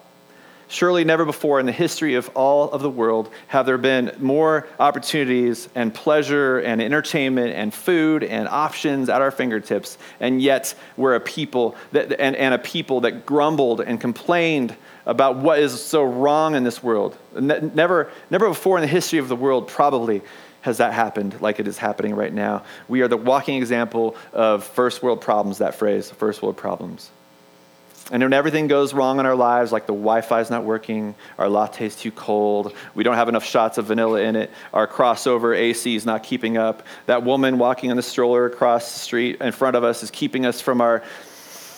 Surely, 0.68 1.02
never 1.02 1.24
before 1.24 1.58
in 1.58 1.66
the 1.66 1.72
history 1.72 2.14
of 2.14 2.30
all 2.36 2.70
of 2.70 2.80
the 2.80 2.90
world 2.90 3.28
have 3.48 3.66
there 3.66 3.76
been 3.76 4.12
more 4.20 4.68
opportunities 4.78 5.68
and 5.74 5.92
pleasure 5.92 6.61
and 6.61 6.80
entertainment 6.80 7.52
and 7.54 7.74
food 7.74 8.22
and 8.22 8.46
options 8.46 9.08
at 9.08 9.20
our 9.20 9.32
fingertips, 9.32 9.98
and 10.20 10.40
yet 10.40 10.72
we're 10.96 11.16
a 11.16 11.20
people 11.20 11.74
that, 11.90 12.12
and, 12.20 12.36
and 12.36 12.54
a 12.54 12.58
people 12.58 13.00
that 13.00 13.26
grumbled 13.26 13.80
and 13.80 14.00
complained 14.00 14.76
about 15.06 15.38
what 15.38 15.58
is 15.58 15.82
so 15.82 16.04
wrong 16.04 16.54
in 16.54 16.62
this 16.62 16.84
world. 16.84 17.16
Never, 17.34 18.12
never 18.30 18.48
before 18.48 18.78
in 18.78 18.82
the 18.82 18.86
history 18.86 19.18
of 19.18 19.26
the 19.26 19.34
world, 19.34 19.66
probably, 19.66 20.22
has 20.62 20.78
that 20.78 20.92
happened 20.92 21.40
like 21.40 21.58
it 21.61 21.66
is 21.66 21.78
happening 21.78 22.14
right 22.14 22.32
now. 22.32 22.62
We 22.88 23.02
are 23.02 23.08
the 23.08 23.16
walking 23.16 23.56
example 23.56 24.16
of 24.32 24.64
first 24.64 25.02
world 25.02 25.20
problems, 25.20 25.58
that 25.58 25.74
phrase, 25.74 26.11
first 26.11 26.42
world 26.42 26.56
problems. 26.56 27.11
And 28.12 28.22
when 28.24 28.32
everything 28.32 28.66
goes 28.66 28.92
wrong 28.92 29.20
in 29.20 29.26
our 29.26 29.36
lives, 29.36 29.70
like 29.70 29.86
the 29.86 29.92
Wi 29.92 30.20
Fi 30.22 30.40
is 30.40 30.50
not 30.50 30.64
working, 30.64 31.14
our 31.38 31.48
latte 31.48 31.86
is 31.86 31.94
too 31.94 32.11
cold, 32.11 32.74
we 32.94 33.04
don't 33.04 33.14
have 33.14 33.28
enough 33.28 33.44
shots 33.44 33.78
of 33.78 33.86
vanilla 33.86 34.20
in 34.20 34.34
it, 34.34 34.50
our 34.72 34.88
crossover 34.88 35.56
AC 35.56 35.94
is 35.94 36.04
not 36.04 36.24
keeping 36.24 36.56
up, 36.56 36.82
that 37.06 37.22
woman 37.22 37.58
walking 37.58 37.90
on 37.90 37.96
the 37.96 38.02
stroller 38.02 38.46
across 38.46 38.92
the 38.92 38.98
street 38.98 39.40
in 39.40 39.52
front 39.52 39.76
of 39.76 39.84
us 39.84 40.02
is 40.02 40.11
keeping 40.11 40.44
us 40.44 40.61
from 40.61 40.80
our 40.80 41.04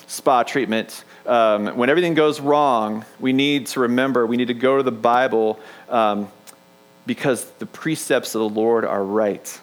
spa 0.06 0.42
treatment. 0.42 1.04
Um, 1.26 1.76
when 1.76 1.90
everything 1.90 2.14
goes 2.14 2.40
wrong, 2.40 3.04
we 3.20 3.34
need 3.34 3.66
to 3.68 3.80
remember, 3.80 4.26
we 4.26 4.38
need 4.38 4.48
to 4.48 4.54
go 4.54 4.78
to 4.78 4.82
the 4.82 4.90
Bible 4.90 5.60
um, 5.90 6.30
because 7.06 7.44
the 7.58 7.66
precepts 7.66 8.34
of 8.34 8.40
the 8.40 8.48
Lord 8.48 8.84
are 8.84 9.02
right 9.02 9.60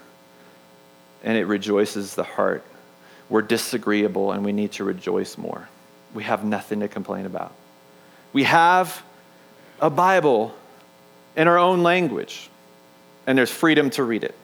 and 1.23 1.37
it 1.37 1.45
rejoices 1.45 2.15
the 2.15 2.23
heart. 2.23 2.63
We're 3.29 3.41
disagreeable 3.41 4.31
and 4.31 4.43
we 4.43 4.51
need 4.51 4.73
to 4.73 4.83
rejoice 4.83 5.37
more 5.37 5.67
we 6.13 6.23
have 6.23 6.43
nothing 6.43 6.79
to 6.79 6.87
complain 6.87 7.25
about. 7.25 7.53
We 8.33 8.43
have 8.43 9.03
a 9.79 9.89
Bible 9.89 10.53
in 11.35 11.47
our 11.47 11.57
own 11.57 11.83
language, 11.83 12.49
and 13.27 13.37
there's 13.37 13.51
freedom 13.51 13.89
to 13.91 14.03
read 14.03 14.23
it. 14.23 14.35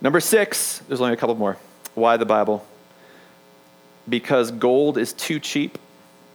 Number 0.00 0.20
six, 0.20 0.78
there's 0.88 1.00
only 1.00 1.12
a 1.12 1.16
couple 1.16 1.34
more. 1.34 1.56
Why 1.94 2.16
the 2.16 2.26
Bible? 2.26 2.66
Because 4.08 4.50
gold 4.50 4.96
is 4.96 5.12
too 5.12 5.38
cheap 5.38 5.78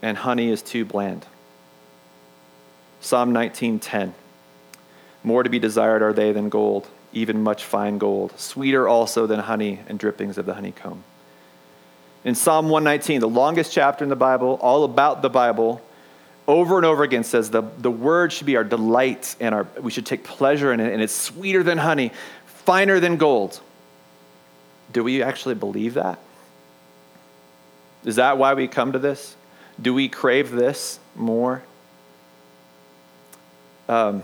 and 0.01 0.17
honey 0.17 0.49
is 0.49 0.61
too 0.61 0.85
bland. 0.85 1.25
Psalm 3.05 3.33
19:10. 3.33 4.13
More 5.23 5.43
to 5.43 5.49
be 5.49 5.59
desired 5.59 6.01
are 6.01 6.13
they 6.13 6.31
than 6.31 6.49
gold, 6.49 6.87
even 7.13 7.41
much 7.41 7.63
fine 7.63 7.97
gold, 7.97 8.39
sweeter 8.39 8.87
also 8.87 9.25
than 9.25 9.39
honey 9.39 9.79
and 9.87 9.97
drippings 9.97 10.37
of 10.37 10.45
the 10.45 10.53
honeycomb 10.55 11.03
in 12.25 12.33
Psalm 12.33 12.69
119, 12.69 13.21
the 13.21 13.29
longest 13.29 13.71
chapter 13.71 14.03
in 14.03 14.09
the 14.09 14.15
Bible, 14.15 14.57
all 14.59 14.83
about 14.83 15.21
the 15.21 15.29
Bible, 15.29 15.79
over 16.47 16.77
and 16.77 16.85
over 16.85 17.03
again 17.03 17.23
says 17.23 17.51
the, 17.51 17.61
the 17.77 17.91
word 17.91 18.33
should 18.33 18.47
be 18.47 18.57
our 18.57 18.63
delight 18.63 19.35
and 19.39 19.53
our, 19.53 19.67
we 19.79 19.91
should 19.91 20.07
take 20.07 20.23
pleasure 20.23 20.73
in 20.73 20.79
it, 20.79 20.91
and 20.91 21.01
it's 21.01 21.13
sweeter 21.13 21.61
than 21.61 21.77
honey, 21.77 22.11
finer 22.47 22.99
than 22.99 23.17
gold. 23.17 23.61
Do 24.91 25.03
we 25.03 25.21
actually 25.21 25.55
believe 25.55 25.93
that? 25.93 26.17
Is 28.03 28.15
that 28.15 28.39
why 28.39 28.55
we 28.55 28.67
come 28.67 28.91
to 28.91 28.99
this? 28.99 29.35
Do 29.79 29.93
we 29.93 30.09
crave 30.09 30.51
this 30.51 30.99
more? 31.15 31.63
Um, 33.87 34.23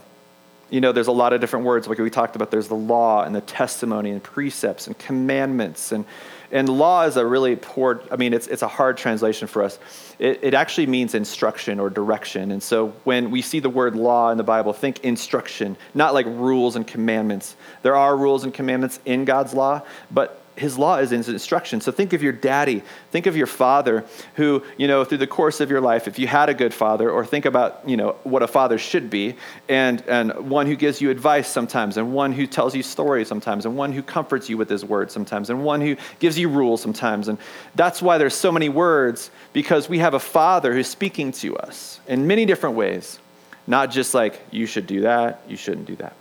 you 0.70 0.80
know, 0.80 0.94
there's 0.94 1.08
a 1.08 1.12
lot 1.12 1.34
of 1.34 1.42
different 1.42 1.66
words, 1.66 1.88
like 1.88 1.98
we 1.98 2.10
talked 2.10 2.36
about. 2.36 2.50
There's 2.50 2.70
the 2.70 2.76
law 2.76 3.24
and 3.24 3.36
the 3.36 3.42
testimony 3.42 4.12
and 4.12 4.24
precepts 4.24 4.88
and 4.88 4.98
commandments 4.98 5.92
and 5.92 6.06
and 6.52 6.68
law 6.68 7.04
is 7.04 7.16
a 7.16 7.26
really 7.26 7.56
poor, 7.56 8.02
I 8.12 8.18
mean, 8.18 8.34
it's, 8.34 8.48
it's 8.48 8.62
a 8.62 8.68
hard 8.68 8.98
translation 8.98 9.48
for 9.48 9.64
us. 9.64 9.80
It, 10.20 10.40
it 10.44 10.54
actually 10.54 10.88
means 10.88 11.16
instruction 11.16 11.80
or 11.80 11.90
direction. 11.90 12.52
And 12.52 12.62
so 12.62 12.90
when 13.06 13.32
we 13.32 13.42
see 13.42 13.60
the 13.60 13.70
word 13.70 13.96
law 13.96 14.32
in 14.32 14.38
the 14.38 14.44
Bible, 14.44 14.74
think 14.74 15.04
instruction, 15.04 15.78
not 15.94 16.14
like 16.14 16.26
rules 16.26 16.76
and 16.76 16.86
commandments. 16.86 17.56
There 17.84 17.96
are 17.96 18.16
rules 18.16 18.44
and 18.44 18.54
commandments 18.54 19.00
in 19.06 19.24
God's 19.24 19.54
law, 19.54 19.82
but 20.12 20.41
his 20.62 20.78
law 20.78 20.98
is 20.98 21.10
his 21.10 21.28
instruction. 21.28 21.82
So 21.82 21.92
think 21.92 22.14
of 22.14 22.22
your 22.24 22.32
daddy. 22.32 22.84
Think 23.12 23.26
of 23.26 23.36
your 23.36 23.48
father 23.48 24.06
who, 24.36 24.64
you 24.78 24.88
know, 24.88 25.04
through 25.04 25.18
the 25.18 25.28
course 25.28 25.60
of 25.60 25.70
your 25.70 25.82
life, 25.82 26.08
if 26.08 26.20
you 26.20 26.28
had 26.28 26.50
a 26.50 26.54
good 26.54 26.74
father, 26.74 27.10
or 27.10 27.26
think 27.26 27.46
about, 27.46 27.82
you 27.90 27.98
know, 27.98 28.16
what 28.24 28.44
a 28.44 28.48
father 28.48 28.78
should 28.78 29.10
be, 29.10 29.36
and, 29.68 30.02
and 30.08 30.50
one 30.50 30.68
who 30.68 30.76
gives 30.76 31.02
you 31.02 31.10
advice 31.10 31.48
sometimes, 31.48 31.98
and 31.98 32.14
one 32.14 32.32
who 32.32 32.48
tells 32.48 32.76
you 32.76 32.84
stories 32.84 33.28
sometimes, 33.28 33.66
and 33.66 33.76
one 33.76 33.92
who 33.92 34.04
comforts 34.04 34.50
you 34.50 34.58
with 34.58 34.70
his 34.70 34.86
words 34.86 35.14
sometimes, 35.14 35.50
and 35.50 35.64
one 35.64 35.82
who 35.82 35.98
gives 36.20 36.38
you 36.38 36.48
rules 36.48 36.82
sometimes. 36.82 37.28
And 37.28 37.38
that's 37.76 38.02
why 38.02 38.18
there's 38.18 38.36
so 38.36 38.52
many 38.52 38.70
words, 38.70 39.32
because 39.54 39.90
we 39.90 39.98
have 40.00 40.14
a 40.14 40.20
father 40.20 40.74
who's 40.74 40.88
speaking 40.88 41.32
to 41.34 41.58
us 41.58 42.00
in 42.08 42.28
many 42.28 42.46
different 42.46 42.76
ways, 42.76 43.20
not 43.66 43.92
just 43.92 44.14
like, 44.14 44.40
you 44.52 44.66
should 44.66 44.88
do 44.88 45.02
that, 45.02 45.42
you 45.48 45.58
shouldn't 45.58 45.88
do 45.88 45.96
that. 45.98 46.14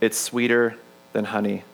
It's 0.00 0.18
sweeter 0.18 0.76
than 1.12 1.24
honey. 1.24 1.64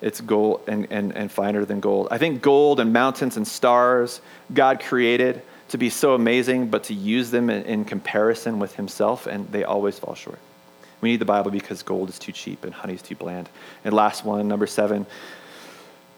It's 0.00 0.20
gold 0.20 0.62
and, 0.68 0.86
and, 0.90 1.16
and 1.16 1.30
finer 1.30 1.64
than 1.64 1.80
gold. 1.80 2.08
I 2.10 2.18
think 2.18 2.42
gold 2.42 2.80
and 2.80 2.92
mountains 2.92 3.36
and 3.36 3.46
stars 3.46 4.20
God 4.52 4.80
created 4.80 5.42
to 5.68 5.78
be 5.78 5.90
so 5.90 6.14
amazing, 6.14 6.68
but 6.68 6.84
to 6.84 6.94
use 6.94 7.30
them 7.30 7.50
in, 7.50 7.62
in 7.64 7.84
comparison 7.84 8.58
with 8.58 8.76
Himself, 8.76 9.26
and 9.26 9.50
they 9.50 9.64
always 9.64 9.98
fall 9.98 10.14
short. 10.14 10.38
We 11.00 11.10
need 11.10 11.20
the 11.20 11.26
Bible 11.26 11.50
because 11.50 11.82
gold 11.82 12.08
is 12.08 12.18
too 12.18 12.32
cheap 12.32 12.64
and 12.64 12.72
honey 12.72 12.94
is 12.94 13.02
too 13.02 13.16
bland. 13.16 13.48
And 13.84 13.94
last 13.94 14.24
one, 14.24 14.48
number 14.48 14.66
seven. 14.66 15.06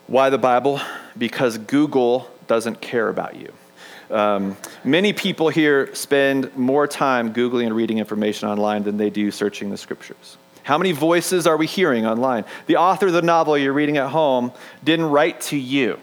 Why 0.07 0.31
the 0.31 0.39
Bible? 0.39 0.81
Because 1.17 1.59
Google 1.59 2.31
doesn't 2.47 2.81
care 2.81 3.09
about 3.09 3.37
you. 3.37 3.53
Um, 4.11 4.57
many 4.85 5.13
people 5.13 5.49
here 5.51 5.95
spend 5.95 6.57
more 6.57 6.87
time 6.87 7.35
Googling 7.35 7.67
and 7.67 7.77
reading 7.77 7.99
information 7.99 8.49
online 8.49 8.85
than 8.85 8.97
they 8.97 9.11
do 9.11 9.31
searching 9.31 9.71
the 9.71 9.77
scriptures. 9.77 10.39
How 10.69 10.77
many 10.77 10.93
voices 10.93 11.47
are 11.47 11.57
we 11.57 11.66
hearing 11.66 12.05
online? 12.05 12.45
The 12.66 12.77
author 12.77 13.07
of 13.07 13.14
the 13.14 13.23
novel 13.23 13.57
you're 13.57 13.73
reading 13.73 13.97
at 13.97 14.11
home 14.11 14.53
didn't 14.85 15.07
write 15.07 15.41
to 15.49 15.57
you. 15.57 15.99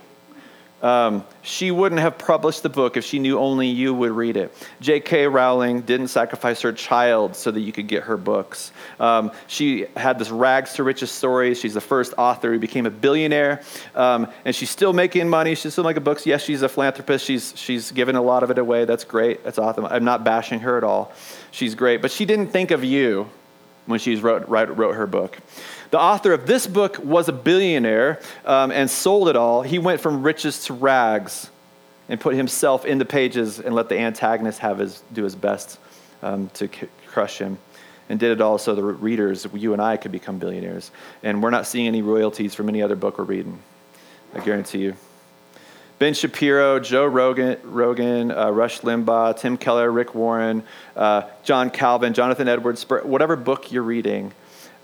Um, 0.82 1.24
she 1.43 1.70
wouldn't 1.70 2.01
have 2.01 2.18
published 2.18 2.63
the 2.63 2.70
book 2.70 2.97
if 2.97 3.05
she 3.05 3.20
knew 3.20 3.38
only 3.38 3.68
you 3.68 3.93
would 3.93 4.09
read 4.09 4.38
it. 4.38 4.57
J.K. 4.82 5.28
Rowling 5.28 5.82
didn't 5.82 6.07
sacrifice 6.07 6.61
her 6.61 6.74
child 6.74 7.36
so 7.36 7.51
that 7.51 7.59
you 7.59 7.72
could 7.72 7.86
get 7.86 8.05
her 8.05 8.18
books. 8.18 8.72
Um, 8.99 9.32
she 9.45 9.86
had 9.95 10.18
this 10.18 10.32
rags 10.32 10.74
to 10.74 10.84
riches 10.84 11.11
story. 11.11 11.53
She's 11.53 11.76
the 11.76 11.80
first 11.80 12.16
author 12.18 12.51
who 12.51 12.57
became 12.57 12.88
a 12.88 12.89
billionaire, 12.89 13.61
um, 13.93 14.28
and 14.45 14.55
she's 14.55 14.72
still 14.72 14.93
making 14.93 15.30
money. 15.30 15.53
She's 15.53 15.74
still 15.74 15.84
making 15.84 16.03
books. 16.03 16.26
Yes, 16.26 16.41
she's 16.41 16.63
a 16.63 16.70
philanthropist. 16.70 17.24
She's 17.24 17.53
she's 17.55 17.91
given 17.91 18.16
a 18.16 18.22
lot 18.24 18.41
of 18.41 18.49
it 18.49 18.57
away. 18.57 18.86
That's 18.86 19.03
great. 19.03 19.43
That's 19.43 19.59
awesome. 19.59 19.86
I'm 19.86 20.05
not 20.05 20.24
bashing 20.24 20.61
her 20.61 20.76
at 20.76 20.84
all. 20.84 21.13
She's 21.51 21.76
great, 21.76 22.01
but 22.01 22.09
she 22.09 22.26
didn't 22.26 22.47
think 22.47 22.72
of 22.72 22.84
you 22.84 23.30
when 23.86 23.99
she 23.99 24.15
wrote, 24.15 24.47
wrote, 24.47 24.69
wrote 24.69 24.95
her 24.95 25.07
book. 25.07 25.38
The 25.91 25.99
author 25.99 26.33
of 26.33 26.47
this 26.47 26.67
book 26.67 26.99
was 27.03 27.29
a 27.29 27.33
billionaire 27.33 28.19
um, 28.45 28.71
and 28.71 28.89
sold 28.89 29.29
it 29.29 29.36
all. 29.36 29.61
He 29.61 29.79
went 29.79 30.01
from 30.01 30.23
riches 30.23 30.65
to 30.65 30.73
rags 30.73 31.49
and 32.09 32.19
put 32.19 32.36
himself 32.36 32.86
in 32.86 32.97
the 32.97 33.05
pages 33.05 33.59
and 33.59 33.73
let 33.73 33.89
the 33.89 33.97
antagonist 33.97 34.59
have 34.59 34.79
his, 34.79 35.01
do 35.13 35.23
his 35.23 35.36
best 35.36 35.79
um, 36.21 36.49
to 36.55 36.67
c- 36.67 36.88
crush 37.07 37.38
him. 37.38 37.57
And 38.09 38.19
did 38.19 38.31
it 38.31 38.41
all 38.41 38.59
so 38.59 38.75
the 38.75 38.83
readers, 38.83 39.47
you 39.53 39.73
and 39.73 39.81
I, 39.81 39.97
could 39.97 40.11
become 40.11 40.38
billionaires. 40.38 40.91
And 41.23 41.41
we're 41.41 41.49
not 41.49 41.65
seeing 41.65 41.88
any 41.88 42.03
royalties 42.03 42.53
from 42.53 42.69
any 42.69 42.83
other 42.83 42.95
book 42.95 43.17
we're 43.17 43.23
reading. 43.23 43.57
I 44.36 44.45
guarantee 44.45 44.79
you. 44.79 44.95
Ben 45.98 46.14
Shapiro, 46.14 46.80
Joe 46.80 47.06
Rogan, 47.06 47.58
Rogan 47.64 48.32
uh, 48.32 48.50
Rush 48.50 48.82
Limbaugh, 48.82 49.39
Tim 49.39 49.58
Keller, 49.58 49.89
Rick 49.89 50.14
Warren, 50.14 50.64
uh, 50.96 51.24
John 51.43 51.70
Calvin, 51.70 52.14
Jonathan 52.14 52.50
Edwards, 52.50 52.84
whatever 52.89 53.38
book 53.38 53.72
you're 53.72 53.84
reading, 53.84 54.34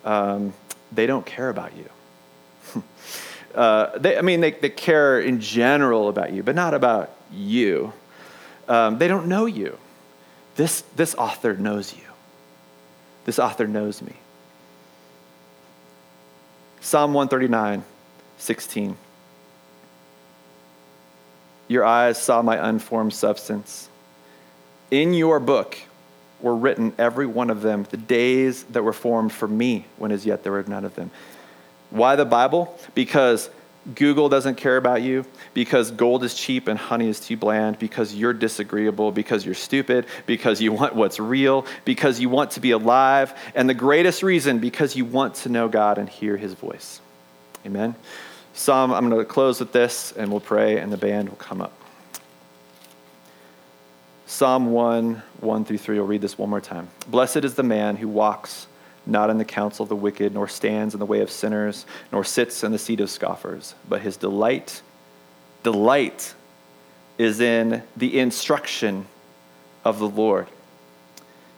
um, 0.05 0.53
they 0.91 1.05
don't 1.05 1.25
care 1.25 1.49
about 1.49 1.71
you. 1.75 2.83
uh, 3.55 3.97
they, 3.97 4.17
I 4.17 4.21
mean, 4.21 4.39
they, 4.39 4.51
they 4.51 4.69
care 4.69 5.19
in 5.19 5.41
general 5.41 6.07
about 6.07 6.31
you, 6.31 6.43
but 6.43 6.55
not 6.55 6.73
about 6.73 7.13
you. 7.31 7.91
Um, 8.69 8.97
they 8.97 9.09
don't 9.09 9.27
know 9.27 9.45
you. 9.45 9.77
This, 10.55 10.81
this 10.95 11.13
author 11.15 11.55
knows 11.55 11.93
you. 11.93 12.03
This 13.25 13.37
author 13.37 13.67
knows 13.67 14.01
me. 14.01 14.13
Psalm 16.79 17.13
139, 17.13 17.83
16. 18.37 18.97
Your 21.71 21.85
eyes 21.85 22.21
saw 22.21 22.41
my 22.41 22.67
unformed 22.67 23.13
substance. 23.13 23.87
In 24.91 25.13
your 25.13 25.39
book 25.39 25.77
were 26.41 26.53
written, 26.53 26.91
every 26.97 27.25
one 27.25 27.49
of 27.49 27.61
them, 27.61 27.87
the 27.89 27.95
days 27.95 28.63
that 28.71 28.83
were 28.83 28.91
formed 28.91 29.31
for 29.31 29.47
me, 29.47 29.85
when 29.95 30.11
as 30.11 30.25
yet 30.25 30.43
there 30.43 30.51
were 30.51 30.63
none 30.63 30.83
of 30.83 30.95
them. 30.95 31.11
Why 31.89 32.17
the 32.17 32.25
Bible? 32.25 32.77
Because 32.93 33.49
Google 33.95 34.27
doesn't 34.27 34.55
care 34.55 34.75
about 34.75 35.01
you, 35.01 35.25
because 35.53 35.91
gold 35.91 36.25
is 36.25 36.33
cheap 36.33 36.67
and 36.67 36.77
honey 36.77 37.07
is 37.07 37.21
too 37.21 37.37
bland, 37.37 37.79
because 37.79 38.13
you're 38.13 38.33
disagreeable, 38.33 39.13
because 39.13 39.45
you're 39.45 39.55
stupid, 39.55 40.07
because 40.25 40.61
you 40.61 40.73
want 40.73 40.93
what's 40.93 41.21
real, 41.21 41.65
because 41.85 42.19
you 42.19 42.27
want 42.27 42.51
to 42.51 42.59
be 42.59 42.71
alive, 42.71 43.33
and 43.55 43.69
the 43.69 43.73
greatest 43.73 44.23
reason, 44.23 44.59
because 44.59 44.97
you 44.97 45.05
want 45.05 45.35
to 45.35 45.47
know 45.47 45.69
God 45.69 45.99
and 45.99 46.09
hear 46.09 46.35
his 46.35 46.53
voice. 46.53 46.99
Amen. 47.65 47.95
Psalm, 48.53 48.91
I'm 48.91 49.09
going 49.09 49.21
to 49.21 49.25
close 49.25 49.59
with 49.59 49.71
this 49.71 50.11
and 50.11 50.31
we'll 50.31 50.39
pray, 50.39 50.77
and 50.77 50.91
the 50.91 50.97
band 50.97 51.29
will 51.29 51.37
come 51.37 51.61
up. 51.61 51.73
Psalm 54.25 54.71
1, 54.71 55.21
1 55.39 55.65
through 55.65 55.77
3. 55.77 55.97
I'll 55.97 56.05
read 56.05 56.21
this 56.21 56.37
one 56.37 56.49
more 56.49 56.61
time. 56.61 56.89
Blessed 57.07 57.43
is 57.43 57.55
the 57.55 57.63
man 57.63 57.97
who 57.97 58.07
walks 58.07 58.67
not 59.05 59.29
in 59.29 59.37
the 59.37 59.45
counsel 59.45 59.83
of 59.83 59.89
the 59.89 59.95
wicked, 59.95 60.33
nor 60.33 60.47
stands 60.47 60.93
in 60.93 60.99
the 60.99 61.05
way 61.05 61.21
of 61.21 61.31
sinners, 61.31 61.85
nor 62.11 62.23
sits 62.23 62.63
in 62.63 62.71
the 62.71 62.77
seat 62.77 62.99
of 62.99 63.09
scoffers, 63.09 63.73
but 63.89 64.01
his 64.01 64.15
delight, 64.15 64.81
delight 65.63 66.33
is 67.17 67.39
in 67.39 67.83
the 67.97 68.19
instruction 68.19 69.05
of 69.83 69.99
the 69.99 70.07
Lord. 70.07 70.47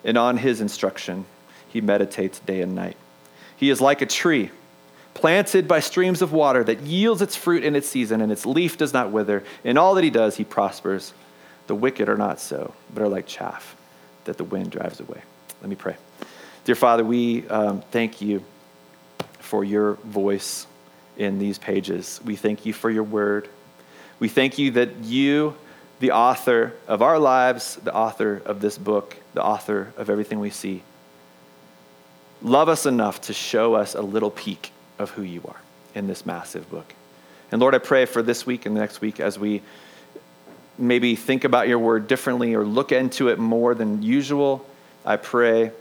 And 0.03 0.17
on 0.17 0.37
his 0.37 0.61
instruction, 0.61 1.25
he 1.67 1.81
meditates 1.81 2.39
day 2.39 2.61
and 2.61 2.75
night. 2.75 2.97
He 3.55 3.69
is 3.69 3.81
like 3.81 4.01
a 4.01 4.05
tree 4.05 4.51
planted 5.13 5.67
by 5.67 5.79
streams 5.79 6.21
of 6.21 6.33
water 6.33 6.63
that 6.63 6.81
yields 6.81 7.21
its 7.21 7.35
fruit 7.35 7.63
in 7.63 7.75
its 7.75 7.87
season, 7.87 8.21
and 8.21 8.31
its 8.31 8.45
leaf 8.45 8.77
does 8.77 8.93
not 8.93 9.11
wither. 9.11 9.43
In 9.63 9.77
all 9.77 9.95
that 9.95 10.03
he 10.03 10.09
does, 10.09 10.37
he 10.37 10.43
prospers. 10.43 11.13
The 11.67 11.75
wicked 11.75 12.09
are 12.09 12.17
not 12.17 12.39
so, 12.39 12.73
but 12.93 13.03
are 13.03 13.07
like 13.07 13.25
chaff 13.25 13.75
that 14.25 14.37
the 14.37 14.43
wind 14.43 14.71
drives 14.71 14.99
away. 14.99 15.21
Let 15.61 15.69
me 15.69 15.75
pray. 15.75 15.95
Dear 16.65 16.75
Father, 16.75 17.03
we 17.03 17.47
um, 17.47 17.81
thank 17.91 18.21
you 18.21 18.43
for 19.39 19.63
your 19.63 19.93
voice 19.93 20.65
in 21.17 21.39
these 21.39 21.57
pages. 21.57 22.19
We 22.25 22.35
thank 22.35 22.65
you 22.65 22.73
for 22.73 22.89
your 22.89 23.03
word. 23.03 23.47
We 24.19 24.29
thank 24.29 24.57
you 24.57 24.71
that 24.71 24.97
you, 25.03 25.55
the 25.99 26.11
author 26.11 26.73
of 26.87 27.01
our 27.01 27.19
lives, 27.19 27.75
the 27.77 27.93
author 27.93 28.41
of 28.45 28.61
this 28.61 28.77
book, 28.77 29.15
the 29.33 29.43
author 29.43 29.93
of 29.97 30.09
everything 30.09 30.39
we 30.39 30.49
see, 30.49 30.81
love 32.41 32.67
us 32.67 32.85
enough 32.85 33.21
to 33.21 33.33
show 33.33 33.75
us 33.75 33.95
a 33.95 34.01
little 34.01 34.31
peek 34.31 34.71
of 34.99 35.11
who 35.11 35.21
you 35.21 35.41
are 35.47 35.61
in 35.95 36.07
this 36.07 36.25
massive 36.25 36.69
book. 36.69 36.93
And 37.51 37.61
Lord, 37.61 37.75
I 37.75 37.79
pray 37.79 38.05
for 38.05 38.21
this 38.21 38.45
week 38.45 38.65
and 38.65 38.75
the 38.75 38.79
next 38.79 39.01
week 39.01 39.19
as 39.19 39.37
we 39.37 39.61
maybe 40.77 41.15
think 41.15 41.43
about 41.43 41.67
your 41.67 41.79
word 41.79 42.07
differently 42.07 42.55
or 42.55 42.65
look 42.65 42.91
into 42.91 43.29
it 43.29 43.37
more 43.37 43.75
than 43.75 44.01
usual, 44.01 44.65
I 45.05 45.17
pray 45.17 45.71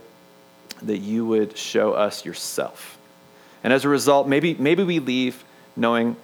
that 0.83 0.99
you 0.99 1.25
would 1.27 1.57
show 1.57 1.93
us 1.93 2.25
yourself. 2.25 2.99
And 3.65 3.73
as 3.73 3.85
a 3.85 3.89
result, 3.89 4.29
maybe, 4.29 4.55
maybe 4.55 4.83
we 4.83 4.99
leave 4.99 5.45
knowing 5.77 6.17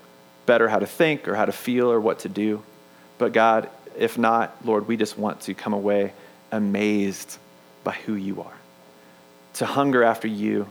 better 0.47 0.69
how 0.69 0.79
to 0.79 0.87
think 0.87 1.29
or 1.29 1.35
how 1.35 1.45
to 1.45 1.53
feel 1.53 1.91
or 1.91 2.01
what 2.01 2.21
to 2.21 2.29
do. 2.29 2.63
But 3.17 3.33
God, 3.33 3.71
if 3.97 4.19
not, 4.19 4.55
Lord, 4.65 4.89
we 4.89 4.97
just 4.97 5.19
want 5.19 5.43
to 5.43 5.55
come 5.55 5.73
away 5.73 6.13
amazed 6.51 7.39
by 7.85 7.93
who 7.93 8.15
you 8.15 8.43
are, 8.43 8.57
to 9.55 9.67
hunger 9.67 10.03
after 10.03 10.29
you, 10.29 10.69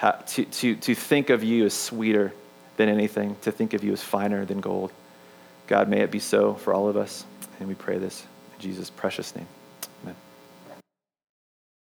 to, 0.00 0.44
to, 0.44 0.76
to 0.76 0.94
think 0.94 1.30
of 1.30 1.42
you 1.44 1.64
as 1.66 1.74
sweeter 1.74 2.32
than 2.76 2.88
anything, 2.88 3.36
to 3.42 3.52
think 3.52 3.74
of 3.74 3.84
you 3.84 3.92
as 3.92 4.02
finer 4.02 4.44
than 4.44 4.60
gold. 4.60 4.92
God, 5.66 5.88
may 5.88 6.00
it 6.00 6.10
be 6.10 6.18
so 6.18 6.54
for 6.54 6.74
all 6.74 6.88
of 6.88 6.96
us. 6.96 7.24
And 7.58 7.68
we 7.68 7.74
pray 7.74 7.98
this 7.98 8.24
in 8.54 8.60
Jesus' 8.60 8.90
precious 8.90 9.34
name. 9.34 9.46